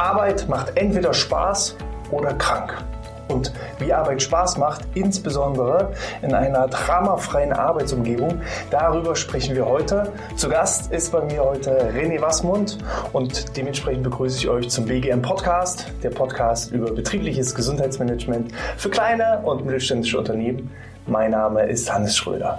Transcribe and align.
Arbeit 0.00 0.48
macht 0.48 0.78
entweder 0.78 1.12
Spaß 1.12 1.76
oder 2.10 2.32
krank. 2.32 2.74
Und 3.28 3.52
wie 3.78 3.92
Arbeit 3.92 4.22
Spaß 4.22 4.56
macht, 4.56 4.80
insbesondere 4.94 5.92
in 6.22 6.34
einer 6.34 6.68
dramafreien 6.68 7.52
Arbeitsumgebung, 7.52 8.40
darüber 8.70 9.14
sprechen 9.14 9.54
wir 9.54 9.66
heute. 9.66 10.10
Zu 10.36 10.48
Gast 10.48 10.90
ist 10.90 11.12
bei 11.12 11.20
mir 11.20 11.44
heute 11.44 11.92
René 11.92 12.18
Wassmund 12.20 12.78
und 13.12 13.56
dementsprechend 13.58 14.02
begrüße 14.02 14.38
ich 14.38 14.48
euch 14.48 14.70
zum 14.70 14.86
BGM 14.86 15.20
Podcast, 15.20 15.92
der 16.02 16.10
Podcast 16.10 16.72
über 16.72 16.90
betriebliches 16.92 17.54
Gesundheitsmanagement 17.54 18.52
für 18.78 18.88
kleine 18.88 19.40
und 19.44 19.66
mittelständische 19.66 20.18
Unternehmen. 20.18 20.72
Mein 21.06 21.32
Name 21.32 21.64
ist 21.64 21.92
Hannes 21.92 22.16
Schröder. 22.16 22.58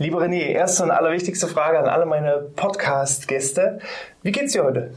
Lieber 0.00 0.22
René, 0.22 0.46
erste 0.46 0.84
und 0.84 0.90
allerwichtigste 0.90 1.46
Frage 1.46 1.78
an 1.78 1.84
alle 1.84 2.06
meine 2.06 2.46
Podcast-Gäste. 2.56 3.80
Wie 4.22 4.32
geht's 4.32 4.54
dir 4.54 4.64
heute? 4.64 4.92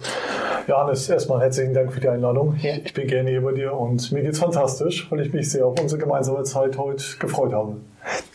Johannes, 0.65 1.09
erstmal 1.09 1.41
herzlichen 1.41 1.73
Dank 1.73 1.91
für 1.91 1.99
die 1.99 2.07
Einladung. 2.07 2.55
Ja. 2.61 2.75
Ich 2.85 2.93
bin 2.93 3.07
gerne 3.07 3.29
hier 3.29 3.41
bei 3.41 3.51
dir 3.51 3.73
und 3.73 4.13
mir 4.13 4.21
geht's 4.21 4.39
fantastisch, 4.39 5.11
weil 5.11 5.19
ich 5.19 5.33
mich 5.33 5.51
sehr 5.51 5.65
auf 5.65 5.77
unsere 5.77 5.99
gemeinsame 5.99 6.43
Zeit 6.43 6.77
heute 6.77 7.03
gefreut 7.19 7.51
habe. 7.51 7.81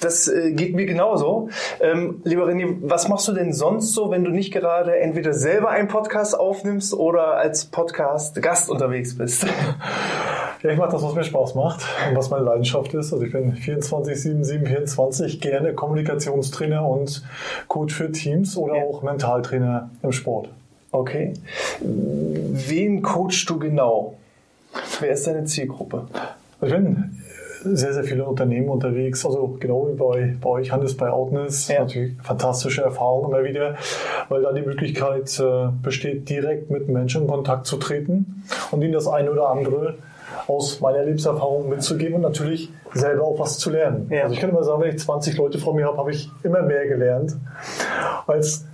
Das 0.03 0.29
äh, 0.29 0.53
geht 0.53 0.75
mir 0.75 0.85
genauso. 0.85 1.49
Ähm, 1.81 2.21
lieber 2.25 2.45
René, 2.45 2.77
was 2.83 3.09
machst 3.09 3.27
du 3.29 3.33
denn 3.33 3.55
sonst 3.55 3.95
so, 3.95 4.11
wenn 4.11 4.23
du 4.23 4.31
nicht 4.31 4.53
gerade 4.53 4.95
entweder 4.99 5.33
selber 5.33 5.71
einen 5.71 5.89
Podcast 5.89 6.39
aufnimmst 6.39 6.93
oder 6.93 7.39
als 7.39 7.65
Podcast-Gast 7.65 8.69
unterwegs 8.69 9.17
bist? 9.17 9.47
Ja, 10.63 10.71
ich 10.71 10.79
mache 10.79 10.91
das, 10.91 11.03
was 11.03 11.15
mir 11.15 11.23
Spaß 11.23 11.55
macht 11.55 11.87
und 12.09 12.17
was 12.17 12.31
meine 12.31 12.45
Leidenschaft 12.45 12.93
ist. 12.95 13.13
Also 13.13 13.25
ich 13.25 13.33
bin 13.33 13.55
24, 13.55 14.21
7, 14.21 14.45
7, 14.45 14.67
24 14.67 15.41
gerne 15.41 15.73
Kommunikationstrainer 15.73 16.87
und 16.87 17.23
Coach 17.69 17.95
für 17.95 18.11
Teams 18.11 18.57
oder 18.57 18.77
ja. 18.77 18.83
auch 18.83 19.03
Mentaltrainer 19.03 19.91
im 20.03 20.13
Sport. 20.13 20.49
Okay. 20.91 21.35
Wen 21.81 23.03
coachst 23.03 23.49
du 23.49 23.59
genau? 23.59 24.15
Wer 25.01 25.11
ist 25.11 25.27
deine 25.27 25.45
Zielgruppe? 25.45 26.07
Ich 26.61 26.71
bin 26.71 27.19
sehr, 27.63 27.93
sehr 27.93 28.05
viele 28.05 28.25
Unternehmen 28.25 28.69
unterwegs. 28.69 29.25
Also 29.25 29.57
genau 29.61 29.89
wie 29.89 29.97
bei, 29.97 30.35
bei 30.41 30.51
euch, 30.51 30.73
Hannes, 30.73 30.97
bei 30.97 31.11
Outness. 31.11 31.69
Ja. 31.69 31.81
Natürlich 31.81 32.15
fantastische 32.23 32.83
Erfahrungen 32.83 33.31
immer 33.31 33.45
wieder, 33.45 33.77
weil 34.29 34.43
da 34.43 34.53
die 34.53 34.63
Möglichkeit 34.63 35.39
äh, 35.39 35.69
besteht, 35.83 36.29
direkt 36.29 36.71
mit 36.71 36.89
Menschen 36.89 37.23
in 37.23 37.29
Kontakt 37.29 37.67
zu 37.67 37.77
treten 37.77 38.43
und 38.71 38.83
ihnen 38.83 38.93
das 38.93 39.07
eine 39.07 39.31
oder 39.31 39.51
andere 39.51 39.95
aus 40.49 40.81
meiner 40.81 41.05
Lebenserfahrung 41.05 41.69
mitzugeben 41.69 42.17
und 42.17 42.23
natürlich 42.23 42.73
selber 42.95 43.25
auch 43.25 43.39
was 43.39 43.59
zu 43.59 43.71
lernen. 43.71 44.09
Ja. 44.11 44.23
Also 44.23 44.35
ich 44.35 44.41
kann 44.41 44.51
immer 44.51 44.65
sagen, 44.65 44.83
wenn 44.83 44.95
ich 44.95 44.99
20 44.99 45.37
Leute 45.37 45.59
vor 45.59 45.75
mir 45.75 45.87
habe, 45.87 45.99
habe 45.99 46.11
ich 46.11 46.31
immer 46.43 46.63
mehr 46.63 46.87
gelernt 46.89 47.37
als 48.27 48.65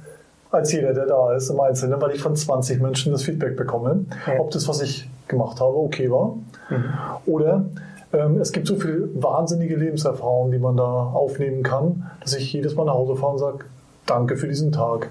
als 0.55 0.71
jeder, 0.71 0.95
der 0.95 1.07
da 1.07 1.35
ist 1.35 1.51
im 1.51 1.59
Einzelnen, 1.59 2.01
weil 2.01 2.13
ich 2.13 2.21
von 2.21 2.37
20 2.37 2.81
Menschen 2.81 3.11
das 3.11 3.23
Feedback 3.23 3.57
bekomme, 3.57 4.05
ja. 4.27 4.39
ob 4.39 4.53
das, 4.53 4.69
was 4.69 4.81
ich 4.83 5.09
gemacht 5.27 5.61
habe, 5.61 5.77
okay 5.77 6.11
war. 6.13 6.37
Mhm. 6.71 6.85
Oder 7.27 7.65
ähm, 8.13 8.41
es 8.41 8.53
gibt 8.53 8.69
so 8.69 8.77
viele 8.77 9.09
wahnsinnige 9.21 9.77
Lebenserfahrungen, 9.77 10.53
die 10.53 10.59
man 10.59 10.77
da 10.77 10.85
aufnehmen 10.85 11.63
kann, 11.63 12.11
dass 12.21 12.35
ich 12.35 12.53
jedes 12.53 12.77
Mal 12.77 12.85
nach 12.85 12.95
Hause 12.95 13.17
fahre 13.17 13.33
und 13.33 13.39
sage, 13.39 13.59
danke 14.07 14.37
für 14.37 14.47
diesen 14.47 14.71
Tag. 14.71 15.11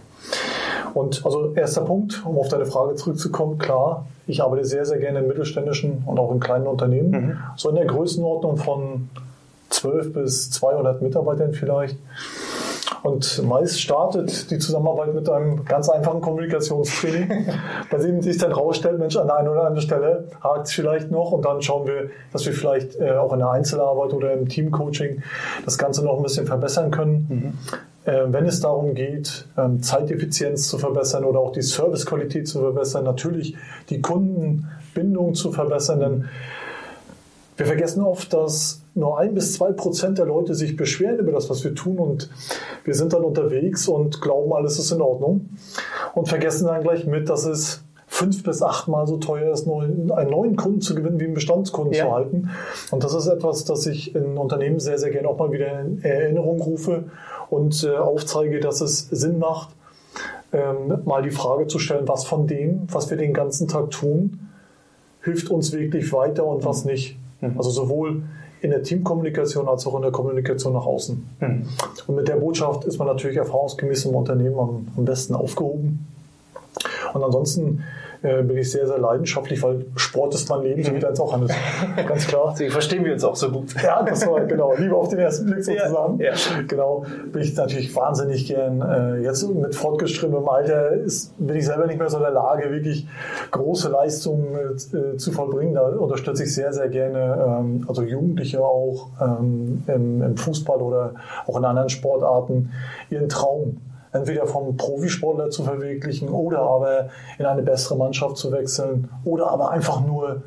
Und 0.94 1.26
also 1.26 1.54
erster 1.56 1.82
Punkt, 1.82 2.24
um 2.26 2.38
auf 2.38 2.50
deine 2.50 2.66
Frage 2.66 2.96
zurückzukommen, 2.96 3.58
klar, 3.58 4.06
ich 4.28 4.42
arbeite 4.42 4.66
sehr, 4.66 4.86
sehr 4.86 5.00
gerne 5.00 5.20
in 5.20 5.28
mittelständischen 5.28 6.04
und 6.06 6.20
auch 6.20 6.32
in 6.32 6.40
kleinen 6.40 6.68
Unternehmen, 6.68 7.12
mhm. 7.12 7.38
so 7.56 7.70
in 7.70 7.76
der 7.76 7.86
Größenordnung 7.86 8.58
von 8.58 9.10
12 9.70 10.14
bis 10.14 10.52
200 10.52 11.02
Mitarbeitern 11.02 11.54
vielleicht. 11.54 11.98
Und 13.04 13.44
meist 13.44 13.82
startet 13.82 14.50
die 14.50 14.60
Zusammenarbeit 14.60 15.14
mit 15.14 15.30
einem 15.30 15.66
ganz 15.66 15.90
einfachen 15.90 16.22
Kommunikationstraining, 16.22 17.48
bei 17.92 17.98
dem 17.98 18.22
sich 18.22 18.38
dann 18.38 18.54
rausstellt, 18.54 18.98
Mensch, 18.98 19.18
an 19.18 19.28
der 19.28 19.38
einen 19.38 19.50
oder 19.50 19.66
anderen 19.66 19.82
Stelle 19.82 20.30
hakt 20.42 20.68
es 20.68 20.74
vielleicht 20.74 21.12
noch 21.12 21.34
und 21.34 21.44
dann 21.44 21.62
schauen 21.62 21.86
wir, 21.86 22.12
dass 22.32 22.46
wir 22.46 22.54
vielleicht 22.54 22.96
äh, 22.96 23.12
auch 23.12 23.34
in 23.34 23.40
der 23.40 23.50
Einzelarbeit 23.50 24.14
oder 24.14 24.32
im 24.32 24.48
Teamcoaching 24.48 25.22
das 25.66 25.78
Ganze 25.78 26.04
noch 26.06 26.16
ein 26.16 26.24
bisschen 26.24 26.48
verbessern 26.48 26.92
können. 26.92 27.28
Mhm. 27.30 28.10
Äh, 28.10 28.22
wenn 28.28 28.46
es 28.46 28.62
darum 28.62 28.96
geht, 28.96 29.48
ähm, 29.58 29.84
Zeiteffizienz 29.84 30.70
zu 30.70 30.78
verbessern 30.78 31.26
oder 31.26 31.40
auch 31.40 31.52
die 31.52 31.62
Servicequalität 31.62 32.48
zu 32.48 32.62
verbessern, 32.62 33.04
natürlich 33.04 33.58
die 33.90 34.02
Kundenbindung 34.02 35.36
zu 35.36 35.52
verbessern, 35.52 36.00
denn 36.00 36.26
wir 37.58 37.66
vergessen 37.66 38.02
oft, 38.02 38.34
dass 38.34 38.83
nur 38.96 39.18
ein 39.18 39.34
bis 39.34 39.54
zwei 39.54 39.72
Prozent 39.72 40.18
der 40.18 40.26
Leute 40.26 40.54
sich 40.54 40.76
beschweren 40.76 41.20
über 41.20 41.32
das, 41.32 41.50
was 41.50 41.64
wir 41.64 41.74
tun 41.74 41.98
und 41.98 42.30
wir 42.84 42.94
sind 42.94 43.14
dann 43.14 43.24
unterwegs 43.24 43.88
und 43.88 44.22
glauben, 44.22 44.54
alles 44.54 44.78
ist 44.80 44.92
in 44.92 45.02
Ordnung 45.02 45.50
und 46.14 46.28
vergessen 46.28 46.68
dann 46.68 46.82
gleich 46.82 47.06
mit, 47.06 47.30
dass 47.30 47.46
es 47.46 47.84
fünf 48.14 48.44
bis 48.44 48.62
achtmal 48.62 49.08
so 49.08 49.18
teuer 49.18 49.52
ist, 49.52 49.68
einen 49.68 50.30
neuen 50.30 50.56
Kunden 50.56 50.82
zu 50.82 50.94
gewinnen, 50.94 51.20
wie 51.20 51.26
einen 51.26 51.34
Bestandskunden 51.34 51.94
ja. 51.94 52.06
zu 52.06 52.12
halten. 52.12 52.50
Und 52.92 53.04
das 53.04 53.16
ist 53.16 53.26
etwas, 53.26 53.66
das 53.66 53.88
ich 53.88 54.14
in 54.14 54.38
Unternehmen 54.38 54.80
sehr, 54.80 55.00
sehr 55.00 55.10
gerne 55.10 55.28
auch 55.28 55.40
mal 55.40 55.52
wieder 55.52 55.82
in 55.82 56.04
Erinnerung 56.04 56.62
rufe 56.62 57.06
und 57.50 57.84
äh, 57.84 57.96
aufzeige, 57.96 58.60
dass 58.60 58.82
es 58.82 59.08
Sinn 59.10 59.40
macht, 59.40 59.70
ähm, 60.52 61.00
mal 61.06 61.24
die 61.24 61.32
Frage 61.32 61.66
zu 61.66 61.80
stellen, 61.80 62.08
was 62.08 62.24
von 62.26 62.46
dem, 62.46 62.88
was 62.92 63.10
wir 63.10 63.18
den 63.18 63.34
ganzen 63.34 63.68
Tag 63.68 63.90
tun, 63.90 64.50
hilft 65.24 65.50
uns 65.50 65.72
wirklich 65.74 66.14
weiter 66.14 66.46
und 66.46 66.64
was 66.66 66.86
nicht. 66.86 67.18
Mhm. 67.42 67.58
Also 67.58 67.72
sowohl 67.72 68.22
in 68.64 68.70
der 68.70 68.82
Teamkommunikation 68.82 69.68
als 69.68 69.86
auch 69.86 69.96
in 69.98 70.04
der 70.04 70.12
Kommunikation 70.12 70.72
nach 70.72 70.86
außen. 70.86 71.28
Mhm. 71.42 71.68
Und 72.08 72.16
mit 72.16 72.30
der 72.30 72.38
Botschaft 72.38 72.86
ist 72.86 72.98
man 72.98 73.08
natürlich 73.08 73.36
erfahrungsgemäß 73.36 74.06
im 74.06 74.16
Unternehmen 74.16 74.58
am, 74.58 74.88
am 74.96 75.06
besten 75.06 75.36
aufgehoben. 75.36 76.08
Und 77.14 77.24
ansonsten 77.24 77.84
äh, 78.24 78.42
bin 78.42 78.58
ich 78.58 78.72
sehr, 78.72 78.88
sehr 78.88 78.98
leidenschaftlich, 78.98 79.62
weil 79.62 79.86
Sport 79.98 80.34
ist 80.34 80.50
mein 80.50 80.62
Leben, 80.62 80.84
so 80.84 80.94
wie 80.94 81.00
deins 81.00 81.20
auch, 81.20 81.34
Hannes. 81.34 81.52
Ganz 82.08 82.26
klar. 82.26 82.50
Deswegen 82.52 82.72
verstehen 82.72 83.04
wir 83.04 83.14
uns 83.14 83.24
auch 83.24 83.36
so 83.36 83.52
gut. 83.52 83.76
Ja, 83.84 84.02
das 84.02 84.26
war 84.26 84.40
genau. 84.46 84.74
Liebe 84.76 84.96
auf 84.96 85.10
den 85.10 85.20
ersten 85.20 85.46
Blick 85.46 85.64
sozusagen. 85.64 86.20
Ja, 86.20 86.32
ja. 86.32 86.62
Genau. 86.68 87.06
Bin 87.32 87.42
ich 87.42 87.56
natürlich 87.56 87.94
wahnsinnig 87.96 88.48
gern. 88.48 88.82
Äh, 88.82 89.24
jetzt 89.24 89.48
mit 89.48 89.76
fortgeschrittenem 89.76 90.48
Alter 90.48 90.92
ist, 90.92 91.34
bin 91.38 91.58
ich 91.58 91.66
selber 91.66 91.86
nicht 91.86 92.00
mehr 92.00 92.10
so 92.10 92.18
in 92.18 92.24
der 92.24 92.32
Lage, 92.32 92.72
wirklich 92.72 93.08
große 93.52 93.90
Leistungen 93.90 94.56
äh, 94.56 95.18
zu 95.18 95.32
vollbringen. 95.34 95.74
Da 95.74 95.82
unterstütze 95.82 96.44
ich 96.44 96.56
sehr, 96.56 96.72
sehr 96.72 96.88
gerne, 96.88 97.60
ähm, 97.60 97.86
also 97.90 98.04
Jugendliche 98.04 98.64
auch 98.64 99.10
ähm, 99.22 99.84
im, 99.88 100.22
im 100.22 100.38
Fußball 100.38 100.82
oder 100.82 101.16
auch 101.46 101.58
in 101.58 101.66
anderen 101.66 101.90
Sportarten, 101.90 102.72
ihren 103.10 103.28
Traum 103.28 103.82
entweder 104.14 104.48
vom 104.48 104.78
Profisportler 104.78 105.50
zu 105.50 105.64
verwirklichen 105.64 106.30
oder 106.30 106.60
aber 106.60 107.10
in 107.38 107.46
eine 107.46 107.64
bessere 107.64 107.98
Mannschaft 107.98 108.38
zu 108.38 108.52
wechseln 108.52 109.10
oder 109.26 109.50
aber 109.50 109.72
einfach 109.72 110.02
nur 110.02 110.44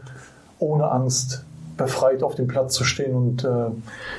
ohne 0.58 0.90
Angst 0.90 1.45
befreit 1.76 2.22
auf 2.22 2.34
dem 2.34 2.46
Platz 2.46 2.74
zu 2.74 2.84
stehen 2.84 3.14
und 3.14 3.44
äh, 3.44 3.70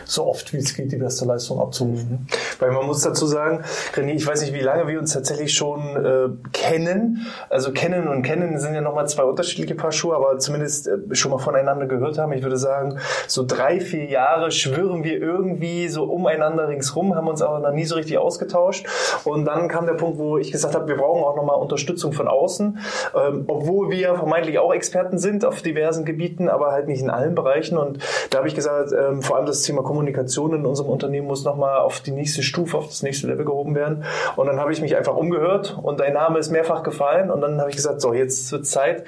so 0.05 0.25
oft 0.27 0.53
wie 0.53 0.57
es 0.57 0.75
geht 0.75 0.91
die 0.91 0.97
beste 0.97 1.25
Leistung 1.25 1.59
abzurufen. 1.59 2.09
Mhm. 2.09 2.27
Weil 2.59 2.71
man 2.71 2.85
muss 2.85 3.01
dazu 3.01 3.25
sagen, 3.25 3.63
René, 3.95 4.13
ich 4.13 4.25
weiß 4.25 4.41
nicht, 4.41 4.53
wie 4.53 4.61
lange 4.61 4.87
wir 4.87 4.99
uns 4.99 5.13
tatsächlich 5.13 5.53
schon 5.53 5.81
äh, 6.05 6.29
kennen. 6.53 7.25
Also 7.49 7.71
kennen 7.71 8.07
und 8.07 8.21
kennen 8.21 8.59
sind 8.59 8.75
ja 8.75 8.81
nochmal 8.81 9.07
zwei 9.07 9.23
unterschiedliche 9.23 9.75
Paar 9.75 9.91
Schuhe, 9.91 10.15
aber 10.15 10.37
zumindest 10.39 10.87
äh, 10.87 11.15
schon 11.15 11.31
mal 11.31 11.39
voneinander 11.39 11.87
gehört 11.87 12.17
haben. 12.17 12.31
Ich 12.33 12.43
würde 12.43 12.57
sagen, 12.57 12.99
so 13.27 13.45
drei, 13.45 13.79
vier 13.79 14.05
Jahre 14.05 14.51
schwirren 14.51 15.03
wir 15.03 15.19
irgendwie 15.19 15.87
so 15.87 16.03
umeinander 16.03 16.67
ringsrum, 16.67 17.15
haben 17.15 17.27
uns 17.27 17.41
aber 17.41 17.59
noch 17.59 17.71
nie 17.71 17.85
so 17.85 17.95
richtig 17.95 18.17
ausgetauscht. 18.17 18.85
Und 19.23 19.45
dann 19.45 19.67
kam 19.67 19.85
der 19.85 19.93
Punkt, 19.93 20.19
wo 20.19 20.37
ich 20.37 20.51
gesagt 20.51 20.75
habe, 20.75 20.87
wir 20.87 20.97
brauchen 20.97 21.23
auch 21.23 21.35
nochmal 21.35 21.57
Unterstützung 21.57 22.13
von 22.13 22.27
außen, 22.27 22.79
ähm, 23.15 23.45
obwohl 23.47 23.89
wir 23.89 24.15
vermeintlich 24.15 24.59
auch 24.59 24.73
Experten 24.73 25.17
sind 25.17 25.43
auf 25.43 25.61
diversen 25.61 26.05
Gebieten, 26.05 26.49
aber 26.49 26.71
halt 26.71 26.87
nicht 26.87 27.01
in 27.01 27.09
allen 27.09 27.33
Bereichen 27.33 27.46
erreichen. 27.47 27.77
Und 27.77 27.99
da 28.29 28.39
habe 28.39 28.47
ich 28.47 28.55
gesagt, 28.55 28.91
ähm, 28.91 29.21
vor 29.21 29.37
allem 29.37 29.45
das 29.45 29.63
Thema 29.63 29.83
Kommunikation 29.83 30.53
in 30.53 30.65
unserem 30.65 30.89
Unternehmen 30.89 31.27
muss 31.27 31.43
nochmal 31.43 31.79
auf 31.79 31.99
die 32.01 32.11
nächste 32.11 32.43
Stufe, 32.43 32.77
auf 32.77 32.87
das 32.87 33.03
nächste 33.03 33.27
Level 33.27 33.45
gehoben 33.45 33.75
werden. 33.75 34.03
Und 34.35 34.47
dann 34.47 34.59
habe 34.59 34.71
ich 34.73 34.81
mich 34.81 34.95
einfach 34.95 35.15
umgehört 35.15 35.77
und 35.81 35.99
dein 35.99 36.13
Name 36.13 36.39
ist 36.39 36.51
mehrfach 36.51 36.83
gefallen. 36.83 37.31
Und 37.31 37.41
dann 37.41 37.59
habe 37.59 37.69
ich 37.69 37.75
gesagt, 37.75 38.01
so, 38.01 38.13
jetzt 38.13 38.51
wird 38.51 38.65
Zeit, 38.65 39.03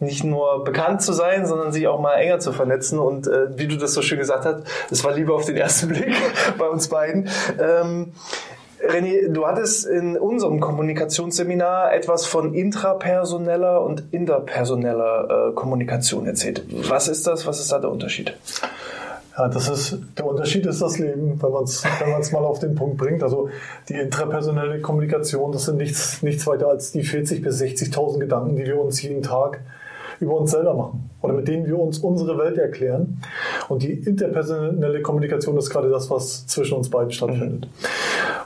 nicht 0.00 0.24
nur 0.24 0.64
bekannt 0.64 1.02
zu 1.02 1.12
sein, 1.12 1.46
sondern 1.46 1.72
sich 1.72 1.86
auch 1.86 2.00
mal 2.00 2.14
enger 2.14 2.38
zu 2.40 2.52
vernetzen. 2.52 2.98
Und 2.98 3.26
äh, 3.26 3.56
wie 3.56 3.68
du 3.68 3.76
das 3.76 3.94
so 3.94 4.02
schön 4.02 4.18
gesagt 4.18 4.44
hast, 4.44 4.64
es 4.90 5.04
war 5.04 5.12
lieber 5.12 5.34
auf 5.34 5.44
den 5.44 5.56
ersten 5.56 5.88
Blick 5.92 6.14
bei 6.58 6.68
uns 6.68 6.88
beiden. 6.88 7.28
Ähm, 7.60 8.12
René, 8.88 9.28
du 9.28 9.46
hattest 9.46 9.86
in 9.86 10.16
unserem 10.16 10.60
Kommunikationsseminar 10.60 11.94
etwas 11.94 12.26
von 12.26 12.52
intrapersoneller 12.54 13.82
und 13.82 14.04
interpersoneller 14.10 15.50
äh, 15.50 15.52
Kommunikation 15.54 16.26
erzählt. 16.26 16.64
Was 16.88 17.08
ist 17.08 17.26
das? 17.26 17.46
Was 17.46 17.60
ist 17.60 17.70
da 17.70 17.78
der 17.78 17.90
Unterschied? 17.90 18.34
Ja, 19.38 19.48
das 19.48 19.68
ist, 19.68 19.98
der 20.18 20.26
Unterschied 20.26 20.66
ist 20.66 20.82
das 20.82 20.98
Leben, 20.98 21.40
wenn 21.40 21.52
man 21.52 21.64
es 21.64 21.84
wenn 21.84 22.32
mal 22.32 22.44
auf 22.44 22.58
den 22.58 22.74
Punkt 22.74 22.98
bringt. 22.98 23.22
Also 23.22 23.48
die 23.88 23.94
intrapersonelle 23.94 24.80
Kommunikation, 24.80 25.52
das 25.52 25.64
sind 25.64 25.78
nichts, 25.78 26.22
nichts 26.22 26.46
weiter 26.46 26.68
als 26.68 26.92
die 26.92 27.02
40.000 27.02 27.42
bis 27.42 27.60
60.000 27.62 28.18
Gedanken, 28.18 28.56
die 28.56 28.66
wir 28.66 28.78
uns 28.78 29.00
jeden 29.00 29.22
Tag 29.22 29.60
über 30.22 30.36
uns 30.36 30.52
selber 30.52 30.74
machen 30.74 31.10
oder 31.20 31.34
mit 31.34 31.48
denen 31.48 31.66
wir 31.66 31.78
uns 31.78 31.98
unsere 31.98 32.38
Welt 32.38 32.56
erklären. 32.56 33.20
Und 33.68 33.82
die 33.82 33.92
interpersonelle 33.92 35.02
Kommunikation 35.02 35.56
ist 35.56 35.68
gerade 35.70 35.90
das, 35.90 36.10
was 36.10 36.46
zwischen 36.46 36.76
uns 36.76 36.88
beiden 36.88 37.10
stattfindet. 37.10 37.62
Mhm. 37.62 37.66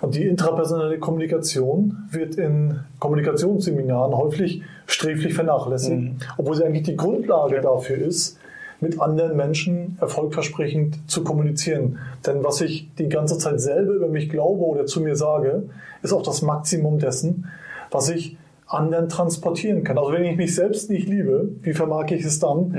Und 0.00 0.14
die 0.14 0.26
intrapersonelle 0.26 0.99
Kommunikation 0.99 1.96
wird 2.11 2.37
in 2.37 2.81
Kommunikationsseminaren 2.99 4.17
häufig 4.17 4.62
sträflich 4.87 5.34
vernachlässigt, 5.34 5.96
mhm. 5.96 6.17
obwohl 6.38 6.56
sie 6.56 6.64
eigentlich 6.64 6.84
die 6.84 6.96
Grundlage 6.96 7.61
dafür 7.61 7.99
ist, 7.99 8.38
mit 8.81 9.00
anderen 9.00 9.37
Menschen 9.37 9.96
erfolgversprechend 10.00 11.11
zu 11.11 11.25
kommunizieren. 11.25 11.99
Denn 12.26 12.44
was 12.44 12.61
ich 12.61 12.90
die 12.96 13.08
ganze 13.08 13.38
Zeit 13.38 13.61
selber 13.61 13.93
über 13.93 14.08
mich 14.08 14.29
glaube 14.29 14.62
oder 14.64 14.87
zu 14.87 15.00
mir 15.00 15.17
sage, 15.17 15.64
ist 16.02 16.12
auch 16.12 16.22
das 16.22 16.43
Maximum 16.43 16.99
dessen, 16.99 17.46
was 17.90 18.11
ich 18.11 18.37
anderen 18.68 19.08
transportieren 19.08 19.84
kann. 19.84 19.96
Also 19.96 20.12
wenn 20.12 20.24
ich 20.24 20.36
mich 20.36 20.54
selbst 20.54 20.90
nicht 20.90 21.08
liebe, 21.08 21.50
wie 21.62 21.72
vermag 21.72 22.10
ich 22.10 22.24
es 22.24 22.40
dann, 22.40 22.70
mhm. 22.70 22.74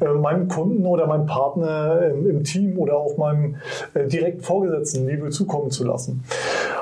äh, 0.00 0.12
meinem 0.14 0.48
Kunden 0.48 0.84
oder 0.84 1.06
meinem 1.06 1.26
Partner 1.26 2.00
äh, 2.02 2.10
im 2.10 2.42
Team 2.42 2.76
oder 2.76 2.96
auch 2.96 3.16
meinem 3.16 3.56
äh, 3.94 4.06
direkt 4.06 4.44
Vorgesetzten 4.44 5.06
Liebe 5.06 5.30
zukommen 5.30 5.70
zu 5.70 5.84
lassen? 5.84 6.24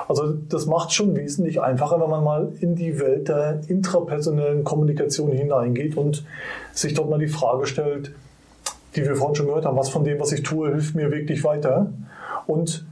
Also 0.09 0.33
das 0.33 0.65
macht 0.65 0.95
schon 0.95 1.15
wesentlich 1.17 1.61
einfacher, 1.61 2.01
wenn 2.01 2.09
man 2.09 2.25
mal 2.25 2.53
in 2.61 2.75
die 2.75 2.99
Welt 2.99 3.29
der 3.29 3.61
intrapersonellen 3.69 4.65
Kommunikation 4.65 5.33
hineingeht 5.33 5.97
und 5.97 6.25
sich 6.73 6.95
dort 6.95 7.11
mal 7.11 7.19
die 7.19 7.29
Frage 7.29 7.67
stellt, 7.67 8.13
die 8.95 9.05
wir 9.05 9.17
vorhin 9.17 9.35
schon 9.35 9.47
gehört 9.47 9.67
haben, 9.67 9.77
was 9.77 9.91
von 9.91 10.05
dem, 10.05 10.19
was 10.19 10.33
ich 10.33 10.43
tue, 10.43 10.71
hilft 10.71 10.95
mir 10.95 11.11
wirklich 11.11 11.45
weiter? 11.45 11.93
Und 12.47 12.87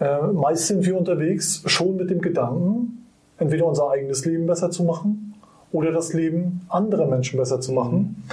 äh, 0.00 0.20
meist 0.20 0.66
sind 0.66 0.84
wir 0.84 0.98
unterwegs 0.98 1.62
schon 1.64 1.96
mit 1.96 2.10
dem 2.10 2.20
Gedanken, 2.20 3.01
entweder 3.38 3.66
unser 3.66 3.90
eigenes 3.90 4.24
Leben 4.24 4.46
besser 4.46 4.70
zu 4.70 4.84
machen 4.84 5.34
oder 5.72 5.92
das 5.92 6.12
Leben 6.12 6.66
anderer 6.68 7.06
Menschen 7.06 7.38
besser 7.38 7.60
zu 7.60 7.72
machen. 7.72 8.24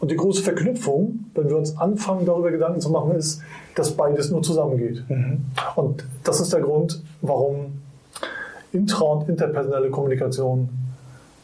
Und 0.00 0.10
die 0.10 0.16
große 0.16 0.42
Verknüpfung, 0.42 1.24
wenn 1.34 1.48
wir 1.48 1.56
uns 1.56 1.76
anfangen, 1.76 2.24
darüber 2.24 2.50
Gedanken 2.50 2.80
zu 2.80 2.90
machen, 2.90 3.16
ist, 3.16 3.40
dass 3.74 3.92
beides 3.92 4.30
nur 4.30 4.42
zusammengeht. 4.42 5.02
Mhm. 5.08 5.44
Und 5.74 6.04
das 6.24 6.40
ist 6.40 6.52
der 6.52 6.60
Grund, 6.60 7.02
warum 7.20 7.78
intra- 8.72 9.12
und 9.12 9.28
interpersonelle 9.28 9.90
Kommunikation 9.90 10.68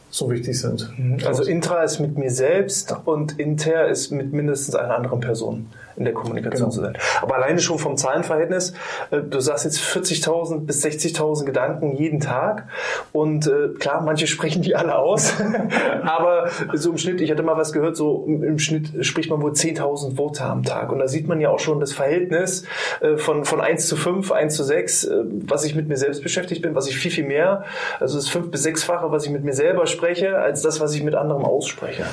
so 0.09 0.29
wichtig 0.29 0.59
sind. 0.59 0.89
Mhm. 0.97 1.17
Also 1.25 1.43
intra 1.43 1.83
ist 1.83 1.99
mit 1.99 2.17
mir 2.17 2.31
selbst 2.31 2.95
und 3.05 3.37
inter 3.39 3.87
ist 3.87 4.11
mit 4.11 4.31
mindestens 4.31 4.75
einer 4.75 4.95
anderen 4.95 5.19
Person 5.19 5.67
in 5.97 6.05
der 6.05 6.13
Kommunikation 6.13 6.69
genau. 6.69 6.75
zu 6.75 6.81
sein. 6.81 6.97
Aber 7.21 7.35
alleine 7.35 7.59
schon 7.59 7.79
vom 7.79 7.97
Zahlenverhältnis, 7.97 8.73
äh, 9.11 9.21
du 9.21 9.39
sagst 9.39 9.65
jetzt 9.65 9.79
40.000 9.79 10.65
bis 10.65 10.83
60.000 10.83 11.45
Gedanken 11.45 11.95
jeden 11.95 12.19
Tag 12.19 12.67
und 13.11 13.47
äh, 13.47 13.69
klar, 13.79 14.01
manche 14.01 14.27
sprechen 14.35 14.61
die 14.61 14.75
alle 14.75 14.97
aus, 14.97 15.33
aber 16.03 16.49
so 16.73 16.91
im 16.91 16.97
Schnitt, 16.97 17.21
ich 17.21 17.31
hatte 17.31 17.43
mal 17.43 17.57
was 17.57 17.71
gehört, 17.71 17.95
so 17.95 18.25
im 18.25 18.59
Schnitt 18.59 19.05
spricht 19.05 19.29
man 19.29 19.41
wohl 19.41 19.51
10.000 19.51 20.17
Worte 20.17 20.43
am 20.43 20.63
Tag 20.63 20.91
und 20.91 20.99
da 20.99 21.07
sieht 21.07 21.27
man 21.27 21.39
ja 21.39 21.49
auch 21.49 21.59
schon 21.59 21.79
das 21.79 21.93
Verhältnis 21.93 22.65
äh, 23.01 23.17
von, 23.17 23.45
von 23.45 23.61
1 23.61 23.87
zu 23.87 23.95
5, 23.95 24.31
1 24.31 24.55
zu 24.55 24.63
6, 24.63 25.09
was 25.47 25.63
ich 25.63 25.75
mit 25.75 25.87
mir 25.87 25.97
selbst 25.97 26.21
beschäftigt 26.23 26.61
bin, 26.61 26.75
was 26.75 26.87
ich 26.87 26.97
viel, 26.97 27.11
viel 27.11 27.25
mehr, 27.25 27.63
also 27.99 28.15
das 28.15 28.27
5 28.27 28.51
bis 28.51 28.65
6-fache, 28.65 29.11
was 29.11 29.25
ich 29.25 29.31
mit 29.31 29.43
mir 29.43 29.53
selber 29.53 29.87
spreche, 29.87 30.37
als 30.37 30.61
das, 30.61 30.79
was 30.79 30.93
ich 30.93 31.03
mit 31.03 31.15
anderem 31.15 31.43
ausspreche 31.43 32.05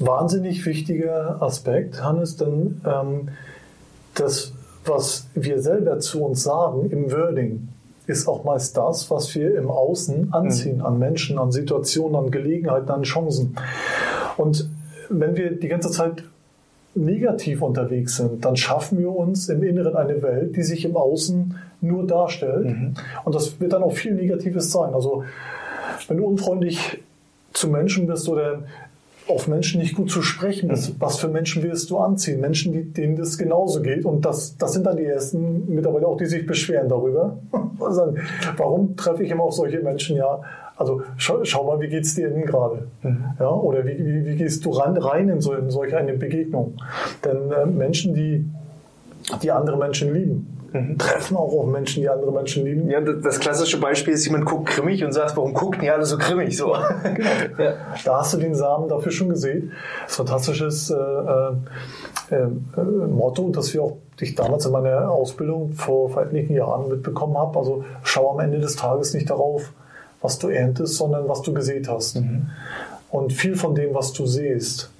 wahnsinnig 0.00 0.64
wichtiger 0.66 1.42
Aspekt, 1.42 2.02
Hannes, 2.02 2.36
denn 2.36 2.80
ähm, 2.84 3.28
das, 4.14 4.52
was 4.84 5.26
wir 5.34 5.60
selber 5.62 6.00
zu 6.00 6.24
uns 6.24 6.42
sagen 6.42 6.90
im 6.90 7.10
Wording, 7.12 7.68
ist 8.06 8.26
auch 8.26 8.42
meist 8.44 8.76
das, 8.76 9.10
was 9.10 9.34
wir 9.34 9.56
im 9.56 9.70
Außen 9.70 10.32
anziehen, 10.32 10.78
mhm. 10.78 10.86
an 10.86 10.98
Menschen, 10.98 11.38
an 11.38 11.52
Situationen, 11.52 12.16
an 12.16 12.30
Gelegenheiten, 12.30 12.90
an 12.90 13.02
Chancen. 13.02 13.56
Und 14.36 14.68
wenn 15.10 15.36
wir 15.36 15.52
die 15.52 15.68
ganze 15.68 15.90
Zeit 15.90 16.24
negativ 16.94 17.62
unterwegs 17.62 18.16
sind, 18.16 18.44
dann 18.44 18.56
schaffen 18.56 18.98
wir 18.98 19.14
uns 19.14 19.48
im 19.48 19.62
Inneren 19.62 19.94
eine 19.94 20.22
Welt, 20.22 20.56
die 20.56 20.62
sich 20.62 20.84
im 20.84 20.96
Außen 20.96 21.54
nur 21.80 22.06
darstellt. 22.06 22.66
Mhm. 22.66 22.94
Und 23.24 23.34
das 23.34 23.60
wird 23.60 23.72
dann 23.72 23.82
auch 23.82 23.92
viel 23.92 24.14
Negatives 24.14 24.72
sein. 24.72 24.94
Also 24.94 25.24
wenn 26.08 26.16
du 26.16 26.26
unfreundlich 26.26 27.02
zu 27.52 27.68
Menschen 27.68 28.06
bist 28.06 28.28
oder 28.28 28.64
auf 29.28 29.48
Menschen 29.48 29.80
nicht 29.80 29.94
gut 29.94 30.10
zu 30.10 30.22
sprechen 30.22 30.68
bist. 30.68 30.94
Was 31.00 31.18
für 31.18 31.28
Menschen 31.28 31.62
willst 31.62 31.90
du 31.90 31.98
anziehen? 31.98 32.40
Menschen, 32.40 32.72
die, 32.72 32.84
denen 32.84 33.16
das 33.16 33.38
genauso 33.38 33.82
geht. 33.82 34.04
Und 34.04 34.24
das, 34.24 34.56
das 34.56 34.72
sind 34.72 34.86
dann 34.86 34.96
die 34.96 35.04
ersten 35.04 35.72
Mitarbeiter 35.72 36.08
auch, 36.08 36.16
die 36.16 36.26
sich 36.26 36.46
beschweren 36.46 36.88
darüber. 36.88 37.38
Also, 37.80 38.12
warum 38.56 38.96
treffe 38.96 39.22
ich 39.22 39.30
immer 39.30 39.44
auf 39.44 39.54
solche 39.54 39.78
Menschen? 39.78 40.16
Ja, 40.16 40.40
also 40.76 41.02
schau, 41.16 41.44
schau 41.44 41.64
mal, 41.64 41.80
wie 41.80 41.86
geht's 41.86 42.16
dir 42.16 42.28
denn 42.28 42.44
gerade? 42.44 42.88
Mhm. 43.04 43.24
Ja, 43.38 43.50
oder 43.50 43.86
wie, 43.86 43.96
wie, 43.98 44.26
wie, 44.26 44.34
gehst 44.34 44.64
du 44.64 44.70
rein, 44.70 44.96
rein 44.96 45.28
in, 45.28 45.40
so, 45.40 45.54
in 45.54 45.70
solch 45.70 45.94
eine 45.94 46.14
Begegnung? 46.14 46.74
Denn 47.24 47.52
äh, 47.52 47.66
Menschen, 47.66 48.14
die, 48.14 48.44
die 49.42 49.52
andere 49.52 49.76
Menschen 49.76 50.12
lieben, 50.12 50.57
Mhm. 50.72 50.98
treffen 50.98 51.36
auch 51.36 51.52
auf 51.52 51.66
Menschen, 51.66 52.02
die 52.02 52.08
andere 52.08 52.30
Menschen 52.30 52.64
lieben. 52.64 52.90
Ja, 52.90 53.00
das 53.00 53.40
klassische 53.40 53.80
Beispiel 53.80 54.12
ist, 54.12 54.26
jemand 54.26 54.44
guckt 54.44 54.66
grimmig 54.66 55.02
und 55.02 55.12
sagt, 55.12 55.36
warum 55.36 55.54
gucken 55.54 55.80
die 55.80 55.90
alle 55.90 56.04
so 56.04 56.18
grimmig? 56.18 56.56
So. 56.56 56.76
Genau. 57.02 57.28
Ja. 57.58 57.74
Da 58.04 58.18
hast 58.20 58.34
du 58.34 58.38
den 58.38 58.54
Samen 58.54 58.88
dafür 58.88 59.10
schon 59.10 59.30
gesehen. 59.30 59.72
Das 60.02 60.12
ist 60.12 60.20
ein 60.20 60.26
fantastisches 60.26 60.90
äh, 60.90 60.94
äh, 60.94 62.36
äh, 62.36 62.46
Motto, 63.08 63.50
das 63.50 63.72
wir 63.72 63.82
auch 63.82 63.96
ich 64.20 64.34
damals 64.34 64.66
in 64.66 64.72
meiner 64.72 65.10
Ausbildung 65.10 65.72
vor, 65.72 66.10
vor 66.10 66.22
etlichen 66.22 66.54
Jahren 66.54 66.88
mitbekommen 66.88 67.36
habe. 67.36 67.58
Also 67.58 67.84
schau 68.02 68.32
am 68.32 68.40
Ende 68.40 68.58
des 68.58 68.76
Tages 68.76 69.14
nicht 69.14 69.30
darauf, 69.30 69.72
was 70.20 70.38
du 70.38 70.48
erntest, 70.48 70.96
sondern 70.96 71.28
was 71.28 71.42
du 71.42 71.52
gesät 71.52 71.88
hast. 71.88 72.16
Mhm. 72.16 72.50
Und 73.10 73.32
viel 73.32 73.56
von 73.56 73.74
dem, 73.74 73.94
was 73.94 74.12
du 74.12 74.26
siehst, 74.26 74.90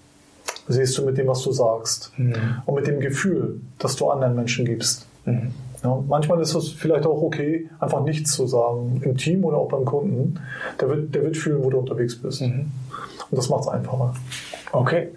siehst 0.69 0.97
du 0.99 1.05
mit 1.05 1.19
dem, 1.19 1.27
was 1.27 1.43
du 1.43 1.53
sagst. 1.53 2.13
Mhm. 2.17 2.63
Und 2.65 2.75
mit 2.75 2.87
dem 2.87 3.01
Gefühl, 3.01 3.61
das 3.79 3.97
du 3.97 4.09
anderen 4.09 4.35
Menschen 4.35 4.65
gibst. 4.65 5.08
Mhm. 5.25 5.53
Ja, 5.85 6.03
manchmal 6.09 6.41
ist 6.41 6.55
es 6.55 6.71
vielleicht 6.71 7.07
auch 7.07 7.23
okay, 7.23 7.71
einfach 7.79 8.03
nichts 8.03 8.33
zu 8.33 8.47
sagen, 8.47 9.01
im 9.05 9.17
Team 9.17 9.45
oder 9.45 9.59
auch 9.59 9.69
beim 9.69 9.85
Kunden. 9.85 10.41
Der 10.81 10.89
wird, 10.89 11.15
der 11.15 11.23
wird 11.23 11.37
fühlen, 11.37 11.63
wo 11.63 11.71
du 11.71 11.79
unterwegs 11.79 12.21
bist. 12.21 12.43
Mhm. 12.43 12.73
Und 13.31 13.37
das 13.37 13.49
macht 13.49 13.63
es 13.63 13.69
einfacher. 13.69 14.15
Okay, 14.73 15.09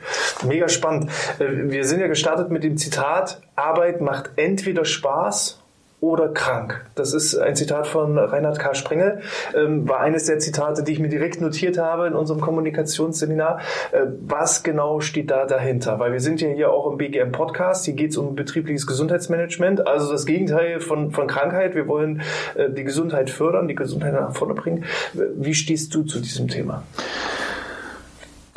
mega 0.45 0.69
spannend. 0.69 1.09
Äh, 1.39 1.71
wir 1.71 1.85
sind 1.85 1.99
ja 1.99 2.07
gestartet 2.07 2.51
mit 2.51 2.63
dem 2.63 2.77
Zitat, 2.77 3.41
Arbeit 3.55 4.01
macht 4.01 4.31
entweder 4.35 4.85
Spaß 4.85 5.60
oder 6.01 6.29
krank. 6.29 6.83
Das 6.95 7.13
ist 7.13 7.37
ein 7.37 7.55
Zitat 7.55 7.85
von 7.85 8.17
Reinhard 8.17 8.57
K. 8.57 8.73
Sprengel, 8.73 9.21
ähm, 9.55 9.87
war 9.87 9.99
eines 9.99 10.25
der 10.25 10.39
Zitate, 10.39 10.83
die 10.83 10.93
ich 10.93 10.99
mir 10.99 11.09
direkt 11.09 11.39
notiert 11.41 11.77
habe 11.77 12.07
in 12.07 12.13
unserem 12.13 12.41
Kommunikationsseminar. 12.41 13.59
Äh, 13.91 14.07
was 14.19 14.63
genau 14.63 14.99
steht 14.99 15.29
da 15.29 15.45
dahinter? 15.45 15.99
Weil 15.99 16.11
wir 16.11 16.19
sind 16.19 16.41
ja 16.41 16.49
hier 16.49 16.71
auch 16.71 16.91
im 16.91 16.97
BGM 16.97 17.31
Podcast, 17.31 17.85
hier 17.85 17.93
geht 17.93 18.11
es 18.11 18.17
um 18.17 18.33
betriebliches 18.33 18.87
Gesundheitsmanagement, 18.87 19.87
also 19.87 20.11
das 20.11 20.25
Gegenteil 20.25 20.79
von, 20.79 21.11
von 21.11 21.27
Krankheit. 21.27 21.75
Wir 21.75 21.87
wollen 21.87 22.23
äh, 22.55 22.71
die 22.71 22.83
Gesundheit 22.83 23.29
fördern, 23.29 23.67
die 23.67 23.75
Gesundheit 23.75 24.13
nach 24.13 24.35
vorne 24.35 24.55
bringen. 24.55 24.85
Wie 25.13 25.53
stehst 25.53 25.93
du 25.93 26.01
zu 26.01 26.19
diesem 26.19 26.47
Thema? 26.47 26.81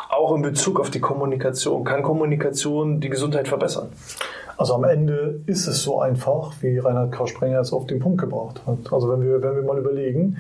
Auch 0.09 0.35
in 0.35 0.41
Bezug 0.41 0.81
auf 0.81 0.89
die 0.89 1.01
Kommunikation. 1.01 1.85
Kann 1.85 2.03
Kommunikation 2.03 3.01
die 3.01 3.11
Gesundheit 3.11 3.49
verbessern? 3.49 3.91
Also 4.57 4.75
am 4.75 4.85
Ende 4.85 5.41
ist 5.47 5.67
es 5.67 5.83
so 5.83 6.01
einfach, 6.01 6.53
wie 6.61 6.79
Reinhard 6.79 7.13
K. 7.13 7.27
Sprenger 7.27 7.61
es 7.61 7.73
auf 7.73 7.87
den 7.87 7.99
Punkt 7.99 8.21
gebracht 8.21 8.63
hat. 8.67 8.93
Also 8.93 9.11
wenn 9.11 9.23
wir, 9.23 9.43
wenn 9.43 9.57
wir 9.57 9.63
mal 9.63 9.79
überlegen, 9.79 10.37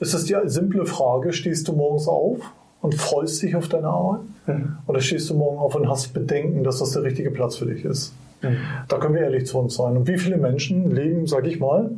ist 0.00 0.14
es 0.14 0.24
die 0.24 0.36
simple 0.46 0.86
Frage, 0.86 1.32
stehst 1.32 1.68
du 1.68 1.72
morgens 1.72 2.08
auf 2.08 2.38
und 2.80 2.94
freust 2.94 3.42
dich 3.42 3.56
auf 3.56 3.68
deine 3.68 3.88
Arbeit? 3.88 4.20
Mhm. 4.46 4.76
Oder 4.86 5.00
stehst 5.00 5.30
du 5.30 5.34
morgen 5.34 5.58
auf 5.58 5.74
und 5.74 5.88
hast 5.88 6.12
Bedenken, 6.12 6.64
dass 6.64 6.78
das 6.78 6.92
der 6.92 7.02
richtige 7.02 7.30
Platz 7.30 7.56
für 7.56 7.66
dich 7.66 7.84
ist? 7.84 8.12
Mhm. 8.42 8.56
Da 8.88 8.98
können 8.98 9.14
wir 9.14 9.22
ehrlich 9.22 9.46
zu 9.46 9.58
uns 9.58 9.74
sein. 9.74 9.96
Und 9.96 10.08
wie 10.08 10.18
viele 10.18 10.36
Menschen 10.36 10.90
leben, 10.90 11.26
sag 11.26 11.46
ich 11.46 11.60
mal, 11.60 11.90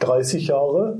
30 0.00 0.48
Jahre 0.48 0.98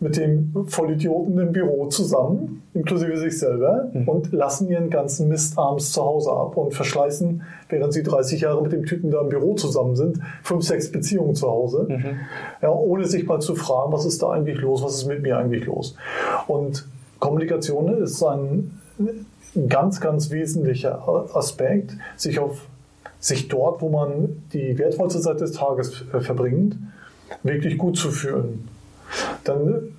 mit 0.00 0.16
dem 0.16 0.66
Vollidioten 0.66 1.38
im 1.38 1.52
Büro 1.52 1.86
zusammen, 1.88 2.62
inklusive 2.72 3.18
sich 3.18 3.38
selber, 3.38 3.90
mhm. 3.92 4.08
und 4.08 4.32
lassen 4.32 4.68
ihren 4.70 4.88
ganzen 4.88 5.28
Mist 5.28 5.58
abends 5.58 5.92
zu 5.92 6.02
Hause 6.02 6.32
ab 6.32 6.56
und 6.56 6.72
verschleißen, 6.72 7.42
während 7.68 7.92
sie 7.92 8.02
30 8.02 8.40
Jahre 8.40 8.62
mit 8.62 8.72
dem 8.72 8.86
Typen 8.86 9.10
da 9.10 9.20
im 9.20 9.28
Büro 9.28 9.54
zusammen 9.54 9.96
sind, 9.96 10.18
fünf, 10.42 10.64
sechs 10.64 10.90
Beziehungen 10.90 11.34
zu 11.34 11.48
Hause, 11.48 11.86
mhm. 11.88 12.16
ja, 12.62 12.70
ohne 12.70 13.04
sich 13.04 13.26
mal 13.26 13.40
zu 13.40 13.54
fragen, 13.54 13.92
was 13.92 14.06
ist 14.06 14.22
da 14.22 14.30
eigentlich 14.30 14.58
los, 14.58 14.82
was 14.82 14.94
ist 14.94 15.06
mit 15.06 15.22
mir 15.22 15.36
eigentlich 15.36 15.66
los. 15.66 15.94
Und 16.46 16.86
Kommunikation 17.18 18.02
ist 18.02 18.22
ein 18.22 18.80
ganz, 19.68 20.00
ganz 20.00 20.30
wesentlicher 20.30 21.06
Aspekt, 21.34 21.92
sich 22.16 22.38
auf 22.38 22.66
sich 23.18 23.48
dort, 23.48 23.82
wo 23.82 23.90
man 23.90 24.44
die 24.54 24.78
wertvollste 24.78 25.20
Zeit 25.20 25.42
des 25.42 25.52
Tages 25.52 26.06
äh, 26.14 26.20
verbringt, 26.20 26.76
wirklich 27.42 27.76
gut 27.76 27.98
zu 27.98 28.10
fühlen 28.10 28.69
dann, 29.44 29.96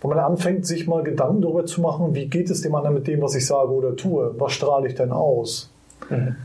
wo 0.00 0.08
man 0.08 0.18
anfängt, 0.18 0.66
sich 0.66 0.86
mal 0.86 1.02
Gedanken 1.02 1.42
darüber 1.42 1.64
zu 1.66 1.80
machen, 1.80 2.14
wie 2.14 2.26
geht 2.26 2.50
es 2.50 2.60
dem 2.60 2.74
anderen 2.74 2.94
mit 2.94 3.06
dem, 3.06 3.22
was 3.22 3.34
ich 3.34 3.46
sage 3.46 3.70
oder 3.70 3.96
tue? 3.96 4.34
Was 4.38 4.52
strahle 4.52 4.88
ich 4.88 4.94
denn 4.94 5.12
aus? 5.12 5.70
Mhm. 6.10 6.36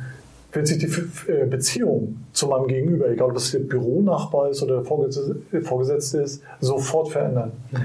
wird 0.52 0.68
sich 0.68 0.78
die 0.80 1.32
äh, 1.32 1.46
Beziehung 1.46 2.18
zu 2.34 2.48
meinem 2.48 2.68
Gegenüber, 2.68 3.10
egal 3.10 3.28
ob 3.30 3.34
das 3.36 3.52
der 3.52 3.60
Büronachbar 3.60 4.50
ist 4.50 4.64
oder 4.64 4.84
der 4.84 5.62
Vorgesetzte 5.62 6.22
ist, 6.22 6.42
sofort 6.60 7.10
verändern. 7.10 7.52
Mhm. 7.72 7.80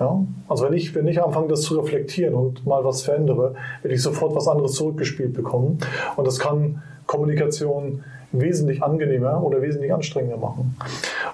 Ja? 0.00 0.24
Also 0.48 0.64
wenn 0.64 0.72
ich, 0.72 0.94
wenn 0.94 1.06
ich 1.08 1.22
anfange, 1.22 1.48
das 1.48 1.62
zu 1.62 1.78
reflektieren 1.78 2.34
und 2.34 2.64
mal 2.64 2.84
was 2.84 3.02
verändere, 3.02 3.54
werde 3.82 3.94
ich 3.94 4.02
sofort 4.02 4.34
was 4.34 4.48
anderes 4.48 4.72
zurückgespielt 4.72 5.34
bekommen. 5.34 5.78
Und 6.16 6.26
das 6.26 6.38
kann 6.38 6.82
Kommunikation 7.06 8.02
wesentlich 8.32 8.82
angenehmer 8.82 9.42
oder 9.42 9.60
wesentlich 9.60 9.92
anstrengender 9.92 10.38
machen. 10.38 10.76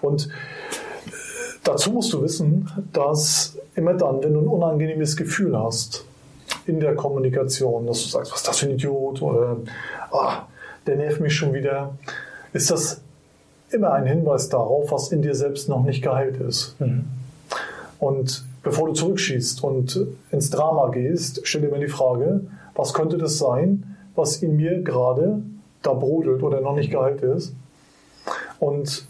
Und 0.00 0.28
dazu 1.64 1.92
musst 1.92 2.12
du 2.12 2.22
wissen, 2.22 2.68
dass 2.92 3.56
immer 3.74 3.94
dann, 3.94 4.22
wenn 4.22 4.34
du 4.34 4.40
ein 4.40 4.48
unangenehmes 4.48 5.16
Gefühl 5.16 5.58
hast 5.58 6.04
in 6.66 6.80
der 6.80 6.94
Kommunikation, 6.94 7.86
dass 7.86 8.02
du 8.02 8.08
sagst, 8.08 8.32
was 8.32 8.40
ist 8.40 8.48
das 8.48 8.58
für 8.58 8.66
ein 8.66 8.72
Idiot 8.72 9.22
oder 9.22 9.56
ah, 10.10 10.46
der 10.86 10.96
nervt 10.96 11.20
mich 11.20 11.34
schon 11.34 11.52
wieder, 11.54 11.94
ist 12.52 12.70
das 12.70 13.00
immer 13.70 13.92
ein 13.92 14.06
Hinweis 14.06 14.48
darauf, 14.48 14.92
was 14.92 15.12
in 15.12 15.22
dir 15.22 15.34
selbst 15.34 15.68
noch 15.68 15.82
nicht 15.84 16.02
geheilt 16.02 16.36
ist. 16.40 16.78
Mhm. 16.80 17.04
Und 17.98 18.44
bevor 18.62 18.88
du 18.88 18.94
zurückschießt 18.94 19.62
und 19.64 20.06
ins 20.30 20.50
Drama 20.50 20.88
gehst, 20.88 21.40
stell 21.44 21.62
dir 21.62 21.70
mal 21.70 21.80
die 21.80 21.88
Frage, 21.88 22.42
was 22.74 22.92
könnte 22.92 23.16
das 23.16 23.38
sein, 23.38 23.96
was 24.14 24.36
in 24.36 24.56
mir 24.56 24.82
gerade 24.82 25.42
da 25.82 25.94
brodelt 25.94 26.42
oder 26.42 26.60
noch 26.60 26.74
nicht 26.74 26.90
geheilt 26.90 27.22
ist? 27.22 27.54
Und 28.58 29.04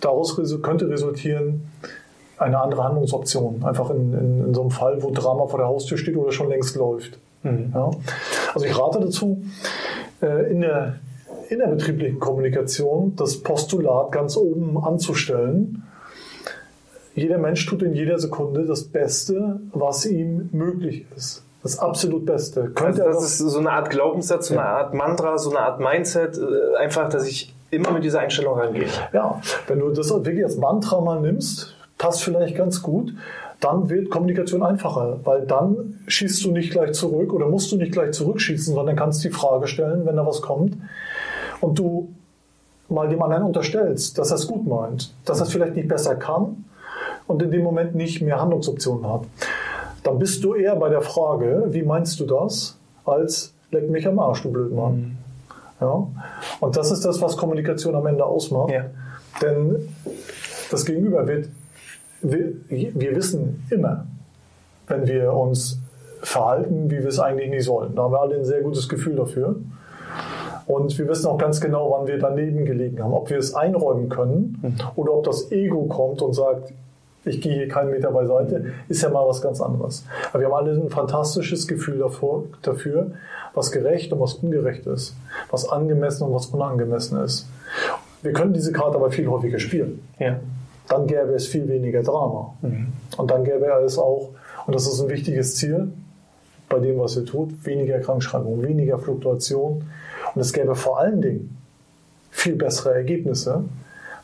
daraus 0.00 0.36
könnte 0.62 0.88
resultieren 0.88 1.70
eine 2.38 2.58
andere 2.58 2.84
Handlungsoption. 2.84 3.62
Einfach 3.64 3.90
in, 3.90 4.12
in, 4.14 4.44
in, 4.46 4.54
so 4.54 4.62
einem 4.62 4.70
Fall, 4.70 5.02
wo 5.02 5.10
Drama 5.10 5.46
vor 5.46 5.58
der 5.58 5.68
Haustür 5.68 5.98
steht 5.98 6.16
oder 6.16 6.32
schon 6.32 6.48
längst 6.48 6.74
läuft. 6.74 7.18
Mhm. 7.42 7.72
Ja? 7.74 7.90
Also 8.54 8.66
ich 8.66 8.78
rate 8.78 9.00
dazu, 9.00 9.42
äh, 10.22 10.50
in 10.50 10.62
der 10.62 10.96
innerbetrieblichen 11.50 12.18
Kommunikation 12.18 13.14
das 13.16 13.42
Postulat 13.42 14.12
ganz 14.12 14.36
oben 14.36 14.82
anzustellen. 14.82 15.82
Jeder 17.14 17.38
Mensch 17.38 17.66
tut 17.66 17.82
in 17.82 17.92
jeder 17.92 18.18
Sekunde 18.18 18.64
das 18.64 18.84
Beste, 18.84 19.60
was 19.72 20.06
ihm 20.06 20.48
möglich 20.52 21.04
ist. 21.16 21.44
Das 21.62 21.78
absolut 21.78 22.24
Beste. 22.24 22.70
Könnte 22.70 23.04
also 23.04 23.20
das 23.20 23.32
ist 23.32 23.38
so 23.38 23.58
eine 23.58 23.72
Art 23.72 23.90
Glaubenssatz, 23.90 24.46
so 24.46 24.54
eine 24.54 24.64
Art 24.64 24.94
Mantra, 24.94 25.36
so 25.36 25.50
eine 25.50 25.60
Art 25.60 25.80
Mindset, 25.80 26.38
äh, 26.38 26.76
einfach, 26.78 27.08
dass 27.10 27.26
ich 27.26 27.54
immer 27.70 27.92
mit 27.92 28.04
dieser 28.04 28.20
Einstellung 28.20 28.58
rangehe. 28.58 28.86
Ja, 29.12 29.40
wenn 29.66 29.78
du 29.78 29.90
das 29.90 30.10
wirklich 30.10 30.44
als 30.44 30.56
Mantra 30.56 31.00
mal 31.00 31.20
nimmst, 31.20 31.74
passt 31.98 32.22
vielleicht 32.22 32.56
ganz 32.56 32.82
gut, 32.82 33.14
dann 33.60 33.90
wird 33.90 34.10
Kommunikation 34.10 34.62
einfacher, 34.62 35.20
weil 35.24 35.46
dann 35.46 36.00
schießt 36.06 36.44
du 36.44 36.52
nicht 36.52 36.72
gleich 36.72 36.92
zurück 36.92 37.32
oder 37.32 37.46
musst 37.46 37.70
du 37.70 37.76
nicht 37.76 37.92
gleich 37.92 38.12
zurückschießen, 38.12 38.74
sondern 38.74 38.96
kannst 38.96 39.22
die 39.22 39.30
Frage 39.30 39.68
stellen, 39.68 40.06
wenn 40.06 40.16
da 40.16 40.26
was 40.26 40.40
kommt 40.40 40.76
und 41.60 41.78
du 41.78 42.08
mal 42.88 43.08
dem 43.08 43.22
anderen 43.22 43.44
unterstellst, 43.44 44.18
dass 44.18 44.30
er 44.30 44.36
es 44.36 44.46
gut 44.46 44.66
meint, 44.66 45.14
dass 45.24 45.40
er 45.40 45.46
es 45.46 45.52
vielleicht 45.52 45.76
nicht 45.76 45.88
besser 45.88 46.16
kann 46.16 46.64
und 47.26 47.42
in 47.42 47.50
dem 47.50 47.62
Moment 47.62 47.94
nicht 47.94 48.22
mehr 48.22 48.40
Handlungsoptionen 48.40 49.06
hat. 49.06 49.22
Dann 50.02 50.18
bist 50.18 50.42
du 50.42 50.54
eher 50.54 50.76
bei 50.76 50.88
der 50.88 51.02
Frage, 51.02 51.66
wie 51.70 51.82
meinst 51.82 52.18
du 52.18 52.26
das, 52.26 52.78
als 53.04 53.52
leck 53.70 53.90
mich 53.90 54.08
am 54.08 54.18
Arsch, 54.18 54.42
du 54.42 54.50
Blödmann. 54.50 54.94
Mhm. 54.94 55.19
Ja? 55.80 56.06
Und 56.60 56.76
das 56.76 56.90
ist 56.90 57.04
das, 57.04 57.20
was 57.20 57.36
Kommunikation 57.36 57.94
am 57.94 58.06
Ende 58.06 58.24
ausmacht. 58.24 58.70
Ja. 58.70 58.86
Denn 59.42 59.88
das 60.70 60.84
Gegenüber 60.84 61.26
wird, 61.26 61.48
wir, 62.22 62.52
wir 62.68 63.16
wissen 63.16 63.66
immer, 63.70 64.06
wenn 64.86 65.06
wir 65.06 65.32
uns 65.32 65.80
verhalten, 66.22 66.90
wie 66.90 66.98
wir 66.98 67.08
es 67.08 67.18
eigentlich 67.18 67.50
nicht 67.50 67.64
sollen. 67.64 67.94
Da 67.94 68.02
haben 68.02 68.12
wir 68.12 68.20
alle 68.20 68.36
ein 68.36 68.44
sehr 68.44 68.60
gutes 68.60 68.88
Gefühl 68.88 69.16
dafür. 69.16 69.56
Und 70.66 70.96
wir 70.98 71.08
wissen 71.08 71.26
auch 71.26 71.38
ganz 71.38 71.60
genau, 71.60 71.90
wann 71.90 72.06
wir 72.06 72.18
daneben 72.18 72.64
gelegen 72.64 73.02
haben. 73.02 73.12
Ob 73.12 73.30
wir 73.30 73.38
es 73.38 73.54
einräumen 73.54 74.08
können 74.08 74.58
mhm. 74.62 74.74
oder 74.96 75.14
ob 75.14 75.24
das 75.24 75.50
Ego 75.50 75.86
kommt 75.86 76.22
und 76.22 76.34
sagt, 76.34 76.72
ich 77.24 77.40
gehe 77.40 77.54
hier 77.54 77.68
keinen 77.68 77.90
Meter 77.90 78.10
beiseite, 78.10 78.72
ist 78.88 79.02
ja 79.02 79.10
mal 79.10 79.26
was 79.26 79.42
ganz 79.42 79.60
anderes. 79.60 80.04
Aber 80.30 80.40
wir 80.40 80.46
haben 80.46 80.54
alle 80.54 80.72
ein 80.72 80.90
fantastisches 80.90 81.66
Gefühl 81.66 81.98
davor, 81.98 82.44
dafür, 82.62 83.12
was 83.54 83.72
gerecht 83.72 84.12
und 84.12 84.20
was 84.20 84.34
ungerecht 84.34 84.86
ist, 84.86 85.14
was 85.50 85.68
angemessen 85.68 86.24
und 86.24 86.34
was 86.34 86.46
unangemessen 86.46 87.20
ist. 87.22 87.48
Wir 88.22 88.32
können 88.32 88.52
diese 88.52 88.72
Karte 88.72 88.96
aber 88.96 89.10
viel 89.10 89.28
häufiger 89.28 89.58
spielen. 89.58 90.02
Ja. 90.18 90.38
Dann 90.88 91.06
gäbe 91.06 91.34
es 91.34 91.46
viel 91.46 91.68
weniger 91.68 92.02
Drama. 92.02 92.54
Mhm. 92.62 92.88
Und 93.16 93.30
dann 93.30 93.44
gäbe 93.44 93.66
es 93.84 93.98
auch, 93.98 94.30
und 94.66 94.74
das 94.74 94.86
ist 94.86 95.00
ein 95.00 95.08
wichtiges 95.08 95.56
Ziel 95.56 95.92
bei 96.68 96.78
dem, 96.78 96.98
was 96.98 97.16
ihr 97.16 97.24
tut, 97.24 97.64
weniger 97.66 97.98
Krankschreibung, 97.98 98.62
weniger 98.62 98.98
Fluktuation, 98.98 99.84
und 100.34 100.40
es 100.40 100.52
gäbe 100.52 100.74
vor 100.74 101.00
allen 101.00 101.20
Dingen 101.20 101.56
viel 102.30 102.54
bessere 102.54 102.94
Ergebnisse, 102.94 103.64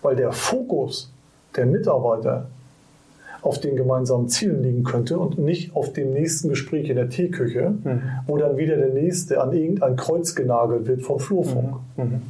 weil 0.03 0.15
der 0.15 0.33
Fokus 0.33 1.13
der 1.57 1.67
Mitarbeiter 1.67 2.47
auf 3.47 3.61
den 3.61 3.77
gemeinsamen 3.77 4.29
Zielen 4.29 4.63
liegen 4.63 4.85
könnte 4.85 5.19
und 5.19 5.39
nicht 5.39 5.75
auf 5.75 5.93
dem 5.93 6.13
nächsten 6.13 6.49
Gespräch 6.49 6.89
in 6.89 6.97
der 6.97 7.09
Teeküche, 7.09 7.75
mhm. 7.83 8.03
wo 8.27 8.37
dann 8.37 8.57
wieder 8.57 8.77
der 8.77 8.91
Nächste 8.91 9.41
an 9.41 9.53
irgendein 9.53 9.97
Kreuz 9.97 10.35
genagelt 10.35 10.87
wird 10.87 11.03
vom 11.03 11.19
Flurfunk. 11.21 11.77
Mhm. 11.97 12.05
Mhm. 12.05 12.23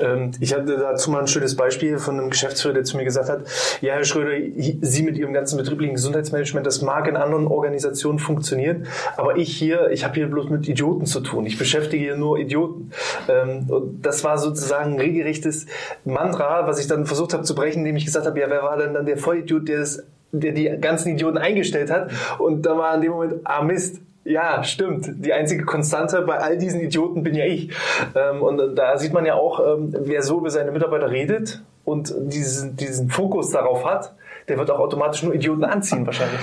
Ähm, 0.00 0.30
ich 0.40 0.54
hatte 0.54 0.76
dazu 0.76 1.10
mal 1.10 1.20
ein 1.20 1.26
schönes 1.26 1.56
Beispiel 1.56 1.98
von 1.98 2.18
einem 2.18 2.30
Geschäftsführer, 2.30 2.74
der 2.74 2.84
zu 2.84 2.96
mir 2.96 3.04
gesagt 3.04 3.28
hat, 3.28 3.44
ja, 3.80 3.94
Herr 3.94 4.04
Schröder, 4.04 4.32
Sie 4.80 5.02
mit 5.02 5.16
Ihrem 5.16 5.32
ganzen 5.32 5.56
betrieblichen 5.56 5.94
Gesundheitsmanagement, 5.94 6.66
das 6.66 6.82
mag 6.82 7.08
in 7.08 7.16
anderen 7.16 7.46
Organisationen 7.46 8.18
funktionieren, 8.18 8.86
aber 9.16 9.36
ich 9.36 9.56
hier, 9.56 9.90
ich 9.90 10.04
habe 10.04 10.14
hier 10.14 10.28
bloß 10.28 10.50
mit 10.50 10.68
Idioten 10.68 11.06
zu 11.06 11.20
tun. 11.20 11.46
Ich 11.46 11.58
beschäftige 11.58 12.04
hier 12.04 12.16
nur 12.16 12.38
Idioten. 12.38 12.90
Ähm, 13.28 13.66
und 13.68 14.02
das 14.04 14.24
war 14.24 14.38
sozusagen 14.38 14.94
ein 14.94 15.00
regelrechtes 15.00 15.66
Mantra, 16.04 16.66
was 16.66 16.78
ich 16.78 16.86
dann 16.86 17.06
versucht 17.06 17.32
habe 17.32 17.44
zu 17.44 17.54
brechen, 17.54 17.80
indem 17.80 17.96
ich 17.96 18.04
gesagt 18.04 18.26
habe, 18.26 18.38
ja, 18.38 18.46
wer 18.48 18.62
war 18.62 18.76
denn 18.76 18.94
dann 18.94 19.06
der 19.06 19.18
Vollidiot, 19.18 19.68
der 19.68 19.80
das 19.80 20.02
der 20.32 20.52
die 20.52 20.68
ganzen 20.80 21.14
Idioten 21.14 21.38
eingestellt 21.38 21.90
hat. 21.90 22.10
Und 22.38 22.66
da 22.66 22.76
war 22.76 22.94
in 22.94 23.00
dem 23.02 23.12
Moment, 23.12 23.34
ah 23.44 23.62
Mist, 23.62 24.00
ja, 24.24 24.64
stimmt. 24.64 25.08
Die 25.24 25.32
einzige 25.32 25.64
Konstante 25.64 26.22
bei 26.22 26.38
all 26.38 26.58
diesen 26.58 26.80
Idioten 26.80 27.22
bin 27.22 27.34
ja 27.34 27.44
ich. 27.44 27.70
Ähm, 28.14 28.42
und 28.42 28.76
da 28.76 28.98
sieht 28.98 29.12
man 29.12 29.24
ja 29.24 29.34
auch, 29.34 29.60
ähm, 29.60 29.94
wer 30.00 30.22
so 30.22 30.38
über 30.38 30.50
seine 30.50 30.72
Mitarbeiter 30.72 31.10
redet 31.10 31.62
und 31.84 32.12
diesen, 32.18 32.76
diesen 32.76 33.08
Fokus 33.08 33.50
darauf 33.50 33.84
hat, 33.84 34.14
der 34.48 34.58
wird 34.58 34.70
auch 34.70 34.80
automatisch 34.80 35.22
nur 35.22 35.34
Idioten 35.34 35.64
anziehen 35.64 36.06
wahrscheinlich. 36.06 36.40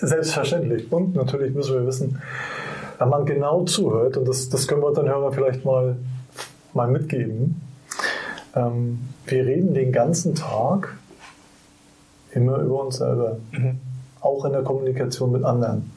Selbstverständlich. 0.00 0.90
Und 0.92 1.16
natürlich 1.16 1.52
müssen 1.54 1.74
wir 1.74 1.86
wissen, 1.86 2.22
wenn 2.98 3.08
man 3.08 3.26
genau 3.26 3.64
zuhört, 3.64 4.16
und 4.16 4.28
das, 4.28 4.48
das 4.48 4.68
können 4.68 4.82
wir 4.82 4.88
unseren 4.88 5.08
Hörern 5.08 5.32
vielleicht 5.32 5.64
mal, 5.64 5.96
mal 6.72 6.88
mitgeben, 6.88 7.60
ähm, 8.54 9.00
wir 9.26 9.44
reden 9.44 9.74
den 9.74 9.90
ganzen 9.90 10.36
Tag 10.36 10.96
immer 12.34 12.58
über 12.58 12.84
uns 12.84 12.96
selber, 12.96 13.38
mhm. 13.52 13.78
auch 14.20 14.44
in 14.44 14.52
der 14.52 14.62
Kommunikation 14.62 15.32
mit 15.32 15.44
anderen 15.44 15.90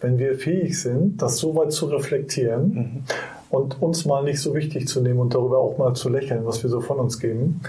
wenn 0.00 0.18
wir 0.18 0.36
fähig 0.36 0.80
sind, 0.80 1.20
das 1.22 1.38
so 1.38 1.54
weit 1.56 1.72
zu 1.72 1.86
reflektieren 1.86 2.74
mhm. 2.74 3.02
und 3.50 3.82
uns 3.82 4.04
mal 4.04 4.22
nicht 4.22 4.40
so 4.40 4.54
wichtig 4.54 4.88
zu 4.88 5.00
nehmen 5.00 5.20
und 5.20 5.34
darüber 5.34 5.58
auch 5.58 5.78
mal 5.78 5.94
zu 5.94 6.08
lächeln, 6.08 6.44
was 6.44 6.62
wir 6.62 6.70
so 6.70 6.80
von 6.80 6.98
uns 6.98 7.18
geben, 7.18 7.60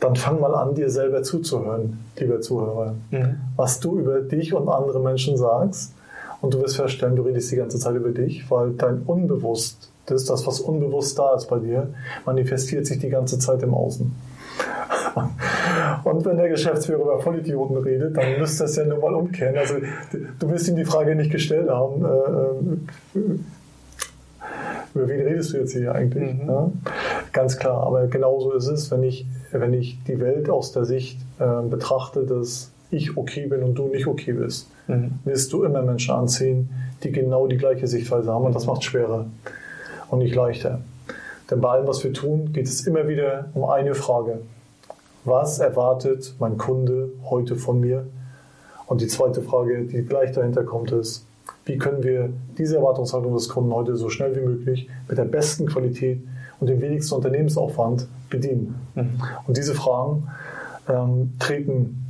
dann 0.00 0.16
fang 0.16 0.40
mal 0.40 0.54
an, 0.54 0.74
dir 0.74 0.90
selber 0.90 1.22
zuzuhören, 1.22 1.98
lieber 2.18 2.40
Zuhörer. 2.40 2.94
Mhm. 3.10 3.36
Was 3.56 3.80
du 3.80 3.98
über 3.98 4.20
dich 4.20 4.54
und 4.54 4.68
andere 4.68 5.00
Menschen 5.00 5.36
sagst 5.36 5.92
und 6.40 6.54
du 6.54 6.60
wirst 6.60 6.76
feststellen, 6.76 7.16
du 7.16 7.22
redest 7.22 7.50
die 7.50 7.56
ganze 7.56 7.78
Zeit 7.78 7.94
über 7.94 8.10
dich, 8.10 8.50
weil 8.50 8.70
dein 8.72 9.02
Unbewusst, 9.02 9.90
das 10.06 10.24
das, 10.24 10.46
was 10.46 10.60
unbewusst 10.60 11.18
da 11.18 11.34
ist 11.34 11.48
bei 11.48 11.58
dir, 11.58 11.90
manifestiert 12.24 12.86
sich 12.86 12.98
die 12.98 13.10
ganze 13.10 13.38
Zeit 13.38 13.62
im 13.62 13.74
Außen. 13.74 14.10
Und 16.04 16.24
wenn 16.24 16.36
der 16.36 16.48
Geschäftsführer 16.48 17.02
über 17.02 17.20
Vollidioten 17.20 17.76
redet, 17.76 18.16
dann 18.16 18.38
müsste 18.38 18.64
das 18.64 18.76
ja 18.76 18.84
nur 18.84 18.98
mal 18.98 19.14
umkehren. 19.14 19.56
Also 19.56 19.74
du 20.38 20.50
wirst 20.50 20.68
ihm 20.68 20.76
die 20.76 20.84
Frage 20.84 21.14
nicht 21.14 21.30
gestellt 21.30 21.68
haben, 21.68 22.04
äh, 22.04 23.18
äh, 23.18 23.38
über 24.94 25.08
wen 25.08 25.20
redest 25.20 25.52
du 25.52 25.58
jetzt 25.58 25.72
hier 25.72 25.94
eigentlich? 25.94 26.34
Mhm. 26.34 26.48
Ja? 26.48 26.70
Ganz 27.32 27.58
klar, 27.58 27.86
aber 27.86 28.06
genauso 28.06 28.52
ist 28.52 28.66
es, 28.66 28.90
wenn 28.90 29.02
ich, 29.02 29.26
wenn 29.52 29.74
ich 29.74 29.98
die 30.06 30.18
Welt 30.20 30.50
aus 30.50 30.72
der 30.72 30.84
Sicht 30.84 31.20
äh, 31.38 31.62
betrachte, 31.68 32.24
dass 32.24 32.72
ich 32.90 33.16
okay 33.16 33.46
bin 33.46 33.62
und 33.62 33.74
du 33.74 33.88
nicht 33.88 34.06
okay 34.06 34.32
bist, 34.32 34.70
mhm. 34.86 35.18
wirst 35.24 35.52
du 35.52 35.64
immer 35.64 35.82
Menschen 35.82 36.14
anziehen, 36.14 36.70
die 37.02 37.12
genau 37.12 37.46
die 37.46 37.58
gleiche 37.58 37.86
Sichtweise 37.86 38.32
haben 38.32 38.44
und 38.44 38.54
das 38.54 38.66
macht 38.66 38.80
es 38.80 38.86
schwerer 38.86 39.26
und 40.10 40.20
nicht 40.20 40.34
leichter. 40.34 40.80
Denn 41.50 41.60
bei 41.60 41.70
allem, 41.70 41.86
was 41.86 42.02
wir 42.02 42.12
tun, 42.12 42.52
geht 42.52 42.66
es 42.66 42.86
immer 42.86 43.08
wieder 43.08 43.46
um 43.54 43.64
eine 43.64 43.94
Frage 43.94 44.40
was 45.28 45.58
erwartet 45.58 46.34
mein 46.38 46.56
Kunde 46.56 47.10
heute 47.24 47.56
von 47.56 47.80
mir? 47.80 48.06
Und 48.86 49.00
die 49.00 49.06
zweite 49.06 49.42
Frage, 49.42 49.84
die 49.84 50.02
gleich 50.02 50.32
dahinter 50.32 50.64
kommt, 50.64 50.92
ist, 50.92 51.26
wie 51.66 51.76
können 51.76 52.02
wir 52.02 52.30
diese 52.56 52.76
Erwartungshaltung 52.76 53.34
des 53.34 53.48
Kunden 53.48 53.72
heute 53.74 53.96
so 53.96 54.08
schnell 54.08 54.34
wie 54.34 54.40
möglich 54.40 54.88
mit 55.06 55.18
der 55.18 55.24
besten 55.24 55.66
Qualität 55.66 56.20
und 56.58 56.68
dem 56.68 56.80
wenigsten 56.80 57.14
Unternehmensaufwand 57.14 58.08
bedienen? 58.30 58.74
Mhm. 58.94 59.20
Und 59.46 59.56
diese 59.56 59.74
Fragen 59.74 60.28
ähm, 60.88 61.34
treten 61.38 62.06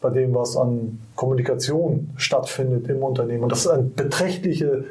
bei 0.00 0.10
dem, 0.10 0.34
was 0.34 0.56
an 0.56 1.00
Kommunikation 1.16 2.10
stattfindet 2.16 2.88
im 2.88 3.02
Unternehmen. 3.02 3.44
Und 3.44 3.52
das 3.52 3.60
ist 3.60 3.68
ein 3.68 3.92
beträchtlicher 3.94 4.84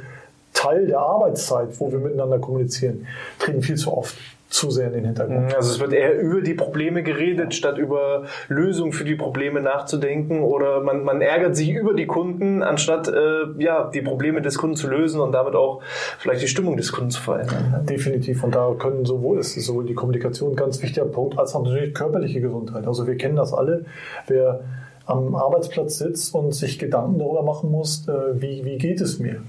Teil 0.54 0.88
der 0.88 1.00
Arbeitszeit, 1.00 1.80
wo 1.80 1.92
wir 1.92 2.00
miteinander 2.00 2.40
kommunizieren, 2.40 3.08
treten 3.40 3.62
viel 3.62 3.75
zu 3.75 3.96
oft 3.96 4.16
zu 4.51 4.70
sehr 4.70 4.88
in 4.88 4.93
den 4.93 5.05
Hintergrund. 5.05 5.55
Also 5.55 5.72
es 5.72 5.79
wird 5.79 5.93
eher 5.93 6.20
über 6.20 6.41
die 6.41 6.53
Probleme 6.53 7.03
geredet, 7.03 7.55
statt 7.55 7.77
über 7.77 8.25
Lösungen 8.50 8.91
für 8.91 9.05
die 9.05 9.15
Probleme 9.15 9.62
nachzudenken 9.62 10.43
oder 10.43 10.81
man, 10.81 11.03
man 11.03 11.22
ärgert 11.22 11.55
sich 11.55 11.72
über 11.72 11.93
die 11.93 12.05
Kunden, 12.05 12.62
anstatt 12.62 13.08
äh, 13.08 13.63
ja, 13.63 13.89
die 13.89 14.01
Probleme 14.01 14.41
des 14.41 14.58
Kunden 14.58 14.75
zu 14.75 14.89
lösen 14.89 15.22
und 15.22 15.31
damit 15.31 15.55
auch 15.55 15.81
vielleicht 16.20 16.41
die 16.41 16.48
Stimmung 16.48 16.75
des 16.77 16.91
Kunden 16.91 17.12
zu 17.12 17.22
verändern. 17.22 17.86
Definitiv. 17.89 18.43
Und 18.43 18.53
da 18.53 18.74
können 18.77 19.05
sowohl 19.05 19.39
ist 19.39 19.53
sowohl 19.53 19.86
die 19.86 19.93
Kommunikation 19.93 20.51
ein 20.51 20.55
ganz 20.55 20.81
wichtiger 20.81 21.05
Punkt, 21.05 21.39
als 21.39 21.55
auch 21.55 21.63
natürlich 21.63 21.93
körperliche 21.93 22.41
Gesundheit. 22.41 22.86
Also 22.86 23.08
wir 23.08 23.15
kennen 23.17 23.38
das 23.38 23.53
alle. 23.53 23.86
Wer 24.27 24.62
am 25.05 25.36
Arbeitsplatz 25.36 25.98
sitzt 25.98 26.36
und 26.36 26.53
sich 26.53 26.77
Gedanken 26.77 27.20
darüber 27.20 27.43
machen 27.43 27.72
muss, 27.72 28.08
äh, 28.08 28.12
wie, 28.41 28.65
wie 28.65 28.77
geht 28.77 29.00
es 29.01 29.20
mir? 29.20 29.41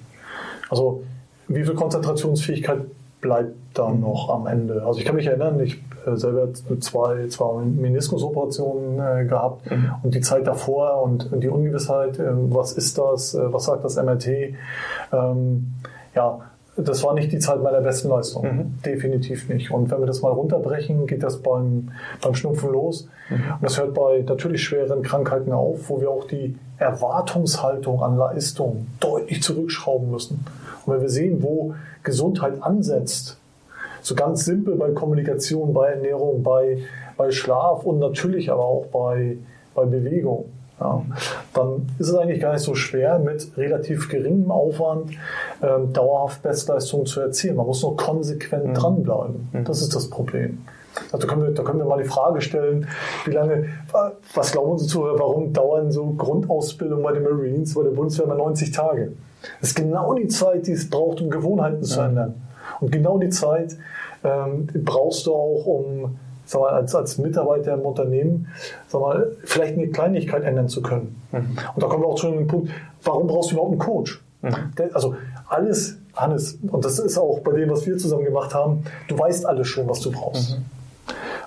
Also 0.71 1.03
wie 1.49 1.65
viel 1.65 1.75
Konzentrationsfähigkeit 1.75 2.83
bleibt 3.23 3.57
dann 3.73 4.01
noch 4.01 4.29
am 4.29 4.47
Ende. 4.47 4.85
Also 4.85 4.99
ich 4.99 5.07
kann 5.07 5.17
mich 5.17 5.27
erinnern, 5.27 5.59
ich 5.61 5.83
äh, 6.07 6.17
selber 6.17 6.49
zwei, 6.81 7.29
zwei 7.29 7.65
Meniskusoperationen 7.65 8.99
äh, 8.99 9.25
gehabt 9.25 9.71
mhm. 9.71 9.93
und 10.03 10.15
die 10.15 10.21
Zeit 10.21 10.47
davor 10.47 11.01
und 11.03 11.31
die 11.43 11.49
Ungewissheit, 11.49 12.19
äh, 12.19 12.33
was 12.33 12.73
ist 12.73 12.99
das, 12.99 13.35
äh, 13.35 13.53
was 13.53 13.65
sagt 13.65 13.85
das 13.85 13.97
MRT, 13.97 14.27
ähm, 15.13 15.73
ja, 16.15 16.41
das 16.77 17.05
war 17.05 17.15
nicht 17.15 17.31
die 17.33 17.39
Zeit 17.39 17.63
meiner 17.63 17.81
besten 17.81 18.09
Leistung. 18.09 18.45
Mhm. 18.45 18.83
Definitiv 18.85 19.49
nicht. 19.49 19.71
Und 19.71 19.91
wenn 19.91 20.01
wir 20.01 20.07
das 20.07 20.23
mal 20.23 20.33
runterbrechen, 20.33 21.07
geht 21.07 21.23
das 21.23 21.39
beim, 21.43 21.91
beim 22.23 22.35
Schnupfen 22.35 22.73
los. 22.73 23.09
Mhm. 23.29 23.37
Und 23.37 23.63
das 23.63 23.79
hört 23.79 23.95
bei 23.95 24.25
natürlich 24.27 24.65
schweren 24.65 25.03
Krankheiten 25.03 25.53
auf, 25.53 25.91
wo 25.91 26.01
wir 26.01 26.11
auch 26.11 26.27
die 26.27 26.57
Erwartungshaltung 26.79 28.03
an 28.03 28.17
Leistung 28.17 28.87
deutlich 29.01 29.43
zurückschrauben 29.43 30.11
müssen. 30.11 30.45
Und 30.87 30.95
wenn 30.95 31.01
wir 31.01 31.09
sehen, 31.09 31.43
wo 31.43 31.75
Gesundheit 32.03 32.63
ansetzt, 32.63 33.39
so 34.03 34.15
ganz 34.15 34.45
simpel 34.45 34.75
bei 34.77 34.91
Kommunikation, 34.91 35.73
bei 35.73 35.91
Ernährung, 35.91 36.43
bei, 36.43 36.79
bei 37.17 37.31
Schlaf 37.31 37.85
und 37.85 37.99
natürlich 37.99 38.51
aber 38.51 38.65
auch 38.65 38.87
bei, 38.87 39.39
bei 39.75 39.85
Bewegung, 39.85 40.47
ja, 40.81 41.03
dann 41.55 41.89
ist 41.99 42.09
es 42.09 42.15
eigentlich 42.15 42.41
gar 42.41 42.53
nicht 42.53 42.63
so 42.63 42.75
schwer, 42.75 43.19
mit 43.19 43.57
relativ 43.57 44.09
geringem 44.09 44.51
Aufwand 44.51 45.13
ähm, 45.63 45.93
dauerhaft 45.93 46.43
Bestleistungen 46.43 47.07
zu 47.07 47.21
erzielen. 47.21 47.57
Man 47.57 47.67
muss 47.67 47.83
nur 47.83 47.97
konsequent 47.97 48.67
mhm. 48.69 48.75
dranbleiben. 48.75 49.49
Mhm. 49.53 49.65
Das 49.65 49.81
ist 49.81 49.95
das 49.95 50.11
Problem. 50.11 50.65
Also 51.11 51.27
da 51.27 51.33
können, 51.33 51.43
wir, 51.43 51.51
da 51.53 51.63
können 51.63 51.79
wir 51.79 51.87
mal 51.87 52.03
die 52.03 52.09
Frage 52.09 52.41
stellen, 52.41 52.87
wie 53.25 53.31
lange, 53.31 53.69
was 54.35 54.53
glauben 54.53 54.77
Sie 54.79 54.87
zu, 54.87 55.03
warum 55.03 55.53
dauern 55.53 55.91
so 55.91 56.07
Grundausbildungen 56.19 57.03
bei 57.03 57.13
den 57.13 57.23
Marines, 57.23 57.75
bei 57.75 57.83
der 57.83 57.91
Bundeswehr 57.91 58.27
mal 58.27 58.37
90 58.37 58.73
Tage? 58.73 59.13
Das 59.61 59.71
ist 59.71 59.75
genau 59.77 60.15
die 60.15 60.29
Zeit, 60.29 60.67
die 60.67 60.73
es 60.73 60.89
braucht, 60.89 61.21
um 61.21 61.31
Gewohnheiten 61.31 61.83
zu 61.83 62.01
ändern. 62.01 62.35
Und 62.81 62.91
genau 62.93 63.19
die 63.19 63.29
Zeit 63.29 63.77
ähm, 64.25 64.69
brauchst 64.85 65.27
du 65.27 65.35
auch, 65.35 65.67
um 65.67 66.19
sag 66.45 66.61
mal, 66.61 66.71
als, 66.71 66.95
als 66.95 67.19
Mitarbeiter 67.19 67.75
im 67.75 67.81
Unternehmen 67.81 68.49
sag 68.89 69.01
mal, 69.01 69.33
vielleicht 69.45 69.77
eine 69.77 69.89
Kleinigkeit 69.89 70.45
ändern 70.45 70.69
zu 70.69 70.83
können. 70.83 71.21
Mhm. 71.33 71.59
Und 71.75 71.83
da 71.83 71.87
kommen 71.87 72.03
wir 72.03 72.09
auch 72.09 72.19
zu 72.19 72.31
dem 72.31 72.47
Punkt, 72.47 72.71
warum 73.03 73.27
brauchst 73.27 73.51
du 73.51 73.55
überhaupt 73.55 73.73
einen 73.73 73.81
Coach? 73.81 74.23
Mhm. 74.43 74.55
Also 74.93 75.17
alles, 75.49 75.99
Hannes, 76.15 76.59
und 76.71 76.85
das 76.85 76.99
ist 76.99 77.19
auch 77.19 77.41
bei 77.41 77.53
dem, 77.53 77.71
was 77.71 77.87
wir 77.87 77.97
zusammen 77.97 78.25
gemacht 78.25 78.55
haben, 78.55 78.85
du 79.09 79.19
weißt 79.19 79.47
alles 79.47 79.69
schon, 79.69 79.89
was 79.89 80.01
du 80.01 80.11
brauchst. 80.11 80.59
Mhm. 80.59 80.65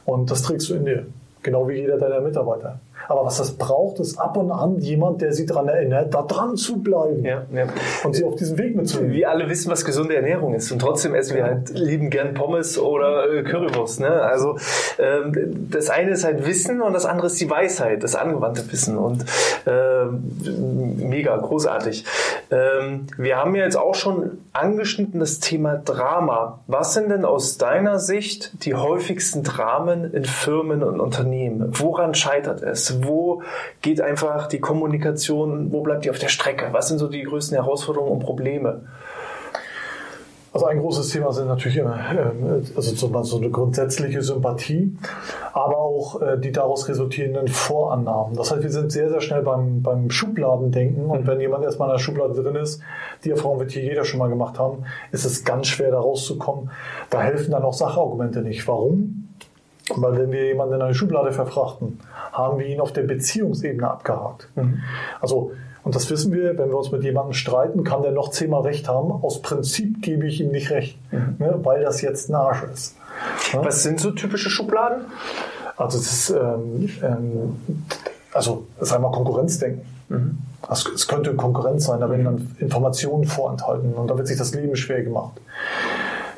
Und 0.06 0.32
das 0.32 0.42
trägst 0.44 0.70
du 0.70 0.76
in 0.76 0.86
dir. 0.86 1.06
Genau 1.44 1.68
wie 1.68 1.76
jeder 1.76 1.98
deiner 1.98 2.22
Mitarbeiter. 2.22 2.80
Aber 3.08 3.26
was 3.26 3.38
das 3.38 3.52
braucht, 3.52 4.00
ist 4.00 4.18
ab 4.18 4.38
und 4.38 4.52
an 4.52 4.80
jemand, 4.80 5.22
der 5.22 5.34
sie 5.34 5.46
daran 5.46 5.68
erinnert, 5.68 6.14
da 6.14 6.24
dran 6.24 6.56
zu 6.56 6.82
bleiben. 6.82 7.24
Ja, 7.24 7.44
ja. 7.54 7.68
Und 8.04 8.16
sie 8.16 8.24
auf 8.24 8.36
diesem 8.36 8.58
Weg 8.58 8.76
mitzunehmen. 8.76 9.12
Wir 9.14 9.30
alle 9.30 9.50
wissen, 9.50 9.72
was 9.72 9.86
gesunde 9.86 10.16
Ernährung 10.16 10.54
ist. 10.54 10.72
Und 10.72 10.80
trotzdem 10.80 11.16
essen 11.16 11.36
wir 11.36 11.44
halt 11.44 11.70
lieben 11.70 12.10
gern 12.10 12.34
Pommes 12.34 12.78
oder 12.78 13.32
äh, 13.32 13.44
Currywurst. 13.44 14.00
Ne? 14.00 14.10
Also 14.10 14.58
ähm, 15.00 15.68
das 15.72 15.90
eine 15.90 16.12
ist 16.12 16.24
halt 16.24 16.46
Wissen 16.46 16.82
und 16.82 16.94
das 16.94 17.06
andere 17.06 17.28
ist 17.28 17.40
die 17.40 17.50
Weisheit, 17.50 18.04
das 18.04 18.16
angewandte 18.16 18.72
Wissen. 18.72 18.98
Und 18.98 19.26
ähm, 19.66 20.24
mega, 20.98 21.36
großartig. 21.38 22.06
Ähm, 22.52 23.08
wir 23.18 23.38
haben 23.38 23.56
ja 23.56 23.64
jetzt 23.64 23.78
auch 23.78 23.96
schon 23.96 24.45
angeschnitten 24.56 25.20
das 25.20 25.40
Thema 25.40 25.76
Drama. 25.76 26.60
Was 26.68 26.94
sind 26.94 27.10
denn 27.10 27.26
aus 27.26 27.58
deiner 27.58 28.00
Sicht 28.00 28.66
die 28.66 28.74
häufigsten 28.74 29.44
Dramen 29.44 30.14
in 30.14 30.24
Firmen 30.24 30.82
und 30.82 31.00
Unternehmen? 31.00 31.68
Woran 31.74 32.16
scheitert 32.16 32.62
es? 32.62 33.04
Wo 33.04 33.42
geht 33.82 34.00
einfach 34.00 34.48
die 34.48 34.60
Kommunikation, 34.60 35.72
wo 35.74 35.82
bleibt 35.82 36.06
die 36.06 36.10
auf 36.10 36.20
der 36.20 36.30
Strecke? 36.30 36.70
Was 36.72 36.88
sind 36.88 37.00
so 37.00 37.10
die 37.10 37.24
größten 37.24 37.56
Herausforderungen 37.56 38.14
und 38.14 38.20
Probleme? 38.20 38.84
Also 40.56 40.68
ein 40.68 40.80
großes 40.80 41.10
Thema 41.10 41.34
sind 41.34 41.50
natürlich 41.50 41.76
immer 41.76 42.00
ähm, 42.18 42.64
also 42.78 43.24
so 43.24 43.38
eine 43.38 43.50
grundsätzliche 43.50 44.22
Sympathie, 44.22 44.96
aber 45.52 45.78
auch 45.78 46.22
äh, 46.22 46.40
die 46.40 46.54
daraus 46.54 46.88
resultierenden 46.88 47.50
Vorannahmen. 47.50 48.38
Das 48.38 48.52
heißt, 48.52 48.64
wir 48.64 48.72
sind 48.72 48.90
sehr, 48.90 49.10
sehr 49.10 49.20
schnell 49.20 49.42
beim, 49.42 49.82
beim 49.82 50.10
Schubladendenken 50.10 51.08
und 51.08 51.28
wenn 51.28 51.42
jemand 51.42 51.66
erstmal 51.66 51.90
in 51.90 51.96
der 51.96 52.00
Schublade 52.00 52.42
drin 52.42 52.56
ist, 52.56 52.82
die 53.26 53.32
Erfahrung 53.32 53.60
wird 53.60 53.72
hier 53.72 53.84
jeder 53.84 54.06
schon 54.06 54.18
mal 54.18 54.30
gemacht 54.30 54.58
haben, 54.58 54.86
ist 55.12 55.26
es 55.26 55.44
ganz 55.44 55.68
schwer 55.68 55.92
da 55.92 56.00
rauszukommen. 56.00 56.72
Da 57.10 57.22
helfen 57.22 57.52
dann 57.52 57.64
auch 57.64 57.74
Sachargumente 57.74 58.42
nicht. 58.42 58.66
Warum? 58.66 59.28
Weil 59.94 60.18
wenn 60.18 60.32
wir 60.32 60.46
jemanden 60.46 60.76
in 60.76 60.82
eine 60.82 60.94
Schublade 60.94 61.34
verfrachten, 61.34 62.00
haben 62.32 62.60
wir 62.60 62.66
ihn 62.66 62.80
auf 62.80 62.94
der 62.94 63.04
Beziehungsebene 63.04 63.92
abgehakt. 63.92 64.48
Mhm. 64.56 64.80
Also, 65.20 65.52
und 65.86 65.94
das 65.94 66.10
wissen 66.10 66.34
wir, 66.34 66.58
wenn 66.58 66.70
wir 66.70 66.78
uns 66.78 66.92
mit 66.92 67.04
jemandem 67.04 67.34
streiten, 67.34 67.84
kann 67.84 68.02
der 68.02 68.12
noch 68.12 68.32
zehnmal 68.32 68.64
recht 68.64 68.90
haben. 68.90 69.12
Aus 69.12 69.44
Prinzip 69.44 70.02
gebe 70.02 70.26
ich 70.26 70.42
ihm 70.42 70.50
nicht 70.50 70.72
recht, 70.72 70.98
mhm. 71.12 71.36
ne, 71.38 71.60
weil 71.62 71.84
das 71.84 72.02
jetzt 72.02 72.28
ein 72.28 72.34
Arsch 72.34 72.64
ist. 72.74 72.96
Ja? 73.54 73.64
Was 73.64 73.84
sind 73.84 74.00
so 74.00 74.10
typische 74.10 74.50
Schubladen? 74.50 75.06
Also, 75.78 76.00
das 76.00 76.08
ist, 76.08 76.30
ähm, 76.32 76.90
ähm, 77.04 77.84
also, 78.34 78.66
das 78.80 78.90
ist 78.90 78.96
einmal 78.96 79.12
Konkurrenzdenken. 79.12 79.86
Mhm. 80.10 80.40
Also, 80.64 80.92
es 80.92 81.08
könnte 81.08 81.36
Konkurrenz 81.36 81.86
sein, 81.86 82.00
da 82.00 82.10
werden 82.10 82.26
dann 82.26 82.56
Informationen 82.58 83.26
vorenthalten 83.26 83.94
und 83.94 84.08
da 84.08 84.18
wird 84.18 84.26
sich 84.26 84.38
das 84.40 84.56
Leben 84.56 84.76
schwer 84.76 85.04
gemacht. 85.04 85.40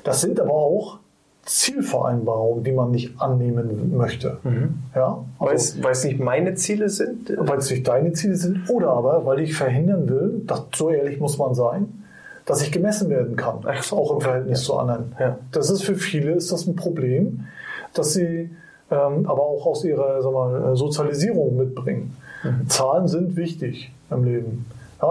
Das 0.03 0.19
sind 0.19 0.41
aber 0.41 0.51
auch 0.51 0.99
Zielvereinbarung, 1.47 2.63
die 2.63 2.73
man 2.73 2.91
nicht 2.91 3.19
annehmen 3.21 3.95
möchte. 3.97 4.37
Mhm. 4.43 4.79
Ja? 4.93 5.23
Also, 5.39 5.81
weil 5.81 5.91
es 5.93 6.03
nicht 6.03 6.19
meine 6.19 6.55
Ziele 6.55 6.89
sind? 6.89 7.33
Weil 7.37 7.59
es 7.59 7.71
nicht 7.71 7.87
deine 7.87 8.11
Ziele 8.11 8.35
sind 8.35 8.69
oder 8.69 8.89
aber, 8.89 9.25
weil 9.25 9.39
ich 9.39 9.55
verhindern 9.55 10.09
will, 10.09 10.41
dass, 10.45 10.63
so 10.75 10.89
ehrlich 10.89 11.19
muss 11.19 11.37
man 11.37 11.55
sein, 11.55 12.03
dass 12.45 12.61
ich 12.61 12.71
gemessen 12.71 13.09
werden 13.09 13.37
kann, 13.37 13.59
so. 13.81 13.97
auch 13.97 14.15
im 14.15 14.21
Verhältnis 14.21 14.61
ja. 14.61 14.65
zu 14.65 14.77
anderen. 14.77 15.15
Ja. 15.19 15.37
Das 15.53 15.69
ist 15.69 15.83
für 15.83 15.95
viele 15.95 16.31
ist 16.31 16.51
das 16.51 16.67
ein 16.67 16.75
Problem, 16.75 17.45
dass 17.93 18.13
sie 18.13 18.49
ähm, 18.91 19.25
aber 19.25 19.41
auch 19.41 19.65
aus 19.65 19.83
ihrer 19.85 20.21
sag 20.21 20.33
mal, 20.33 20.75
Sozialisierung 20.75 21.55
mitbringen. 21.55 22.15
Mhm. 22.43 22.67
Zahlen 22.69 23.07
sind 23.07 23.37
wichtig 23.37 23.91
im 24.09 24.23
Leben. 24.25 24.65
Ja, 25.01 25.07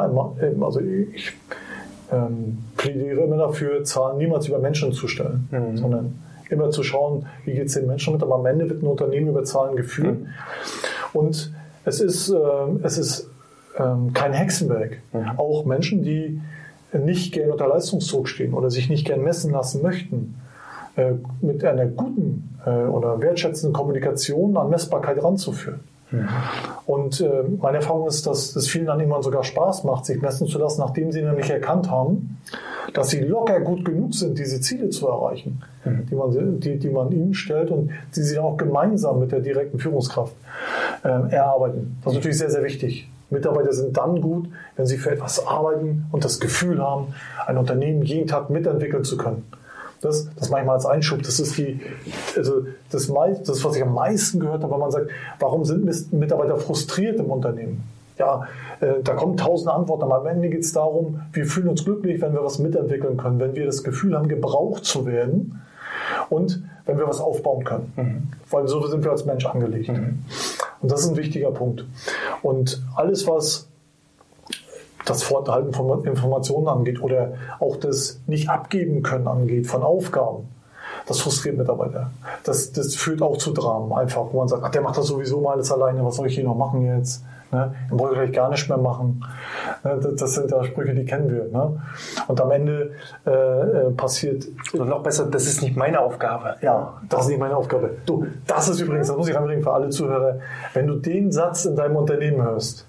also 0.60 0.80
ich 0.80 1.32
ähm, 2.12 2.58
plädiere 2.76 3.22
immer 3.22 3.36
dafür, 3.36 3.84
Zahlen 3.84 4.18
niemals 4.18 4.48
über 4.48 4.58
Menschen 4.58 4.92
zu 4.92 5.08
stellen, 5.08 5.48
mhm. 5.50 5.76
sondern 5.76 6.25
immer 6.50 6.70
zu 6.70 6.82
schauen, 6.82 7.26
wie 7.44 7.54
geht 7.54 7.66
es 7.66 7.74
den 7.74 7.86
Menschen 7.86 8.12
mit, 8.12 8.22
aber 8.22 8.36
am 8.36 8.46
Ende 8.46 8.68
wird 8.68 8.82
ein 8.82 8.86
Unternehmen 8.86 9.28
über 9.28 9.44
Zahlen 9.44 9.76
geführt. 9.76 10.20
Mhm. 10.20 10.28
Und 11.12 11.52
es 11.84 12.00
ist, 12.00 12.30
äh, 12.30 12.36
es 12.82 12.98
ist 12.98 13.30
ähm, 13.78 14.12
kein 14.12 14.32
Hexenwerk. 14.32 14.98
Mhm. 15.12 15.38
Auch 15.38 15.64
Menschen, 15.64 16.02
die 16.02 16.40
nicht 16.92 17.32
gern 17.32 17.50
unter 17.50 17.68
Leistungsdruck 17.68 18.28
stehen 18.28 18.54
oder 18.54 18.70
sich 18.70 18.88
nicht 18.88 19.06
gern 19.06 19.22
messen 19.22 19.52
lassen 19.52 19.82
möchten, 19.82 20.36
äh, 20.96 21.12
mit 21.40 21.64
einer 21.64 21.86
guten 21.86 22.58
äh, 22.64 22.70
oder 22.70 23.20
wertschätzenden 23.20 23.74
Kommunikation 23.74 24.56
an 24.56 24.70
Messbarkeit 24.70 25.22
ranzuführen. 25.22 25.80
Mhm. 26.10 26.28
Und 26.86 27.20
äh, 27.20 27.42
meine 27.60 27.78
Erfahrung 27.78 28.06
ist, 28.06 28.26
dass 28.26 28.54
es 28.54 28.68
vielen 28.68 28.86
dann 28.86 29.00
irgendwann 29.00 29.22
sogar 29.22 29.42
Spaß 29.42 29.84
macht, 29.84 30.06
sich 30.06 30.20
messen 30.20 30.46
zu 30.46 30.58
lassen, 30.58 30.80
nachdem 30.80 31.10
sie 31.10 31.22
nämlich 31.22 31.50
erkannt 31.50 31.90
haben, 31.90 32.38
dass 32.94 33.10
sie 33.10 33.20
locker 33.20 33.60
gut 33.60 33.84
genug 33.84 34.14
sind, 34.14 34.38
diese 34.38 34.60
Ziele 34.60 34.90
zu 34.90 35.08
erreichen, 35.08 35.62
mhm. 35.84 36.06
die, 36.06 36.14
man, 36.14 36.60
die, 36.60 36.78
die 36.78 36.90
man 36.90 37.10
ihnen 37.12 37.34
stellt 37.34 37.70
und 37.70 37.90
die 38.14 38.22
sie 38.22 38.38
auch 38.38 38.56
gemeinsam 38.56 39.20
mit 39.20 39.32
der 39.32 39.40
direkten 39.40 39.78
Führungskraft 39.78 40.34
äh, 41.02 41.08
erarbeiten. 41.08 41.98
Das 42.02 42.12
ist 42.12 42.18
natürlich 42.18 42.38
sehr, 42.38 42.50
sehr 42.50 42.62
wichtig. 42.62 43.10
Mitarbeiter 43.28 43.72
sind 43.72 43.96
dann 43.96 44.20
gut, 44.20 44.48
wenn 44.76 44.86
sie 44.86 44.98
für 44.98 45.10
etwas 45.10 45.44
arbeiten 45.44 46.06
und 46.12 46.24
das 46.24 46.38
Gefühl 46.38 46.80
haben, 46.80 47.08
ein 47.44 47.58
Unternehmen 47.58 48.02
jeden 48.02 48.28
Tag 48.28 48.50
mitentwickeln 48.50 49.02
zu 49.02 49.16
können. 49.16 49.44
Das, 50.06 50.28
das 50.36 50.50
manchmal 50.50 50.76
als 50.76 50.86
Einschub, 50.86 51.22
das 51.22 51.40
ist 51.40 51.58
die, 51.58 51.80
also 52.36 52.66
das, 52.90 53.12
das, 53.44 53.64
was 53.64 53.76
ich 53.76 53.82
am 53.82 53.94
meisten 53.94 54.40
gehört 54.40 54.62
habe, 54.62 54.72
wenn 54.72 54.80
man 54.80 54.90
sagt, 54.90 55.10
warum 55.38 55.64
sind 55.64 56.12
Mitarbeiter 56.12 56.56
frustriert 56.56 57.18
im 57.18 57.26
Unternehmen? 57.26 57.84
Ja, 58.18 58.48
äh, 58.80 59.02
da 59.02 59.14
kommen 59.14 59.36
tausend 59.36 59.68
Antworten, 59.68 60.04
aber 60.04 60.20
am 60.20 60.26
Ende 60.26 60.48
geht 60.48 60.62
es 60.62 60.72
darum, 60.72 61.20
wir 61.32 61.44
fühlen 61.44 61.68
uns 61.68 61.84
glücklich, 61.84 62.20
wenn 62.22 62.32
wir 62.32 62.42
was 62.42 62.58
mitentwickeln 62.58 63.16
können, 63.16 63.38
wenn 63.38 63.54
wir 63.54 63.66
das 63.66 63.82
Gefühl 63.82 64.16
haben, 64.16 64.28
gebraucht 64.28 64.84
zu 64.84 65.04
werden 65.04 65.60
und 66.30 66.62
wenn 66.86 66.98
wir 66.98 67.06
was 67.06 67.20
aufbauen 67.20 67.64
können. 67.64 67.92
Mhm. 67.96 68.22
Weil 68.50 68.68
so 68.68 68.86
sind 68.86 69.04
wir 69.04 69.10
als 69.10 69.26
Mensch 69.26 69.44
angelegt. 69.44 69.88
Mhm. 69.88 70.24
Und 70.80 70.92
das 70.92 71.02
ist 71.02 71.10
ein 71.10 71.16
wichtiger 71.16 71.50
Punkt. 71.50 71.84
Und 72.42 72.82
alles, 72.94 73.26
was 73.26 73.68
das 75.06 75.22
Vorenthalten 75.22 75.72
von 75.72 76.04
Informationen 76.04 76.68
angeht 76.68 77.02
oder 77.02 77.32
auch 77.58 77.76
das 77.76 78.20
Nicht-Abgeben 78.26 79.02
können 79.02 79.26
angeht 79.26 79.66
von 79.66 79.82
Aufgaben, 79.82 80.48
Das 81.06 81.20
frustriert 81.20 81.56
Mitarbeiter. 81.56 82.10
Das, 82.44 82.72
das 82.72 82.94
führt 82.96 83.22
auch 83.22 83.38
zu 83.38 83.52
Dramen 83.52 83.92
einfach, 83.92 84.26
wo 84.32 84.38
man 84.38 84.48
sagt, 84.48 84.62
ach, 84.64 84.70
der 84.70 84.82
macht 84.82 84.98
das 84.98 85.06
sowieso 85.06 85.40
mal 85.40 85.52
alles 85.52 85.72
alleine, 85.72 86.04
was 86.04 86.16
soll 86.16 86.26
ich 86.26 86.34
hier 86.34 86.44
noch 86.44 86.56
machen 86.56 86.84
jetzt? 86.84 87.22
Ne? 87.52 87.74
Dann 87.88 87.96
brauche 87.96 88.10
ich 88.10 88.18
vielleicht 88.18 88.34
gar 88.34 88.50
nicht 88.50 88.68
mehr 88.68 88.78
machen. 88.78 89.24
Ne? 89.84 90.14
Das 90.16 90.34
sind 90.34 90.50
ja 90.50 90.64
Sprüche, 90.64 90.94
die 90.94 91.04
kennen 91.04 91.30
wir. 91.30 91.44
Ne? 91.44 91.80
Und 92.26 92.40
am 92.40 92.50
Ende 92.50 92.90
äh, 93.24 93.30
äh 93.30 93.90
passiert. 93.92 94.46
Oder 94.74 94.84
noch 94.84 95.02
besser, 95.02 95.26
das 95.26 95.46
ist 95.46 95.62
nicht 95.62 95.76
meine 95.76 96.00
Aufgabe. 96.00 96.56
Ja, 96.60 96.94
das 97.08 97.22
ist 97.22 97.28
nicht 97.28 97.38
meine 97.38 97.56
Aufgabe. 97.56 97.98
Du, 98.04 98.26
das 98.46 98.68
ist 98.68 98.80
übrigens, 98.80 99.06
das 99.06 99.16
muss 99.16 99.28
ich 99.28 99.38
anbringen 99.38 99.62
für 99.62 99.72
alle 99.72 99.90
Zuhörer, 99.90 100.40
wenn 100.74 100.88
du 100.88 100.96
den 100.96 101.30
Satz 101.30 101.64
in 101.64 101.76
deinem 101.76 101.94
Unternehmen 101.94 102.42
hörst, 102.42 102.84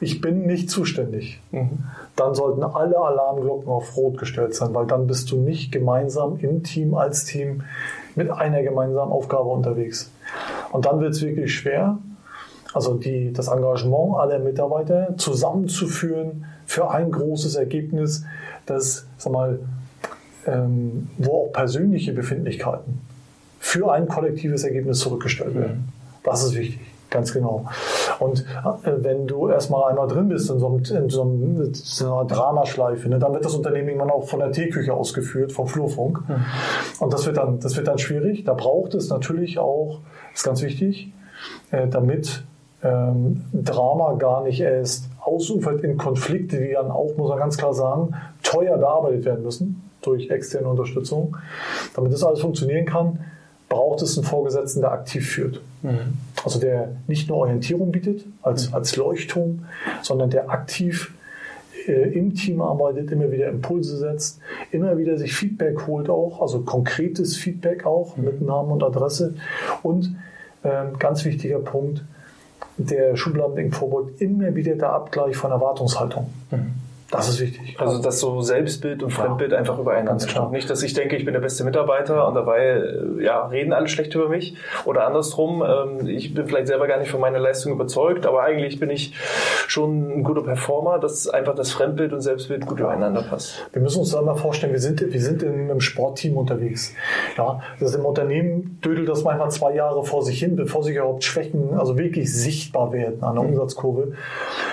ich 0.00 0.20
bin 0.20 0.46
nicht 0.46 0.70
zuständig, 0.70 1.40
mhm. 1.52 1.84
dann 2.16 2.34
sollten 2.34 2.62
alle 2.62 2.98
Alarmglocken 2.98 3.68
auf 3.68 3.96
Rot 3.96 4.18
gestellt 4.18 4.54
sein, 4.54 4.74
weil 4.74 4.86
dann 4.86 5.06
bist 5.06 5.30
du 5.30 5.36
nicht 5.36 5.72
gemeinsam 5.72 6.38
im 6.38 6.62
Team, 6.62 6.94
als 6.94 7.24
Team 7.24 7.62
mit 8.14 8.30
einer 8.30 8.62
gemeinsamen 8.62 9.12
Aufgabe 9.12 9.48
unterwegs. 9.48 10.10
Und 10.72 10.86
dann 10.86 11.00
wird 11.00 11.12
es 11.12 11.22
wirklich 11.22 11.54
schwer, 11.54 11.98
also 12.74 12.94
die, 12.94 13.32
das 13.32 13.48
Engagement 13.48 14.16
aller 14.16 14.38
Mitarbeiter 14.38 15.14
zusammenzuführen 15.16 16.46
für 16.66 16.90
ein 16.90 17.10
großes 17.10 17.54
Ergebnis, 17.56 18.24
das, 18.66 19.06
sag 19.16 19.32
mal, 19.32 19.60
ähm, 20.46 21.08
wo 21.18 21.44
auch 21.44 21.52
persönliche 21.52 22.12
Befindlichkeiten 22.12 23.00
für 23.58 23.92
ein 23.92 24.08
kollektives 24.08 24.64
Ergebnis 24.64 24.98
zurückgestellt 25.00 25.54
werden. 25.54 25.88
Das 26.22 26.44
ist 26.44 26.54
wichtig. 26.54 26.80
Ganz 27.16 27.32
genau. 27.32 27.64
Und 28.18 28.40
äh, 28.84 28.92
wenn 28.98 29.26
du 29.26 29.48
erstmal 29.48 29.88
einmal 29.88 30.06
drin 30.06 30.28
bist 30.28 30.50
in 30.50 30.58
so, 30.58 30.66
einem, 30.66 30.80
in 30.80 31.08
so, 31.08 31.22
einem, 31.22 31.62
in 31.62 31.72
so 31.72 32.12
einer 32.12 32.26
Dramaschleife, 32.26 33.08
ne, 33.08 33.18
dann 33.18 33.32
wird 33.32 33.42
das 33.42 33.54
Unternehmen 33.54 33.88
irgendwann 33.88 34.10
auch 34.10 34.28
von 34.28 34.40
der 34.40 34.52
Teeküche 34.52 34.92
ausgeführt, 34.92 35.50
vom 35.50 35.66
Flurfunk. 35.66 36.28
Mhm. 36.28 36.44
Und 37.00 37.14
das 37.14 37.24
wird, 37.24 37.38
dann, 37.38 37.58
das 37.58 37.74
wird 37.74 37.88
dann 37.88 37.96
schwierig. 37.96 38.44
Da 38.44 38.52
braucht 38.52 38.92
es 38.92 39.08
natürlich 39.08 39.58
auch, 39.58 40.00
ist 40.34 40.44
ganz 40.44 40.60
wichtig, 40.60 41.10
äh, 41.70 41.88
damit 41.88 42.44
ähm, 42.82 43.46
Drama 43.54 44.12
gar 44.18 44.42
nicht 44.42 44.60
erst 44.60 45.08
ausufert 45.18 45.80
in 45.80 45.96
Konflikte, 45.96 46.58
die 46.58 46.74
dann 46.74 46.90
auch, 46.90 47.16
muss 47.16 47.30
man 47.30 47.38
ganz 47.38 47.56
klar 47.56 47.72
sagen, 47.72 48.14
teuer 48.42 48.76
bearbeitet 48.76 49.24
werden 49.24 49.42
müssen 49.42 49.90
durch 50.02 50.28
externe 50.28 50.68
Unterstützung. 50.68 51.38
Damit 51.94 52.12
das 52.12 52.22
alles 52.22 52.40
funktionieren 52.40 52.84
kann, 52.84 53.20
braucht 53.76 54.00
es 54.00 54.16
einen 54.16 54.26
Vorgesetzten, 54.26 54.80
der 54.80 54.92
aktiv 54.92 55.28
führt. 55.28 55.60
Mhm. 55.82 56.14
Also 56.42 56.58
der 56.58 56.92
nicht 57.08 57.28
nur 57.28 57.38
Orientierung 57.38 57.92
bietet 57.92 58.24
als, 58.40 58.70
mhm. 58.70 58.74
als 58.74 58.96
Leuchtturm, 58.96 59.66
sondern 60.00 60.30
der 60.30 60.48
aktiv 60.48 61.12
äh, 61.86 62.18
im 62.18 62.34
Team 62.34 62.62
arbeitet, 62.62 63.12
immer 63.12 63.30
wieder 63.30 63.48
Impulse 63.48 63.98
setzt, 63.98 64.38
immer 64.70 64.96
wieder 64.96 65.18
sich 65.18 65.34
Feedback 65.34 65.86
holt 65.86 66.08
auch, 66.08 66.40
also 66.40 66.60
konkretes 66.60 67.36
Feedback 67.36 67.84
auch 67.84 68.16
mhm. 68.16 68.24
mit 68.24 68.40
Namen 68.40 68.72
und 68.72 68.82
Adresse. 68.82 69.34
Und 69.82 70.16
äh, 70.62 70.84
ganz 70.98 71.26
wichtiger 71.26 71.58
Punkt, 71.58 72.02
der 72.78 73.14
Schubladendenkverbot 73.14 74.22
immer 74.22 74.54
wieder 74.54 74.74
der 74.74 74.90
Abgleich 74.90 75.36
von 75.36 75.50
Erwartungshaltung. 75.50 76.28
Das 77.10 77.28
ist 77.28 77.40
wichtig. 77.40 77.76
Also 77.78 78.02
dass 78.02 78.18
so 78.18 78.40
Selbstbild 78.40 79.02
und 79.02 79.10
Fremdbild 79.10 79.52
ja. 79.52 79.58
einfach 79.58 79.78
übereinander 79.78 80.26
stehen. 80.28 80.50
Nicht, 80.50 80.68
dass 80.68 80.82
ich 80.82 80.92
denke, 80.92 81.16
ich 81.16 81.24
bin 81.24 81.34
der 81.34 81.40
beste 81.40 81.62
Mitarbeiter 81.62 82.26
und 82.26 82.34
dabei 82.34 82.60
äh, 82.60 83.24
ja, 83.24 83.46
reden 83.46 83.72
alle 83.72 83.88
schlecht 83.88 84.14
über 84.14 84.28
mich. 84.28 84.56
Oder 84.84 85.06
andersrum, 85.06 85.62
ähm, 85.62 86.08
ich 86.08 86.34
bin 86.34 86.46
vielleicht 86.46 86.66
selber 86.66 86.88
gar 86.88 86.98
nicht 86.98 87.10
von 87.10 87.20
meiner 87.20 87.38
Leistung 87.38 87.72
überzeugt, 87.72 88.26
aber 88.26 88.42
eigentlich 88.42 88.80
bin 88.80 88.90
ich 88.90 89.14
schon 89.68 90.18
ein 90.18 90.24
guter 90.24 90.42
Performer, 90.42 90.98
dass 90.98 91.28
einfach 91.28 91.54
das 91.54 91.70
Fremdbild 91.70 92.12
und 92.12 92.22
Selbstbild 92.22 92.66
gut 92.66 92.80
übereinander 92.80 93.22
passt. 93.22 93.64
Wir 93.72 93.82
müssen 93.82 94.00
uns 94.00 94.10
dann 94.10 94.24
mal 94.24 94.34
vorstellen, 94.34 94.72
wir 94.72 94.80
sind, 94.80 95.00
wir 95.00 95.22
sind 95.22 95.44
in 95.44 95.70
einem 95.70 95.80
Sportteam 95.80 96.36
unterwegs. 96.36 96.92
Ja, 97.36 97.60
das 97.78 97.94
im 97.94 98.04
Unternehmen 98.04 98.80
dödelt 98.84 99.08
das 99.08 99.22
manchmal 99.22 99.50
zwei 99.52 99.74
Jahre 99.74 100.04
vor 100.04 100.24
sich 100.24 100.40
hin, 100.40 100.56
bevor 100.56 100.82
sich 100.82 100.96
überhaupt 100.96 101.22
Schwächen, 101.22 101.74
also 101.78 101.96
wirklich 101.96 102.34
sichtbar 102.34 102.92
werden 102.92 103.22
an 103.22 103.36
der 103.36 103.44
mhm. 103.44 103.50
Umsatzkurve. 103.50 104.02
In 104.02 104.14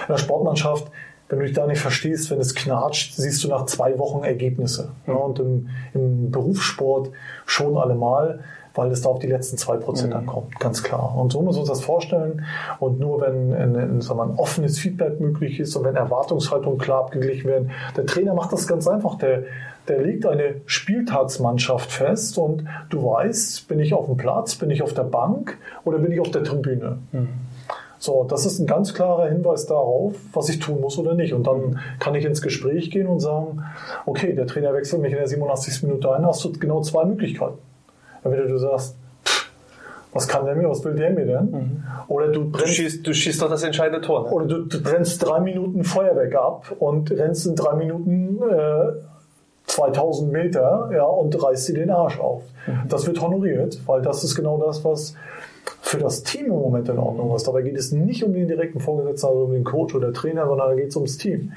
der 0.09 0.17
Sportmannschaft 0.17 0.87
wenn 1.29 1.39
du 1.39 1.45
dich 1.45 1.55
da 1.55 1.65
nicht 1.65 1.79
verstehst, 1.79 2.29
wenn 2.31 2.39
es 2.39 2.53
knatscht, 2.53 3.15
siehst 3.15 3.43
du 3.43 3.47
nach 3.47 3.65
zwei 3.65 3.97
Wochen 3.97 4.23
Ergebnisse. 4.23 4.91
Ja, 5.07 5.13
und 5.13 5.39
im, 5.39 5.69
im, 5.93 6.31
Berufssport 6.31 7.09
schon 7.45 7.77
allemal, 7.77 8.41
weil 8.75 8.91
es 8.91 9.01
da 9.01 9.09
auf 9.09 9.19
die 9.19 9.27
letzten 9.27 9.57
zwei 9.57 9.77
Prozent 9.77 10.11
mhm. 10.11 10.19
ankommt, 10.19 10.59
ganz 10.59 10.83
klar. 10.83 11.15
Und 11.15 11.31
so 11.31 11.41
müssen 11.41 11.57
wir 11.57 11.61
uns 11.61 11.69
das 11.69 11.81
vorstellen. 11.81 12.45
Und 12.79 12.99
nur 12.99 13.21
wenn 13.21 13.53
ein, 13.53 13.75
ein, 13.75 14.01
sagen 14.01 14.19
wir, 14.19 14.23
ein 14.23 14.37
offenes 14.37 14.79
Feedback 14.79 15.19
möglich 15.19 15.59
ist 15.59 15.75
und 15.75 15.85
wenn 15.85 15.95
Erwartungshaltungen 15.95 16.77
klar 16.77 17.05
abgeglichen 17.05 17.49
werden, 17.49 17.71
der 17.95 18.05
Trainer 18.05 18.33
macht 18.33 18.51
das 18.51 18.67
ganz 18.67 18.87
einfach. 18.87 19.15
Der, 19.17 19.43
der 19.87 20.01
legt 20.01 20.25
eine 20.25 20.61
Spieltagsmannschaft 20.65 21.91
fest 21.91 22.37
und 22.37 22.65
du 22.89 23.05
weißt, 23.05 23.67
bin 23.67 23.79
ich 23.79 23.93
auf 23.93 24.05
dem 24.05 24.17
Platz, 24.17 24.55
bin 24.55 24.69
ich 24.71 24.81
auf 24.81 24.93
der 24.93 25.03
Bank 25.03 25.57
oder 25.83 25.99
bin 25.99 26.11
ich 26.11 26.19
auf 26.19 26.31
der 26.31 26.43
Tribüne. 26.43 26.99
Mhm. 27.11 27.29
So, 28.03 28.25
das 28.25 28.45
ist 28.45 28.59
ein 28.59 28.67
ganz 28.67 28.93
klarer 28.93 29.29
Hinweis 29.29 29.65
darauf, 29.65 30.15
was 30.33 30.49
ich 30.49 30.59
tun 30.59 30.81
muss 30.81 30.97
oder 30.97 31.13
nicht. 31.13 31.31
Und 31.31 31.47
dann 31.47 31.79
kann 31.99 32.15
ich 32.15 32.25
ins 32.25 32.41
Gespräch 32.41 32.91
gehen 32.91 33.07
und 33.07 33.21
sagen, 33.21 33.63
okay, 34.05 34.33
der 34.33 34.45
Trainer 34.45 34.73
wechselt 34.73 35.01
mich 35.01 35.13
in 35.13 35.19
der 35.19 35.27
87. 35.29 35.83
Minute 35.83 36.13
ein, 36.13 36.25
hast 36.25 36.43
du 36.43 36.51
genau 36.51 36.81
zwei 36.81 37.05
Möglichkeiten. 37.05 37.59
Entweder 38.21 38.47
du 38.47 38.57
sagst, 38.57 38.97
was 40.11 40.27
kann 40.27 40.43
der 40.43 40.55
mir, 40.55 40.69
was 40.69 40.83
will 40.83 40.95
der 40.95 41.11
mir 41.11 41.25
denn? 41.25 41.51
Mhm. 41.51 41.83
Oder 42.09 42.27
du, 42.27 42.51
brennst, 42.51 42.67
du, 42.67 42.73
schießt, 42.73 43.07
du 43.07 43.13
schießt 43.13 43.41
doch 43.41 43.49
das 43.49 43.63
entscheidende 43.63 44.05
Tor. 44.05 44.23
Ne? 44.23 44.31
Oder 44.31 44.45
du, 44.47 44.57
du, 44.63 44.83
brennst 44.83 45.25
drei 45.25 45.39
Minuten 45.39 45.85
Feuerwerk 45.85 46.35
ab 46.35 46.75
und 46.79 47.09
rennst 47.09 47.45
in 47.45 47.55
drei 47.55 47.73
Minuten 47.75 48.37
äh, 48.43 48.91
2000 49.67 50.29
Meter 50.29 50.89
ja, 50.93 51.05
und 51.05 51.41
reißt 51.41 51.69
dir 51.69 51.75
den 51.75 51.89
Arsch 51.89 52.19
auf. 52.19 52.43
Mhm. 52.67 52.89
Das 52.89 53.07
wird 53.07 53.21
honoriert, 53.21 53.79
weil 53.85 54.01
das 54.01 54.25
ist 54.25 54.35
genau 54.35 54.57
das, 54.57 54.83
was 54.83 55.15
für 55.93 55.99
das 55.99 56.23
Team 56.23 56.47
im 56.47 56.53
Moment 56.53 56.89
in 56.89 56.97
Ordnung 56.97 57.35
ist. 57.35 57.47
Dabei 57.47 57.61
geht 57.61 57.77
es 57.77 57.91
nicht 57.91 58.23
um 58.23 58.33
den 58.33 58.47
direkten 58.47 58.79
Vorgesetzten, 58.79 59.27
also 59.27 59.43
um 59.43 59.51
den 59.51 59.63
Coach 59.63 59.93
oder 59.93 60.11
Trainer, 60.11 60.47
sondern 60.47 60.69
da 60.69 60.75
geht 60.75 60.89
es 60.89 60.95
ums 60.95 61.19
Team. 61.19 61.39
Mhm. 61.39 61.51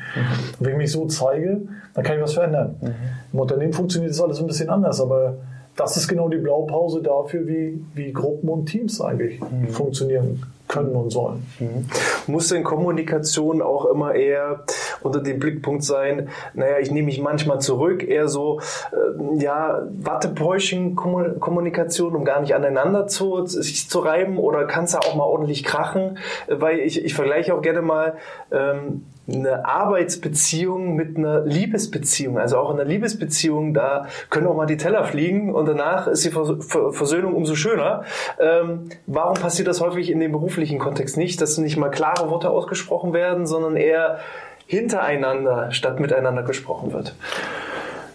Und 0.59 0.66
wenn 0.66 0.72
ich 0.72 0.79
mich 0.79 0.92
so 0.92 1.07
zeige, 1.07 1.62
dann 1.94 2.05
kann 2.05 2.16
ich 2.16 2.22
was 2.22 2.35
verändern. 2.35 2.77
Mhm. 2.83 2.94
Im 3.33 3.40
Unternehmen 3.40 3.72
funktioniert 3.72 4.12
das 4.12 4.20
alles 4.20 4.38
ein 4.38 4.46
bisschen 4.46 4.68
anders, 4.68 5.01
aber 5.01 5.38
das 5.75 5.96
ist 5.96 6.07
genau 6.07 6.29
die 6.29 6.37
Blaupause 6.37 7.03
dafür, 7.03 7.46
wie, 7.46 7.83
wie 7.94 8.12
Gruppen 8.12 8.51
und 8.51 8.66
Teams 8.66 9.01
eigentlich 9.01 9.40
mhm. 9.40 9.68
funktionieren 9.68 10.42
können 10.68 10.94
und 10.96 11.11
sollen. 11.11 11.46
Mhm. 11.59 11.88
Muss 12.26 12.48
denn 12.48 12.64
Kommunikation 12.64 13.62
auch 13.62 13.87
immer 13.87 14.14
eher 14.14 14.64
unter 15.02 15.20
dem 15.20 15.38
Blickpunkt 15.38 15.85
sein, 15.85 16.29
naja, 16.55 16.79
ich 16.81 16.90
nehme 16.90 17.07
mich 17.07 17.20
manchmal 17.20 17.61
zurück, 17.61 18.02
eher 18.07 18.29
so, 18.29 18.61
äh, 18.92 19.42
ja, 19.42 19.83
Wattebäuschen-Kommunikation, 20.00 22.14
um 22.14 22.24
gar 22.24 22.40
nicht 22.40 22.55
aneinander 22.55 23.07
zu, 23.07 23.46
sich 23.46 23.88
zu 23.88 24.00
reiben 24.00 24.37
oder 24.38 24.64
kann 24.64 24.85
es 24.85 24.92
ja 24.92 25.00
auch 25.00 25.14
mal 25.14 25.24
ordentlich 25.24 25.64
krachen, 25.64 26.18
weil 26.48 26.81
ich, 26.81 27.05
ich 27.05 27.14
vergleiche 27.14 27.55
auch 27.55 27.62
gerne 27.62 27.83
mal, 27.83 28.16
ähm, 28.50 29.05
eine 29.28 29.64
Arbeitsbeziehung 29.64 30.94
mit 30.94 31.16
einer 31.16 31.40
Liebesbeziehung. 31.44 32.38
Also 32.38 32.58
auch 32.58 32.70
in 32.70 32.78
einer 32.78 32.88
Liebesbeziehung, 32.88 33.74
da 33.74 34.06
können 34.30 34.46
auch 34.46 34.54
mal 34.54 34.66
die 34.66 34.76
Teller 34.76 35.04
fliegen 35.04 35.52
und 35.54 35.66
danach 35.66 36.06
ist 36.06 36.24
die 36.24 36.30
Versöhnung 36.30 37.34
umso 37.34 37.56
schöner. 37.56 38.04
Ähm, 38.38 38.88
warum 39.06 39.34
passiert 39.34 39.66
das 39.66 39.80
häufig 39.80 40.10
in 40.10 40.20
dem 40.20 40.32
beruflichen 40.32 40.78
Kontext 40.78 41.16
nicht, 41.16 41.40
dass 41.40 41.58
nicht 41.58 41.76
mal 41.76 41.90
klare 41.90 42.30
Worte 42.30 42.50
ausgesprochen 42.50 43.12
werden, 43.12 43.46
sondern 43.46 43.76
eher 43.76 44.18
hintereinander 44.66 45.72
statt 45.72 45.98
miteinander 45.98 46.44
gesprochen 46.44 46.92
wird? 46.92 47.16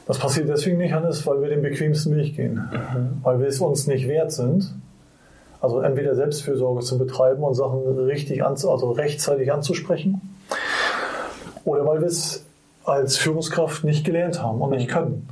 Das 0.07 0.17
passiert 0.17 0.49
deswegen 0.49 0.77
nicht, 0.77 0.93
Hannes, 0.93 1.25
weil 1.27 1.41
wir 1.41 1.49
den 1.49 1.61
bequemsten 1.61 2.15
Weg 2.15 2.35
gehen. 2.35 2.69
Mhm. 2.71 3.23
Weil 3.23 3.39
wir 3.39 3.47
es 3.47 3.59
uns 3.59 3.85
nicht 3.87 4.07
wert 4.07 4.31
sind, 4.31 4.73
also 5.59 5.81
entweder 5.81 6.15
Selbstfürsorge 6.15 6.81
zu 6.81 6.97
betreiben 6.97 7.43
und 7.43 7.53
Sachen 7.53 7.85
richtig, 7.99 8.43
also 8.43 8.91
rechtzeitig 8.91 9.51
anzusprechen 9.53 10.30
oder 11.65 11.85
weil 11.85 12.01
wir 12.01 12.07
es 12.07 12.45
als 12.83 13.17
Führungskraft 13.17 13.83
nicht 13.83 14.05
gelernt 14.05 14.41
haben 14.41 14.61
und 14.61 14.71
nicht 14.71 14.89
können. 14.89 15.27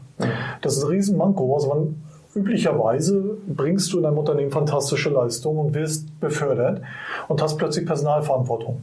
Das 0.61 0.77
ist 0.77 0.83
ein 0.83 0.89
Riesenmanko. 0.89 1.53
Also 1.55 1.69
man, 1.69 2.01
üblicherweise 2.35 3.37
bringst 3.47 3.91
du 3.91 3.97
in 3.97 4.03
deinem 4.03 4.17
Unternehmen 4.17 4.51
fantastische 4.51 5.09
Leistungen 5.09 5.59
und 5.59 5.73
wirst 5.73 6.19
befördert 6.19 6.81
und 7.27 7.41
hast 7.41 7.57
plötzlich 7.57 7.85
Personalverantwortung. 7.85 8.81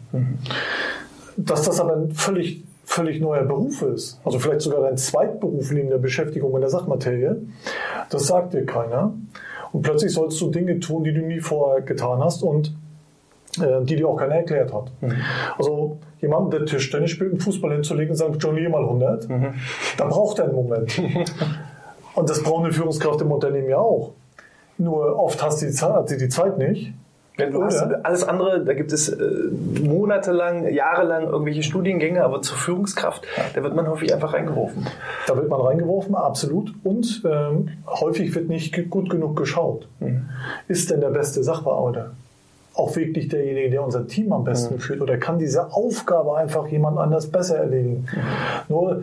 Dass 1.37 1.63
das 1.63 1.81
aber 1.81 1.95
ein 1.95 2.13
völlig, 2.13 2.65
völlig 2.85 3.21
neuer 3.21 3.45
Beruf 3.45 3.83
ist, 3.83 4.19
also 4.25 4.39
vielleicht 4.39 4.63
sogar 4.63 4.81
dein 4.81 4.97
Zweitberuf 4.97 5.71
neben 5.71 5.91
der 5.91 5.99
Beschäftigung 5.99 6.55
in 6.55 6.61
der 6.61 6.71
Sachmaterie, 6.71 7.37
das 8.11 8.27
sagt 8.27 8.55
dir 8.55 8.65
keiner. 8.65 9.13
Und 9.73 9.83
plötzlich 9.83 10.13
sollst 10.13 10.41
du 10.41 10.51
Dinge 10.51 10.81
tun, 10.81 11.05
die 11.05 11.13
du 11.13 11.21
nie 11.21 11.41
vorher 11.41 11.83
getan 11.83 12.23
hast 12.23 12.43
und 12.43 12.73
äh, 13.61 13.83
die 13.83 13.97
dir 13.97 14.09
auch 14.09 14.17
keiner 14.17 14.37
erklärt 14.37 14.73
hat. 14.73 14.91
Mhm. 15.03 15.17
Also 15.59 15.99
jemanden, 16.21 16.51
der 16.51 16.67
Tischtennis 16.67 17.11
spielt, 17.11 17.33
einen 17.33 17.41
Fußball 17.41 17.73
hinzulegen 17.73 18.11
und 18.11 18.17
sagt, 18.17 18.43
Johnny 18.43 18.69
mal 18.69 18.83
100, 18.83 19.29
mhm. 19.29 19.55
dann 19.97 20.09
braucht 20.09 20.39
er 20.39 20.47
einen 20.47 20.55
Moment. 20.55 21.01
und 22.15 22.31
das 22.31 22.43
braucht 22.43 22.65
eine 22.65 22.73
Führungskraft 22.73 23.21
im 23.21 23.33
Unternehmen 23.33 23.69
ja 23.69 23.79
auch. 23.79 24.13
Nur 24.79 25.19
oft 25.19 25.43
hast 25.43 25.63
die, 25.63 25.69
hat 25.69 26.09
sie 26.09 26.19
die 26.19 26.29
Zeit 26.29 26.59
nicht 26.59 26.93
Ja, 27.39 27.49
du 27.49 27.65
hast 27.65 27.83
alles 28.03 28.25
andere, 28.25 28.63
da 28.63 28.75
gibt 28.75 28.93
es 28.93 29.09
äh, 29.09 29.25
monatelang, 29.83 30.69
jahrelang 30.69 31.25
irgendwelche 31.25 31.63
Studiengänge, 31.63 32.23
aber 32.23 32.43
zur 32.43 32.59
Führungskraft, 32.59 33.25
da 33.55 33.63
wird 33.63 33.75
man 33.75 33.89
häufig 33.89 34.13
einfach 34.13 34.35
reingeworfen. 34.35 34.87
Da 35.27 35.37
wird 35.37 35.49
man 35.49 35.61
reingeworfen, 35.61 36.15
absolut. 36.15 36.75
Und 36.85 37.23
ähm, 37.25 37.71
häufig 37.87 38.35
wird 38.35 38.49
nicht 38.49 38.91
gut 38.91 39.09
genug 39.09 39.37
geschaut. 39.37 39.89
Mhm. 40.01 40.29
Ist 40.69 40.91
denn 40.91 41.01
der 41.01 41.11
beste 41.11 41.43
Sachbearbeiter 41.43 42.13
auch 42.77 42.95
wirklich 42.97 43.29
derjenige, 43.29 43.71
der 43.71 43.85
unser 43.85 44.07
Team 44.07 44.33
am 44.33 44.45
besten 44.45 44.75
mhm. 44.75 44.81
führt? 44.81 45.01
Oder 45.01 45.17
kann 45.19 45.39
diese 45.39 45.73
Aufgabe 45.73 46.37
einfach 46.37 46.69
jemand 46.69 46.99
anders 46.99 47.27
besser 47.27 47.59
erledigen? 47.59 48.07
Mhm. 48.13 48.21
Nur 48.69 49.03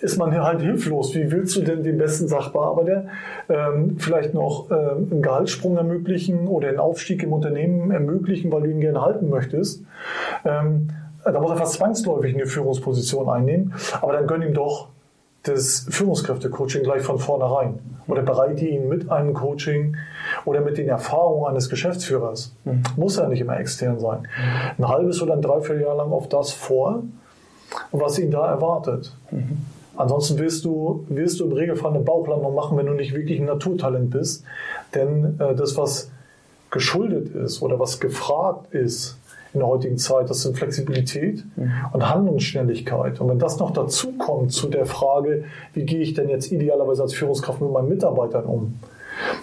ist 0.00 0.18
man 0.18 0.34
halt 0.34 0.60
hilflos. 0.60 1.14
Wie 1.14 1.30
willst 1.30 1.54
du 1.56 1.62
denn 1.62 1.84
den 1.84 1.96
besten 1.96 2.26
Sachbearbeiter 2.26 3.04
ähm, 3.48 3.96
vielleicht 3.98 4.34
noch 4.34 4.68
ähm, 4.70 5.08
einen 5.10 5.22
Gehaltssprung 5.22 5.76
ermöglichen 5.76 6.48
oder 6.48 6.68
einen 6.68 6.80
Aufstieg 6.80 7.22
im 7.22 7.32
Unternehmen 7.32 7.92
ermöglichen, 7.92 8.50
weil 8.50 8.62
du 8.62 8.70
ihn 8.70 8.80
gerne 8.80 9.00
halten 9.00 9.28
möchtest? 9.28 9.84
Ähm, 10.44 10.88
da 11.24 11.40
muss 11.40 11.52
er 11.52 11.56
fast 11.56 11.74
zwangsläufig 11.74 12.34
eine 12.34 12.46
Führungsposition 12.46 13.28
einnehmen, 13.28 13.74
aber 14.00 14.12
dann 14.12 14.26
gönn 14.26 14.42
ihm 14.42 14.54
doch 14.54 14.88
das 15.42 15.86
Führungskräftecoaching 15.90 16.82
gleich 16.82 17.02
von 17.02 17.18
vornherein 17.18 17.80
oder 18.06 18.22
bereite 18.22 18.64
ihn 18.64 18.88
mit 18.88 19.10
einem 19.10 19.34
Coaching 19.34 19.96
oder 20.44 20.60
mit 20.60 20.78
den 20.78 20.88
Erfahrungen 20.88 21.46
eines 21.46 21.68
Geschäftsführers. 21.68 22.54
Mhm. 22.64 22.82
Muss 22.96 23.16
ja 23.16 23.28
nicht 23.28 23.40
immer 23.40 23.58
extern 23.58 23.98
sein. 23.98 24.28
Ein 24.78 24.88
halbes 24.88 25.20
oder 25.20 25.34
ein 25.34 25.42
Dreivierteljahr 25.42 25.96
lang 25.96 26.12
auf 26.12 26.28
das 26.28 26.52
vor, 26.52 27.02
was 27.90 28.18
ihn 28.18 28.30
da 28.30 28.46
erwartet. 28.46 29.16
Mhm. 29.30 29.58
Ansonsten 29.96 30.38
wirst 30.38 30.64
du, 30.64 31.04
wirst 31.08 31.40
du 31.40 31.44
im 31.44 31.52
Regelfall 31.52 31.90
eine 31.90 32.02
Bauchlandung 32.02 32.54
machen, 32.54 32.78
wenn 32.78 32.86
du 32.86 32.92
nicht 32.92 33.14
wirklich 33.14 33.38
ein 33.38 33.46
Naturtalent 33.46 34.10
bist. 34.10 34.44
Denn 34.94 35.38
äh, 35.38 35.54
das, 35.54 35.76
was 35.76 36.10
geschuldet 36.70 37.34
ist 37.34 37.62
oder 37.62 37.78
was 37.78 38.00
gefragt 38.00 38.72
ist 38.72 39.18
in 39.54 39.60
der 39.60 39.68
heutigen 39.68 39.98
Zeit, 39.98 40.30
das 40.30 40.42
sind 40.42 40.56
Flexibilität 40.56 41.44
mhm. 41.56 41.72
und 41.92 42.08
Handlungsschnelligkeit. 42.08 43.20
Und 43.20 43.28
wenn 43.28 43.38
das 43.38 43.58
noch 43.58 43.70
dazu 43.70 44.12
kommt 44.12 44.52
zu 44.52 44.68
der 44.68 44.86
Frage, 44.86 45.44
wie 45.74 45.84
gehe 45.84 46.00
ich 46.00 46.14
denn 46.14 46.28
jetzt 46.28 46.50
idealerweise 46.50 47.02
als 47.02 47.14
Führungskraft 47.14 47.60
mit 47.60 47.70
meinen 47.70 47.88
Mitarbeitern 47.88 48.44
um? 48.44 48.74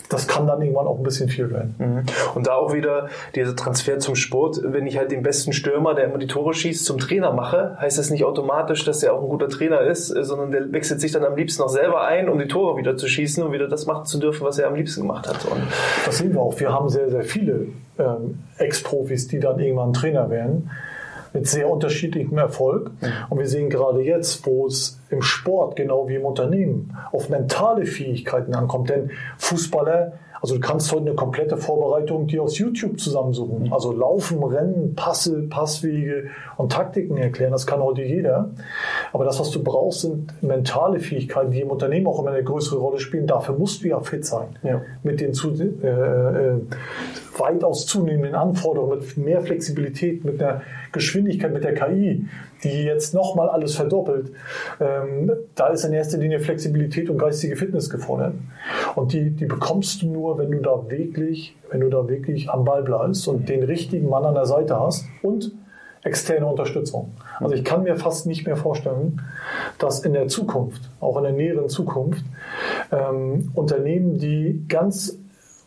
Das 0.10 0.28
kann 0.28 0.48
dann 0.48 0.62
irgendwann 0.62 0.88
auch 0.88 0.98
ein 0.98 1.04
bisschen 1.04 1.30
viel 1.30 1.52
werden. 1.52 1.76
Mhm. 1.78 2.04
Und 2.36 2.48
da 2.48 2.56
auch 2.56 2.74
wieder 2.74 3.10
dieser 3.36 3.56
Transfer 3.56 4.00
zum 4.00 4.15
Sport. 4.15 4.60
Wenn 4.63 4.88
ich 4.88 4.98
halt 4.98 5.12
den 5.12 5.24
besten 5.24 5.54
Stürmer, 5.54 5.94
der 5.96 6.06
immer 6.06 6.18
die 6.18 6.28
Tore 6.28 6.54
schießt, 6.54 6.86
zum 6.86 6.98
Trainer 6.98 7.32
mache, 7.32 7.78
heißt 7.80 7.98
das 7.98 8.10
nicht 8.10 8.26
automatisch, 8.26 8.86
dass 8.86 9.04
er 9.04 9.13
auch 9.13 9.22
ein 9.22 9.30
guter 9.30 9.50
Trainer 9.50 9.82
ist, 9.82 10.10
äh, 10.10 10.24
sondern 10.24 10.52
der 10.52 10.72
wechselt 10.72 11.02
sich 11.02 11.12
dann 11.12 11.24
am 11.24 11.36
liebsten 11.36 11.62
auch 11.63 11.70
selber 11.70 12.06
ein, 12.06 12.30
um 12.30 12.39
die 12.39 12.48
Tore 12.48 12.78
wieder 12.78 12.98
zu 12.98 13.08
schießen 13.08 13.44
und 13.44 13.52
wieder 13.52 13.68
das 13.68 13.86
machen 13.86 14.06
zu 14.06 14.20
dürfen, 14.20 14.46
was 14.46 14.60
er 14.60 14.68
am 14.68 14.76
liebsten 14.76 15.02
gemacht 15.02 15.28
hat. 15.28 15.46
Und 15.46 15.62
das 16.06 16.18
sehen 16.18 16.34
wir 16.34 16.42
auch. 16.42 16.60
Wir 16.60 16.72
haben 16.72 16.89
sehr, 16.89 17.10
sehr 17.10 17.24
viele 17.24 17.68
ähm, 17.98 18.39
Ex-Profis, 18.58 19.28
die 19.28 19.39
dann 19.39 19.60
irgendwann 19.60 19.94
Trainer 19.94 20.30
werden 20.30 20.70
mit 21.34 21.48
sehr 21.48 21.70
unterschiedlichem 21.70 22.38
Erfolg. 22.38 22.92
Mhm. 23.02 23.08
Und 23.30 23.39
wir 23.39 23.48
sehen 23.48 23.70
gerade 23.70 24.02
jetzt, 24.02 24.46
wo 24.46 24.68
es 24.68 24.99
im 25.10 25.22
Sport 25.22 25.76
genau 25.76 26.08
wie 26.08 26.15
im 26.15 26.26
Unternehmen 26.26 26.95
auf 27.12 27.30
mentale 27.30 27.86
Fähigkeiten 27.86 28.54
ankommt. 28.54 28.89
Denn 28.89 29.12
Fußballer 29.38 30.13
also 30.41 30.56
du 30.56 30.62
kannst 30.62 30.91
heute 30.91 31.08
eine 31.08 31.15
komplette 31.15 31.58
Vorbereitung 31.58 32.28
dir 32.28 32.43
aus 32.43 32.58
YouTube 32.58 33.00
zusammensuchen. 33.00 33.65
Mhm. 33.65 33.74
Also 33.74 33.91
Laufen, 33.91 34.41
Rennen, 34.43 34.95
Passe, 34.95 35.43
Passwege 35.50 36.30
und 36.58 36.72
Taktiken 36.72 37.17
erklären. 37.17 37.52
Das 37.52 37.67
kann 37.67 37.82
heute 37.82 38.04
jeder. 38.04 38.52
Aber 39.12 39.26
das, 39.26 39.39
was 39.39 39.52
du 39.52 39.62
brauchst, 39.63 40.02
sind 40.02 40.41
mentale 40.41 41.00
Fähigkeiten, 41.00 41.52
die 41.52 41.62
im 41.62 41.69
Unternehmen 41.69 42.08
auch 42.08 42.19
immer 42.19 42.32
eine 42.32 42.43
größere 42.43 42.80
Rolle 42.80 43.00
spielen. 43.00 43.28
Dafür 43.28 43.58
musst 43.58 43.84
du 43.84 43.89
ja 43.89 44.00
fit 44.00 44.26
sein. 44.26 44.58
Ja. 44.63 44.82
Mit 45.04 45.19
den 45.19 45.34
zu, 45.34 45.52
äh, 45.52 45.88
äh, 45.88 46.60
weitaus 47.38 47.86
zunehmenden 47.86 48.36
Anforderungen, 48.36 49.00
mit 49.00 49.17
mehr 49.17 49.41
Flexibilität, 49.41 50.24
mit 50.24 50.39
der 50.39 50.62
Geschwindigkeit, 50.91 51.54
mit 51.54 51.63
der 51.63 51.74
KI, 51.74 52.26
die 52.63 52.84
jetzt 52.84 53.13
nochmal 53.13 53.50
alles 53.50 53.76
verdoppelt. 53.76 54.32
Ähm, 54.80 55.32
da 55.56 55.67
ist 55.67 55.84
in 55.86 55.93
erster 55.93 56.17
Linie 56.17 56.39
Flexibilität 56.39 57.10
und 57.10 57.17
geistige 57.17 57.56
Fitness 57.56 57.89
gefordert. 57.89 58.34
Und 58.95 59.13
die, 59.13 59.32
die 59.32 59.45
bekommst 59.45 60.02
du 60.02 60.08
nur, 60.08 60.38
wenn 60.38 60.52
du 60.52 60.60
da 60.60 60.89
wirklich, 60.89 61.56
wenn 61.69 61.82
du 61.82 61.89
da 61.89 62.08
wirklich 62.08 62.50
am 62.50 62.65
Ball 62.65 62.84
bleibst 62.84 63.28
und 63.28 63.48
den 63.48 63.63
richtigen 63.63 64.10
Mann 64.10 64.26
an 64.26 64.36
der 64.36 64.45
Seite 64.45 64.80
hast 64.80 65.06
und 65.22 65.52
externe 66.04 66.45
Unterstützung. 66.45 67.12
Also 67.39 67.56
ich 67.56 67.63
kann 67.63 67.84
mir 67.84 67.98
fast 67.98 68.26
nicht 68.26 68.45
mehr 68.45 68.56
vorstellen, 68.56 69.22
dass 69.80 70.00
in 70.00 70.13
der 70.13 70.28
Zukunft, 70.28 70.89
auch 71.02 71.17
in 71.17 71.24
der 71.24 71.34
näheren 71.34 71.67
Zukunft, 71.67 72.24
ähm, 72.91 73.52
Unternehmen, 73.54 74.17
die 74.17 74.63
ganz 74.69 75.17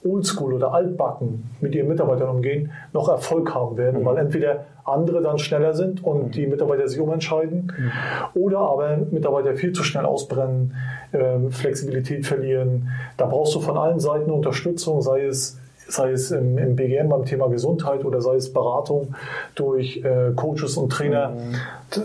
oldschool 0.05 0.55
oder 0.55 0.73
altbacken 0.73 1.51
mit 1.61 1.75
ihren 1.75 1.89
Mitarbeitern 1.89 2.29
umgehen, 2.29 2.73
noch 2.93 3.09
Erfolg 3.09 3.55
haben 3.55 3.77
werden, 3.77 4.01
mhm. 4.01 4.05
weil 4.05 4.19
entweder 4.19 4.67
andere 4.85 5.23
dann 5.23 5.39
schneller 5.39 5.75
sind 5.75 6.03
und 6.03 6.25
mhm. 6.25 6.31
die 6.33 6.47
Mitarbeiter 6.47 6.89
sich 6.89 7.01
umentscheiden 7.01 7.73
mhm. 7.77 8.41
oder 8.41 8.59
aber 8.59 8.99
Mitarbeiter 9.11 9.55
viel 9.55 9.73
zu 9.73 9.85
schnell 9.85 10.05
ausbrennen, 10.05 10.75
äh, 11.13 11.51
Flexibilität 11.51 12.27
verlieren. 12.27 12.89
Da 13.17 13.27
brauchst 13.27 13.55
du 13.55 13.61
von 13.61 13.77
allen 13.77 14.01
Seiten 14.01 14.31
Unterstützung, 14.31 15.03
sei 15.03 15.25
es 15.25 15.61
sei 15.89 16.13
es 16.13 16.31
im, 16.31 16.59
im 16.59 16.77
BGM 16.77 17.09
beim 17.09 17.25
Thema 17.25 17.49
Gesundheit 17.49 18.05
oder 18.05 18.21
sei 18.21 18.37
es 18.37 18.53
Beratung 18.53 19.15
durch 19.55 19.99
äh, 19.99 20.33
Coaches 20.35 20.77
und 20.77 20.91
Trainer. 20.91 21.31
Mhm. 21.31 21.55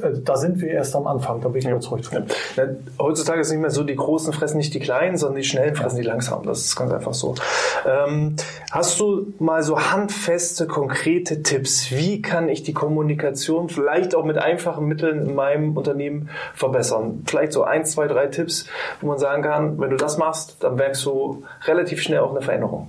Äh, 0.04 0.20
da 0.24 0.36
sind 0.36 0.62
wir 0.62 0.70
erst 0.70 0.96
am 0.96 1.08
Anfang, 1.08 1.42
da 1.42 1.50
bin 1.50 1.60
ich 1.60 1.66
ja. 1.66 1.72
überzeugt 1.72 2.08
von. 2.08 2.26
Ja. 2.56 2.63
heutzutage 3.00 3.42
ist 3.42 3.48
es 3.48 3.54
nicht 3.54 3.62
mehr 3.62 3.70
so, 3.70 3.84
die 3.84 3.96
Großen 3.96 4.34
fressen 4.34 4.58
nicht 4.58 4.74
die 4.74 4.80
Kleinen, 4.80 5.18
sondern 5.18 5.38
die 5.38 5.48
Schnellen 5.48 5.76
fressen 5.76 5.98
ja. 5.98 6.04
die 6.04 6.08
Langsamen. 6.08 6.46
Das 6.46 6.60
ist 6.60 6.76
ganz 6.76 6.92
einfach 6.92 7.13
so. 7.13 7.36
Ähm, 7.86 8.36
hast 8.72 9.00
du 9.00 9.34
mal 9.40 9.63
so 9.63 9.80
handfeste, 9.80 10.68
konkrete 10.68 11.44
Tipps? 11.44 11.92
Wie 11.92 12.22
kann 12.22 12.50
ich 12.50 12.63
die 12.63 12.74
Kommunikation 12.74 13.70
vielleicht 13.70 14.16
auch 14.16 14.26
mit 14.26 14.38
einfachen 14.38 14.86
Mitteln 14.86 15.30
in 15.30 15.36
meinem 15.36 15.78
Unternehmen 15.78 16.30
verbessern? 16.54 17.24
Vielleicht 17.26 17.54
so 17.54 17.63
ein, 17.63 17.86
zwei, 17.86 18.08
drei 18.08 18.28
Tipps, 18.28 18.66
wo 19.02 19.08
man 19.08 19.20
sagen 19.20 19.44
kann, 19.44 19.80
wenn 19.80 19.90
du 19.90 19.98
das 19.98 20.18
machst, 20.18 20.58
dann 20.62 20.76
merkst 20.76 21.06
du 21.06 21.44
relativ 21.66 22.02
schnell 22.02 22.20
auch 22.20 22.32
eine 22.32 22.42
Veränderung. 22.42 22.88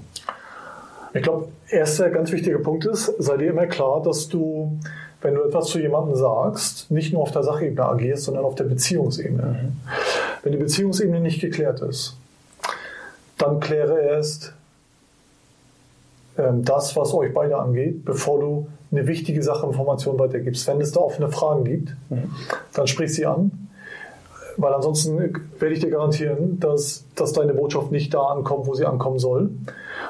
Ich 1.18 1.24
glaube, 1.24 1.48
erster 1.68 2.10
ganz 2.10 2.30
wichtiger 2.30 2.58
Punkt 2.58 2.86
ist, 2.86 3.12
sei 3.18 3.36
dir 3.36 3.50
immer 3.50 3.66
klar, 3.66 4.00
dass 4.02 4.28
du, 4.28 4.78
wenn 5.20 5.34
du 5.34 5.42
etwas 5.42 5.66
zu 5.66 5.80
jemandem 5.80 6.14
sagst, 6.14 6.92
nicht 6.92 7.12
nur 7.12 7.22
auf 7.22 7.32
der 7.32 7.42
Sachebene 7.42 7.84
agierst, 7.84 8.24
sondern 8.24 8.44
auf 8.44 8.54
der 8.54 8.64
Beziehungsebene. 8.64 9.42
Mhm. 9.42 9.72
Wenn 10.44 10.52
die 10.52 10.58
Beziehungsebene 10.58 11.20
nicht 11.20 11.40
geklärt 11.40 11.80
ist, 11.80 12.16
dann 13.36 13.58
kläre 13.58 14.00
erst 14.00 14.54
ähm, 16.38 16.64
das, 16.64 16.94
was 16.96 17.12
euch 17.14 17.34
beide 17.34 17.56
angeht, 17.56 18.04
bevor 18.04 18.38
du 18.38 18.68
eine 18.92 19.08
wichtige 19.08 19.42
Sachinformation 19.42 20.20
weitergibst. 20.20 20.68
Wenn 20.68 20.80
es 20.80 20.92
da 20.92 21.00
offene 21.00 21.30
Fragen 21.32 21.64
gibt, 21.64 21.96
mhm. 22.10 22.30
dann 22.74 22.86
sprich 22.86 23.12
sie 23.12 23.26
an, 23.26 23.50
weil 24.56 24.72
ansonsten 24.72 25.18
werde 25.58 25.74
ich 25.74 25.80
dir 25.80 25.90
garantieren, 25.90 26.60
dass, 26.60 27.04
dass 27.16 27.32
deine 27.32 27.54
Botschaft 27.54 27.90
nicht 27.90 28.14
da 28.14 28.22
ankommt, 28.22 28.68
wo 28.68 28.74
sie 28.74 28.86
ankommen 28.86 29.18
soll. 29.18 29.50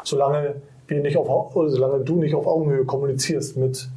Solange 0.04 0.56
wir 0.88 1.00
nicht 1.00 1.16
auf, 1.16 1.52
solange 1.52 2.04
du 2.04 2.16
nicht 2.16 2.34
auf 2.34 2.46
Augenhöhe 2.46 2.84
kommunizierst 2.84 3.56
mit, 3.56 3.88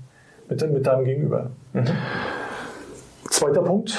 mit, 0.49 0.71
mit 0.71 0.85
deinem 0.85 1.05
Gegenüber. 1.05 1.51
Mhm. 1.73 1.85
Zweiter 3.29 3.61
Punkt, 3.61 3.97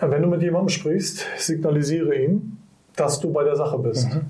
wenn 0.00 0.22
du 0.22 0.28
mit 0.28 0.42
jemandem 0.42 0.68
sprichst, 0.68 1.26
signalisiere 1.36 2.14
ihm, 2.14 2.58
dass 2.96 3.20
du 3.20 3.32
bei 3.32 3.44
der 3.44 3.56
Sache 3.56 3.78
bist. 3.78 4.12
Mhm. 4.14 4.22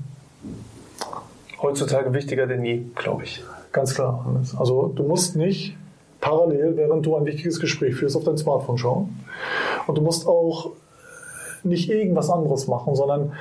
Heutzutage 1.61 2.13
wichtiger 2.13 2.47
denn 2.47 2.65
je, 2.65 2.83
glaube 2.95 3.25
ich. 3.25 3.45
Ganz 3.71 3.95
klar. 3.95 4.27
Also 4.59 4.89
du 4.89 5.05
musst 5.05 5.37
nicht 5.37 5.77
parallel, 6.21 6.77
während 6.77 7.07
du 7.07 7.17
ein 7.17 7.25
wichtiges 7.25 7.61
Gespräch 7.61 7.95
führst, 7.95 8.17
auf 8.17 8.25
dein 8.25 8.37
Smartphone 8.37 8.79
schauen. 8.79 9.21
Und 9.87 9.97
du 9.97 10.03
musst 10.03 10.27
auch 10.27 10.71
nicht 11.63 11.89
irgendwas 11.91 12.31
anderes 12.31 12.67
machen, 12.67 12.95
sondern 12.95 13.33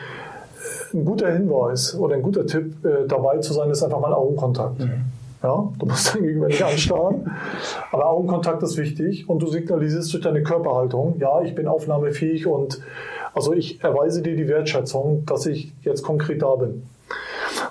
ein 0.94 1.06
guter 1.06 1.32
Hinweis 1.32 1.96
oder 1.96 2.16
ein 2.16 2.22
guter 2.22 2.46
Tipp 2.46 2.84
äh, 2.86 3.08
dabei 3.08 3.38
zu 3.40 3.54
sein, 3.54 3.70
ist 3.70 3.84
einfach 3.84 4.00
mal 4.00 4.14
Augenkontakt. 4.14 4.80
Mhm. 4.80 5.06
Ja, 5.44 5.72
du 5.80 5.86
musst 5.88 6.14
dein 6.14 6.22
Gegenüber 6.22 6.48
nicht 6.48 6.64
anstarren, 6.64 7.32
aber 7.92 8.10
Augenkontakt 8.10 8.62
ist 8.62 8.78
wichtig 8.78 9.28
und 9.28 9.42
du 9.42 9.48
signalisierst 9.48 10.14
durch 10.14 10.24
deine 10.24 10.44
Körperhaltung, 10.44 11.16
ja, 11.20 11.42
ich 11.42 11.56
bin 11.56 11.68
aufnahmefähig 11.68 12.46
und 12.46 12.80
also 13.34 13.54
ich 13.54 13.84
erweise 13.84 14.22
dir 14.22 14.36
die 14.36 14.48
Wertschätzung, 14.48 15.26
dass 15.26 15.48
ich 15.48 15.74
jetzt 15.82 16.04
konkret 16.04 16.44
da 16.44 16.56
bin. 16.56 16.84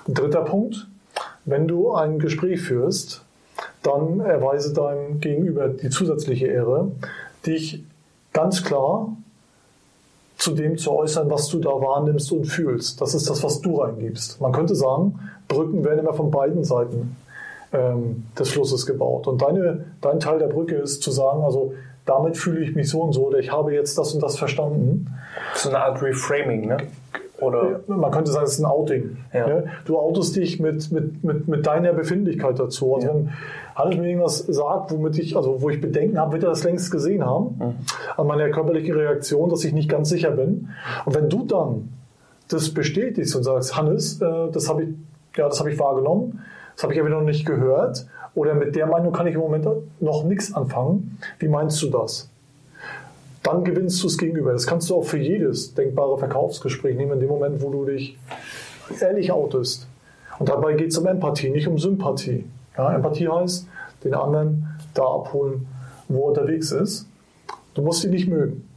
Dritter 0.07 0.41
Punkt, 0.41 0.87
wenn 1.45 1.67
du 1.67 1.93
ein 1.93 2.19
Gespräch 2.19 2.61
führst, 2.61 3.23
dann 3.83 4.19
erweise 4.19 4.73
deinem 4.73 5.21
Gegenüber 5.21 5.69
die 5.69 5.89
zusätzliche 5.89 6.47
Ehre, 6.47 6.91
dich 7.45 7.83
ganz 8.33 8.63
klar 8.63 9.15
zu 10.41 10.55
dem 10.55 10.75
zu 10.75 10.91
äußern, 10.91 11.29
was 11.29 11.49
du 11.49 11.59
da 11.59 11.69
wahrnimmst 11.69 12.31
und 12.31 12.45
fühlst. 12.45 12.99
Das 12.99 13.13
ist 13.13 13.29
das, 13.29 13.43
was 13.43 13.61
du 13.61 13.79
reingibst. 13.79 14.41
Man 14.41 14.51
könnte 14.51 14.73
sagen, 14.73 15.19
Brücken 15.47 15.85
werden 15.85 15.99
immer 15.99 16.15
von 16.15 16.31
beiden 16.31 16.63
Seiten 16.63 17.15
ähm, 17.71 18.25
des 18.39 18.49
Flusses 18.49 18.87
gebaut. 18.87 19.27
Und 19.27 19.43
deine, 19.43 19.85
dein 20.01 20.19
Teil 20.19 20.39
der 20.39 20.47
Brücke 20.47 20.77
ist 20.77 21.03
zu 21.03 21.11
sagen, 21.11 21.43
also 21.43 21.75
damit 22.07 22.37
fühle 22.37 22.61
ich 22.61 22.73
mich 22.73 22.89
so 22.89 23.01
und 23.01 23.13
so 23.13 23.27
oder 23.27 23.37
ich 23.37 23.51
habe 23.51 23.71
jetzt 23.71 23.99
das 23.99 24.15
und 24.15 24.23
das 24.23 24.35
verstanden. 24.39 25.13
So 25.53 25.69
eine 25.69 25.77
Art 25.77 26.01
Reframing, 26.01 26.65
ne? 26.65 26.77
Oder? 27.41 27.81
Man 27.87 28.11
könnte 28.11 28.31
sagen, 28.31 28.45
es 28.45 28.53
ist 28.53 28.59
ein 28.59 28.65
Outing. 28.65 29.17
Ja. 29.33 29.47
Ja? 29.47 29.63
Du 29.85 29.97
outest 29.97 30.35
dich 30.35 30.59
mit, 30.59 30.91
mit, 30.91 31.23
mit, 31.23 31.47
mit 31.47 31.65
deiner 31.65 31.93
Befindlichkeit 31.93 32.59
dazu. 32.59 32.95
Also 32.95 33.07
ja. 33.07 33.13
wenn 33.13 33.29
Hannes 33.75 33.97
mir 33.97 34.07
irgendwas 34.09 34.37
sagt, 34.39 34.91
womit 34.91 35.17
ich, 35.17 35.35
also 35.35 35.61
wo 35.61 35.69
ich 35.69 35.81
Bedenken 35.81 36.19
habe, 36.19 36.33
wird 36.33 36.43
er 36.43 36.49
das 36.49 36.63
längst 36.63 36.91
gesehen 36.91 37.25
haben, 37.25 37.55
mhm. 37.57 37.75
an 38.17 38.27
meiner 38.27 38.49
körperlichen 38.49 38.95
Reaktion, 38.95 39.49
dass 39.49 39.63
ich 39.63 39.73
nicht 39.73 39.89
ganz 39.89 40.09
sicher 40.09 40.31
bin. 40.31 40.69
Und 41.05 41.15
wenn 41.15 41.29
du 41.29 41.45
dann 41.45 41.89
das 42.47 42.73
bestätigst 42.73 43.35
und 43.35 43.43
sagst, 43.43 43.77
Hannes, 43.77 44.21
äh, 44.21 44.51
das 44.51 44.69
habe 44.69 44.83
ich, 44.83 44.89
ja, 45.35 45.47
das 45.47 45.59
habe 45.59 45.71
ich 45.71 45.79
wahrgenommen, 45.79 46.41
das 46.75 46.83
habe 46.83 46.93
ich 46.93 46.99
aber 46.99 47.09
noch 47.09 47.21
nicht 47.21 47.45
gehört, 47.45 48.05
oder 48.33 48.53
mit 48.53 48.75
der 48.75 48.87
Meinung 48.87 49.11
kann 49.11 49.27
ich 49.27 49.35
im 49.35 49.41
Moment 49.41 49.67
noch 49.99 50.23
nichts 50.23 50.53
anfangen. 50.53 51.17
Wie 51.39 51.47
meinst 51.47 51.81
du 51.81 51.89
das? 51.89 52.29
Dann 53.43 53.63
gewinnst 53.63 54.01
du 54.03 54.07
es 54.07 54.17
gegenüber. 54.17 54.53
Das 54.53 54.67
kannst 54.67 54.89
du 54.89 54.95
auch 54.95 55.03
für 55.03 55.17
jedes 55.17 55.73
denkbare 55.73 56.17
Verkaufsgespräch 56.17 56.95
nehmen, 56.95 57.13
in 57.13 57.19
dem 57.21 57.29
Moment, 57.29 57.61
wo 57.61 57.71
du 57.71 57.85
dich 57.85 58.17
ehrlich 58.99 59.31
outest. 59.31 59.87
Und 60.39 60.49
dabei 60.49 60.73
geht 60.73 60.89
es 60.89 60.97
um 60.97 61.07
Empathie, 61.07 61.49
nicht 61.49 61.67
um 61.67 61.77
Sympathie. 61.77 62.45
Ja, 62.77 62.93
Empathie 62.93 63.27
heißt, 63.27 63.67
den 64.03 64.13
anderen 64.13 64.67
da 64.93 65.03
abholen, 65.03 65.67
wo 66.07 66.23
er 66.23 66.27
unterwegs 66.29 66.71
ist. 66.71 67.07
Du 67.73 67.81
musst 67.81 68.03
ihn 68.03 68.11
nicht 68.11 68.27
mögen. 68.27 68.67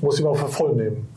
Du 0.00 0.06
musst 0.06 0.20
ihn 0.20 0.26
auch 0.26 0.36
für 0.36 0.48
voll 0.48 0.74
nehmen. 0.74 1.08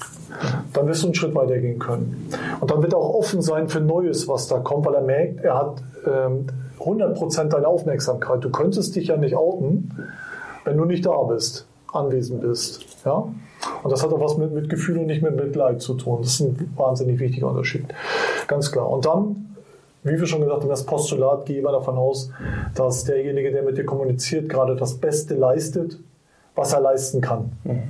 Dann 0.74 0.88
wirst 0.88 1.04
du 1.04 1.08
einen 1.08 1.16
Schritt 1.16 1.36
weiter 1.36 1.58
gehen 1.58 1.80
können. 1.80 2.30
Und 2.60 2.72
dann 2.72 2.82
wird 2.82 2.94
er 2.94 3.00
auch 3.00 3.14
offen 3.16 3.42
sein 3.42 3.68
für 3.68 3.82
Neues, 3.82 4.28
was 4.28 4.48
da 4.48 4.60
kommt, 4.60 4.86
weil 4.86 4.96
er 4.96 5.02
merkt, 5.02 5.44
er 5.44 5.58
hat 5.58 5.84
ähm, 6.06 6.48
100% 6.80 7.50
deine 7.50 7.68
Aufmerksamkeit. 7.68 8.44
Du 8.44 8.50
könntest 8.50 8.96
dich 8.96 9.08
ja 9.08 9.18
nicht 9.18 9.36
outen, 9.36 9.92
wenn 10.64 10.78
du 10.78 10.86
nicht 10.86 11.06
da 11.06 11.22
bist, 11.24 11.68
anwesend 11.94 12.42
bist. 12.42 12.86
Ja? 13.06 13.28
Und 13.84 13.92
das 13.92 14.04
hat 14.04 14.12
auch 14.12 14.20
was 14.20 14.38
mit 14.38 14.54
Mitgefühl 14.54 14.98
und 15.00 15.08
nicht 15.08 15.22
mit 15.22 15.36
Mitleid 15.36 15.82
zu 15.82 15.94
tun. 15.96 16.20
Das 16.22 16.34
ist 16.34 16.40
ein 16.42 16.74
wahnsinnig 16.76 17.20
wichtiger 17.20 17.48
Unterschied. 17.48 17.86
Ganz 18.48 18.72
klar. 18.72 18.90
Und 18.90 19.06
dann, 19.06 19.56
wie 20.04 20.20
wir 20.20 20.26
schon 20.26 20.42
gesagt 20.42 20.62
haben, 20.62 20.70
das 20.70 20.86
Postulat 20.86 21.46
gehe 21.46 21.60
immer 21.60 21.72
davon 21.72 21.98
aus, 21.98 22.32
dass 22.76 23.04
derjenige, 23.04 23.52
der 23.52 23.64
mit 23.64 23.78
dir 23.78 23.86
kommuniziert, 23.86 24.50
gerade 24.50 24.76
das 24.76 24.96
Beste 24.96 25.36
leistet, 25.36 25.98
was 26.56 26.74
er 26.74 26.82
leisten 26.82 27.22
kann. 27.22 27.52
Mhm. 27.64 27.84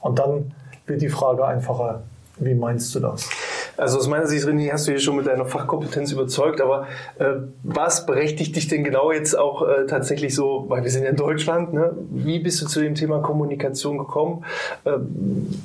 Und 0.00 0.18
dann 0.18 0.52
wird 0.86 1.02
die 1.02 1.08
Frage 1.08 1.44
einfacher. 1.44 2.02
Wie 2.38 2.54
meinst 2.54 2.94
du 2.94 3.00
das? 3.00 3.28
Also 3.76 3.98
aus 3.98 4.08
meiner 4.08 4.26
Sicht, 4.26 4.46
René, 4.46 4.72
hast 4.72 4.86
du 4.86 4.92
hier 4.92 5.00
schon 5.00 5.16
mit 5.16 5.26
deiner 5.26 5.44
Fachkompetenz 5.44 6.12
überzeugt, 6.12 6.60
aber 6.60 6.86
äh, 7.18 7.32
was 7.62 8.06
berechtigt 8.06 8.56
dich 8.56 8.68
denn 8.68 8.84
genau 8.84 9.12
jetzt 9.12 9.38
auch 9.38 9.66
äh, 9.66 9.86
tatsächlich 9.86 10.34
so, 10.34 10.64
weil 10.68 10.82
wir 10.82 10.90
sind 10.90 11.04
ja 11.04 11.10
in 11.10 11.16
Deutschland, 11.16 11.74
ne? 11.74 11.92
wie 12.10 12.38
bist 12.38 12.62
du 12.62 12.66
zu 12.66 12.80
dem 12.80 12.94
Thema 12.94 13.20
Kommunikation 13.20 13.98
gekommen? 13.98 14.44
Äh, 14.84 14.92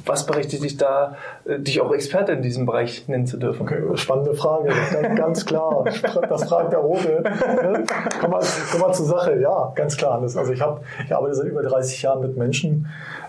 was 0.05 0.25
berechtigt 0.25 0.63
dich 0.63 0.77
da, 0.77 1.15
äh, 1.45 1.59
dich 1.59 1.79
auch 1.81 1.93
Experte 1.93 2.33
in 2.33 2.41
diesem 2.41 2.65
Bereich 2.65 3.07
nennen 3.07 3.27
zu 3.27 3.37
dürfen? 3.37 3.61
Okay, 3.63 3.81
spannende 3.95 4.33
Frage, 4.33 4.73
ganz, 4.91 5.17
ganz 5.17 5.45
klar. 5.45 5.85
Das 6.27 6.43
fragt 6.45 6.73
der 6.73 6.79
Rote. 6.79 7.21
Ne? 7.21 7.83
Komm, 8.19 8.31
mal, 8.31 8.43
komm 8.71 8.81
mal 8.81 8.93
zur 8.93 9.05
Sache, 9.05 9.39
ja, 9.39 9.71
ganz 9.75 9.95
klar. 9.97 10.21
Also 10.21 10.51
ich, 10.51 10.61
hab, 10.61 10.83
ich 11.05 11.15
arbeite 11.15 11.35
seit 11.35 11.47
über 11.47 11.61
30 11.61 12.01
Jahren 12.01 12.21
mit 12.21 12.37
Menschen, 12.37 12.87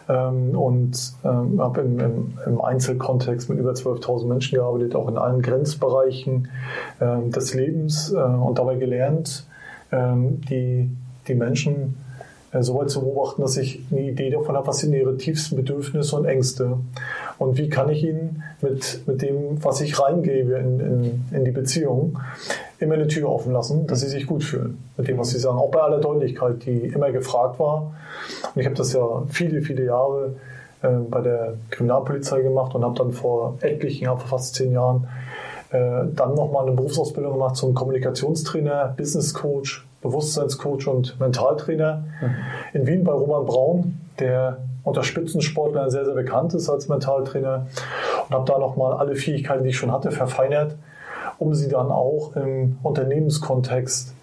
ähm, 0.09 0.57
und 0.57 1.15
ähm, 1.25 1.61
habe 1.61 1.81
im, 1.83 1.99
im, 2.01 2.39
im, 2.47 2.61
Einzelkontext 2.61 3.49
mit 3.49 3.59
über 3.59 3.73
12.000 3.73 4.27
Menschen 4.27 4.57
gearbeitet, 4.57 4.72
auch 4.95 5.09
in 5.09 5.17
allen 5.17 5.43
Grenzbereichen 5.43 6.49
ähm, 7.01 7.31
des 7.31 7.55
Lebens 7.55 8.13
äh, 8.13 8.17
und 8.17 8.59
dabei 8.59 8.77
gelernt, 8.77 9.47
ähm, 9.91 10.41
die, 10.43 10.91
die 11.29 11.35
Menschen 11.35 11.97
äh, 12.53 12.63
so 12.63 12.79
weit 12.79 12.91
zu 12.91 13.01
beobachten, 13.01 13.43
dass 13.43 13.57
ich 13.57 13.85
eine 13.91 14.03
Idee 14.03 14.31
davon 14.31 14.57
habe, 14.57 14.67
was 14.67 14.79
sind 14.79 14.93
ihre 14.93 15.17
tiefsten 15.17 15.57
Bedürfnisse 15.57 16.17
und 16.17 16.27
Ängste 16.27 16.79
und 17.39 17.59
wie 17.59 17.69
kann 17.69 17.89
ich 17.89 18.05
ihnen 18.05 18.43
mit, 18.61 19.03
mit 19.07 19.23
dem, 19.23 19.63
was 19.65 19.81
ich 19.81 19.99
reingebe 19.99 20.55
in, 20.55 20.81
in, 20.81 21.25
in 21.33 21.45
die 21.45 21.51
Beziehung, 21.51 22.19
immer 22.79 22.95
eine 22.95 23.07
Tür 23.07 23.29
offen 23.31 23.53
lassen, 23.53 23.87
dass 23.87 24.01
sie 24.01 24.09
sich 24.09 24.27
gut 24.27 24.45
fühlen 24.45 24.79
mit 24.97 25.09
dem, 25.09 25.19
was 25.19 25.31
sie 25.31 25.39
sagen. 25.39 25.59
Auch 25.59 25.71
bei 25.71 25.81
aller 25.81 26.01
Deutlichkeit, 26.01 26.65
die 26.67 26.87
immer 26.89 27.11
gefragt 27.11 27.59
war. 27.59 27.95
Und 28.55 28.61
ich 28.61 28.67
habe 28.67 28.77
das 28.77 28.93
ja 28.93 29.23
viele, 29.29 29.63
viele 29.63 29.85
Jahre 29.85 30.35
äh, 30.83 30.89
bei 30.89 31.21
der 31.21 31.55
Kriminalpolizei 31.71 32.43
gemacht 32.43 32.75
und 32.75 32.85
habe 32.85 32.97
dann 32.97 33.13
vor 33.13 33.59
etlichen, 33.61 34.07
vor 34.07 34.19
fast 34.19 34.55
zehn 34.55 34.73
Jahren, 34.73 35.09
äh, 35.71 36.05
dann 36.15 36.35
nochmal 36.35 36.67
eine 36.67 36.77
Berufsausbildung 36.77 37.35
gemacht 37.35 37.57
zum 37.57 37.75
Kommunikationstrainer, 37.75 38.95
Business 38.97 39.33
Coach, 39.33 39.87
Bewusstseinscoach 40.03 40.89
und 40.89 41.19
Mentaltrainer 41.21 42.05
mhm. 42.21 42.35
in 42.79 42.87
Wien 42.87 43.05
bei 43.05 43.13
Roman 43.13 43.47
Braun, 43.47 44.01
der 44.19 44.59
unter 44.85 45.05
Spitzensportlern 45.05 45.91
sehr, 45.91 46.05
sehr 46.05 46.15
bekannt 46.15 46.55
ist 46.55 46.69
als 46.69 46.89
Mentaltrainer 46.89 47.67
und 48.29 48.35
habe 48.35 48.45
da 48.45 48.59
nochmal 48.59 48.95
alle 48.95 49.15
Fähigkeiten, 49.15 49.63
die 49.63 49.71
ich 49.71 49.77
schon 49.77 49.93
hatte, 49.93 50.11
verfeinert, 50.11 50.75
um 51.39 51.55
sie 51.55 51.69
dann 51.69 51.91
auch 51.91 52.35
im 52.35 52.79
Unternehmenskontext 52.83 54.15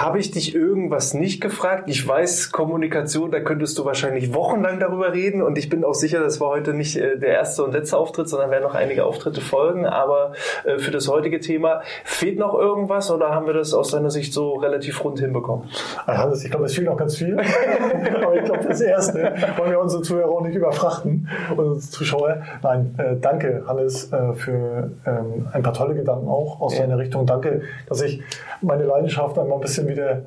habe 0.00 0.18
ich 0.18 0.30
dich 0.30 0.54
irgendwas 0.54 1.12
nicht 1.12 1.42
gefragt? 1.42 1.84
Ich 1.86 2.06
weiß, 2.06 2.52
Kommunikation, 2.52 3.30
da 3.30 3.40
könntest 3.40 3.76
du 3.78 3.84
wahrscheinlich 3.84 4.32
wochenlang 4.32 4.80
darüber 4.80 5.12
reden 5.12 5.42
und 5.42 5.58
ich 5.58 5.68
bin 5.68 5.84
auch 5.84 5.92
sicher, 5.92 6.20
das 6.20 6.40
war 6.40 6.48
heute 6.48 6.72
nicht 6.72 6.96
äh, 6.96 7.18
der 7.18 7.34
erste 7.34 7.62
und 7.64 7.72
letzte 7.72 7.98
Auftritt, 7.98 8.26
sondern 8.26 8.50
werden 8.50 8.62
noch 8.62 8.74
einige 8.74 9.04
Auftritte 9.04 9.42
folgen. 9.42 9.84
Aber 9.84 10.32
äh, 10.64 10.78
für 10.78 10.90
das 10.90 11.06
heutige 11.08 11.40
Thema 11.40 11.82
fehlt 12.04 12.38
noch 12.38 12.54
irgendwas 12.54 13.10
oder 13.10 13.34
haben 13.34 13.46
wir 13.46 13.52
das 13.52 13.74
aus 13.74 13.90
deiner 13.90 14.10
Sicht 14.10 14.32
so 14.32 14.54
relativ 14.54 15.04
rund 15.04 15.20
hinbekommen? 15.20 15.68
Also 16.06 16.42
ich 16.42 16.50
glaube, 16.50 16.64
es 16.64 16.74
fehlt 16.74 16.86
noch 16.86 16.96
ganz 16.96 17.16
viel. 17.16 17.38
Aber 18.22 18.36
ich 18.36 18.44
glaube, 18.44 18.64
das 18.66 18.80
Erste 18.80 19.34
wollen 19.58 19.70
wir 19.70 19.80
unsere 19.80 20.02
Zuhörer 20.02 20.30
auch 20.30 20.40
nicht 20.40 20.56
überfrachten, 20.56 21.28
unsere 21.50 21.78
Zuschauer. 21.78 22.42
Nein, 22.62 22.94
äh, 22.96 23.16
danke, 23.20 23.64
Hannes, 23.66 24.10
für 24.34 24.90
ähm, 25.06 25.48
ein 25.52 25.62
paar 25.62 25.74
tolle 25.74 25.94
Gedanken 25.94 26.28
auch 26.28 26.60
aus 26.60 26.74
ja. 26.74 26.82
deiner 26.82 26.98
Richtung. 26.98 27.26
Danke, 27.26 27.62
dass 27.86 28.00
ich 28.00 28.22
meine 28.62 28.84
Leidenschaft 28.84 29.38
einmal 29.38 29.58
ein 29.58 29.60
bisschen 29.60 29.89
wieder 29.90 30.22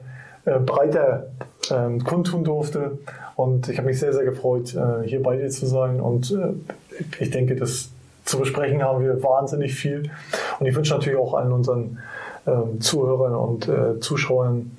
äh, 0.46 0.60
breiter 0.60 1.28
äh, 1.70 1.98
kundtun 2.04 2.44
durfte. 2.44 2.98
Und 3.36 3.70
ich 3.70 3.78
habe 3.78 3.88
mich 3.88 4.00
sehr, 4.00 4.14
sehr 4.14 4.26
gefreut, 4.26 4.76
äh, 4.76 5.08
hier 5.08 5.24
bei 5.24 5.38
dir 5.38 5.50
zu 5.50 5.66
sein. 5.66 6.00
Und 6.00 6.32
äh, 6.32 6.54
ich 7.20 7.32
denke, 7.32 7.56
das 7.56 7.90
zu 8.26 8.40
besprechen 8.40 8.84
haben 8.84 9.04
wir 9.04 9.24
wahnsinnig 9.24 9.74
viel. 9.74 10.12
Und 10.60 10.66
ich 10.66 10.76
wünsche 10.76 10.94
natürlich 10.94 11.18
auch 11.18 11.34
allen 11.34 11.52
unseren 11.52 12.00
ähm, 12.46 12.80
Zuhörern 12.80 13.36
und 13.36 13.70
Zuschauern, 14.02 14.78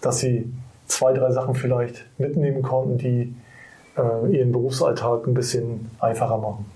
dass 0.00 0.18
sie 0.18 0.50
zwei, 0.86 1.12
drei 1.12 1.30
Sachen 1.30 1.54
vielleicht 1.54 2.04
mitnehmen 2.18 2.62
konnten, 2.62 2.98
die 2.98 3.34
ihren 4.30 4.52
Berufsalltag 4.52 5.26
ein 5.26 5.32
bisschen 5.32 5.90
einfacher 6.00 6.36
machen. 6.36 6.66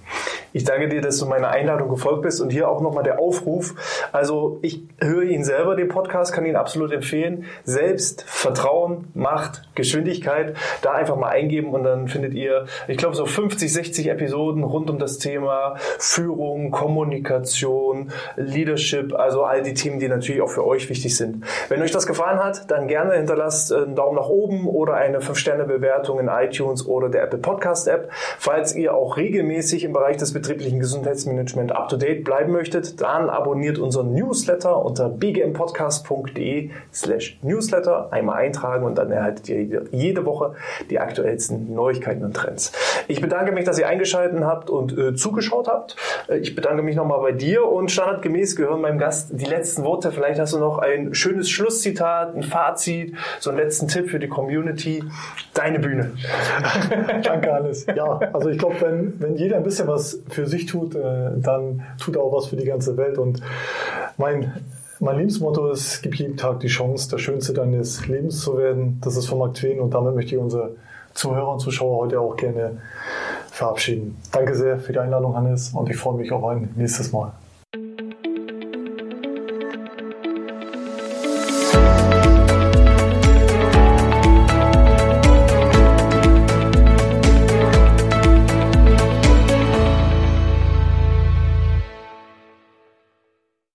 Ich 0.52 0.64
danke 0.64 0.88
dir, 0.88 1.00
dass 1.00 1.18
du 1.18 1.26
meiner 1.26 1.48
Einladung 1.48 1.88
gefolgt 1.88 2.22
bist 2.22 2.40
und 2.40 2.50
hier 2.50 2.68
auch 2.68 2.80
nochmal 2.80 3.04
der 3.04 3.20
Aufruf. 3.20 3.74
Also 4.12 4.58
ich 4.62 4.82
höre 5.00 5.22
ihn 5.22 5.44
selber, 5.44 5.76
den 5.76 5.88
Podcast, 5.88 6.32
kann 6.32 6.44
ihn 6.44 6.56
absolut 6.56 6.92
empfehlen. 6.92 7.44
Selbst 7.64 8.24
Vertrauen, 8.26 9.08
Macht, 9.14 9.62
Geschwindigkeit, 9.76 10.56
da 10.82 10.92
einfach 10.92 11.16
mal 11.16 11.28
eingeben 11.28 11.72
und 11.72 11.84
dann 11.84 12.08
findet 12.08 12.34
ihr, 12.34 12.66
ich 12.88 12.96
glaube, 12.96 13.14
so 13.14 13.26
50, 13.26 13.72
60 13.72 14.08
Episoden 14.08 14.64
rund 14.64 14.90
um 14.90 14.98
das 14.98 15.18
Thema 15.18 15.76
Führung, 15.98 16.72
Kommunikation, 16.72 18.10
Leadership, 18.36 19.14
also 19.14 19.44
all 19.44 19.62
die 19.62 19.74
Themen, 19.74 20.00
die 20.00 20.08
natürlich 20.08 20.42
auch 20.42 20.50
für 20.50 20.66
euch 20.66 20.88
wichtig 20.88 21.16
sind. 21.16 21.44
Wenn 21.68 21.80
euch 21.82 21.92
das 21.92 22.06
gefallen 22.06 22.42
hat, 22.42 22.70
dann 22.70 22.88
gerne 22.88 23.14
hinterlasst 23.14 23.72
einen 23.72 23.94
Daumen 23.94 24.16
nach 24.16 24.28
oben 24.28 24.66
oder 24.66 24.94
eine 24.94 25.20
5-Sterne-Bewertung 25.20 26.18
in 26.18 26.28
iTunes 26.28 26.86
oder 26.86 27.08
der 27.08 27.22
Apple 27.22 27.38
Podcast 27.38 27.86
App. 27.86 28.10
Falls 28.38 28.74
ihr 28.74 28.94
auch 28.94 29.16
regelmäßig 29.16 29.84
im 29.84 29.92
Bereich 29.92 30.16
des 30.16 30.32
betrieblichen 30.40 30.80
Gesundheitsmanagement 30.80 31.72
up 31.72 31.88
to 31.88 31.96
date 31.96 32.24
bleiben 32.24 32.52
möchtet, 32.52 33.00
dann 33.00 33.28
abonniert 33.28 33.78
unseren 33.78 34.14
Newsletter 34.14 34.82
unter 34.82 35.10
bgmpodcast.de 35.10 36.70
slash 36.92 37.38
newsletter. 37.42 38.10
Einmal 38.10 38.36
eintragen 38.36 38.86
und 38.86 38.96
dann 38.96 39.10
erhaltet 39.12 39.48
ihr 39.50 39.84
jede 39.90 40.24
Woche 40.24 40.54
die 40.88 40.98
aktuellsten 40.98 41.74
Neuigkeiten 41.74 42.24
und 42.24 42.34
Trends. 42.34 42.72
Ich 43.06 43.20
bedanke 43.20 43.52
mich, 43.52 43.64
dass 43.64 43.78
ihr 43.78 43.86
eingeschaltet 43.86 44.40
habt 44.42 44.70
und 44.70 44.96
äh, 44.96 45.14
zugeschaut 45.14 45.68
habt. 45.68 45.96
Äh, 46.28 46.38
ich 46.38 46.54
bedanke 46.54 46.82
mich 46.82 46.96
nochmal 46.96 47.20
bei 47.20 47.32
dir 47.32 47.66
und 47.66 47.90
standardgemäß 47.90 48.56
gehören 48.56 48.80
meinem 48.80 48.98
Gast 48.98 49.30
die 49.32 49.44
letzten 49.44 49.84
Worte. 49.84 50.10
Vielleicht 50.10 50.40
hast 50.40 50.54
du 50.54 50.58
noch 50.58 50.78
ein 50.78 51.14
schönes 51.14 51.50
Schlusszitat, 51.50 52.34
ein 52.34 52.42
Fazit, 52.42 53.14
so 53.40 53.50
einen 53.50 53.58
letzten 53.58 53.88
Tipp 53.88 54.08
für 54.08 54.18
die 54.18 54.28
Community. 54.28 55.04
Deine 55.52 55.80
Bühne. 55.80 56.12
Danke, 57.22 57.52
alles. 57.52 57.84
Ja, 57.94 58.20
also 58.32 58.48
ich 58.48 58.58
glaube, 58.58 58.76
wenn, 58.80 59.20
wenn 59.20 59.36
jeder 59.36 59.56
ein 59.56 59.64
bisschen 59.64 59.88
was 59.88 60.22
für 60.30 60.46
sich 60.46 60.66
tut, 60.66 60.94
äh, 60.94 61.30
dann 61.36 61.82
tut 61.98 62.16
er 62.16 62.22
auch 62.22 62.32
was 62.36 62.46
für 62.46 62.56
die 62.56 62.64
ganze 62.64 62.96
Welt. 62.96 63.18
Und 63.18 63.40
mein, 64.16 64.52
mein 64.98 65.16
Lebensmotto 65.16 65.70
ist, 65.70 66.02
gib 66.02 66.14
jeden 66.16 66.36
Tag 66.36 66.60
die 66.60 66.68
Chance, 66.68 67.10
der 67.10 67.18
Schönste 67.18 67.52
deines 67.52 68.06
Lebens 68.06 68.40
zu 68.40 68.56
werden. 68.56 69.00
Das 69.02 69.16
ist 69.16 69.26
von 69.26 69.38
Mark 69.38 69.54
Twain 69.54 69.80
und 69.80 69.94
damit 69.94 70.14
möchte 70.14 70.34
ich 70.34 70.40
unsere 70.40 70.76
Zuhörer 71.14 71.52
und 71.52 71.60
Zuschauer 71.60 71.98
heute 71.98 72.20
auch 72.20 72.36
gerne 72.36 72.78
verabschieden. 73.50 74.16
Danke 74.32 74.54
sehr 74.54 74.78
für 74.78 74.92
die 74.92 74.98
Einladung, 74.98 75.36
Hannes, 75.36 75.72
und 75.74 75.90
ich 75.90 75.96
freue 75.96 76.16
mich 76.16 76.30
auf 76.32 76.44
ein 76.44 76.70
nächstes 76.76 77.12
Mal. 77.12 77.32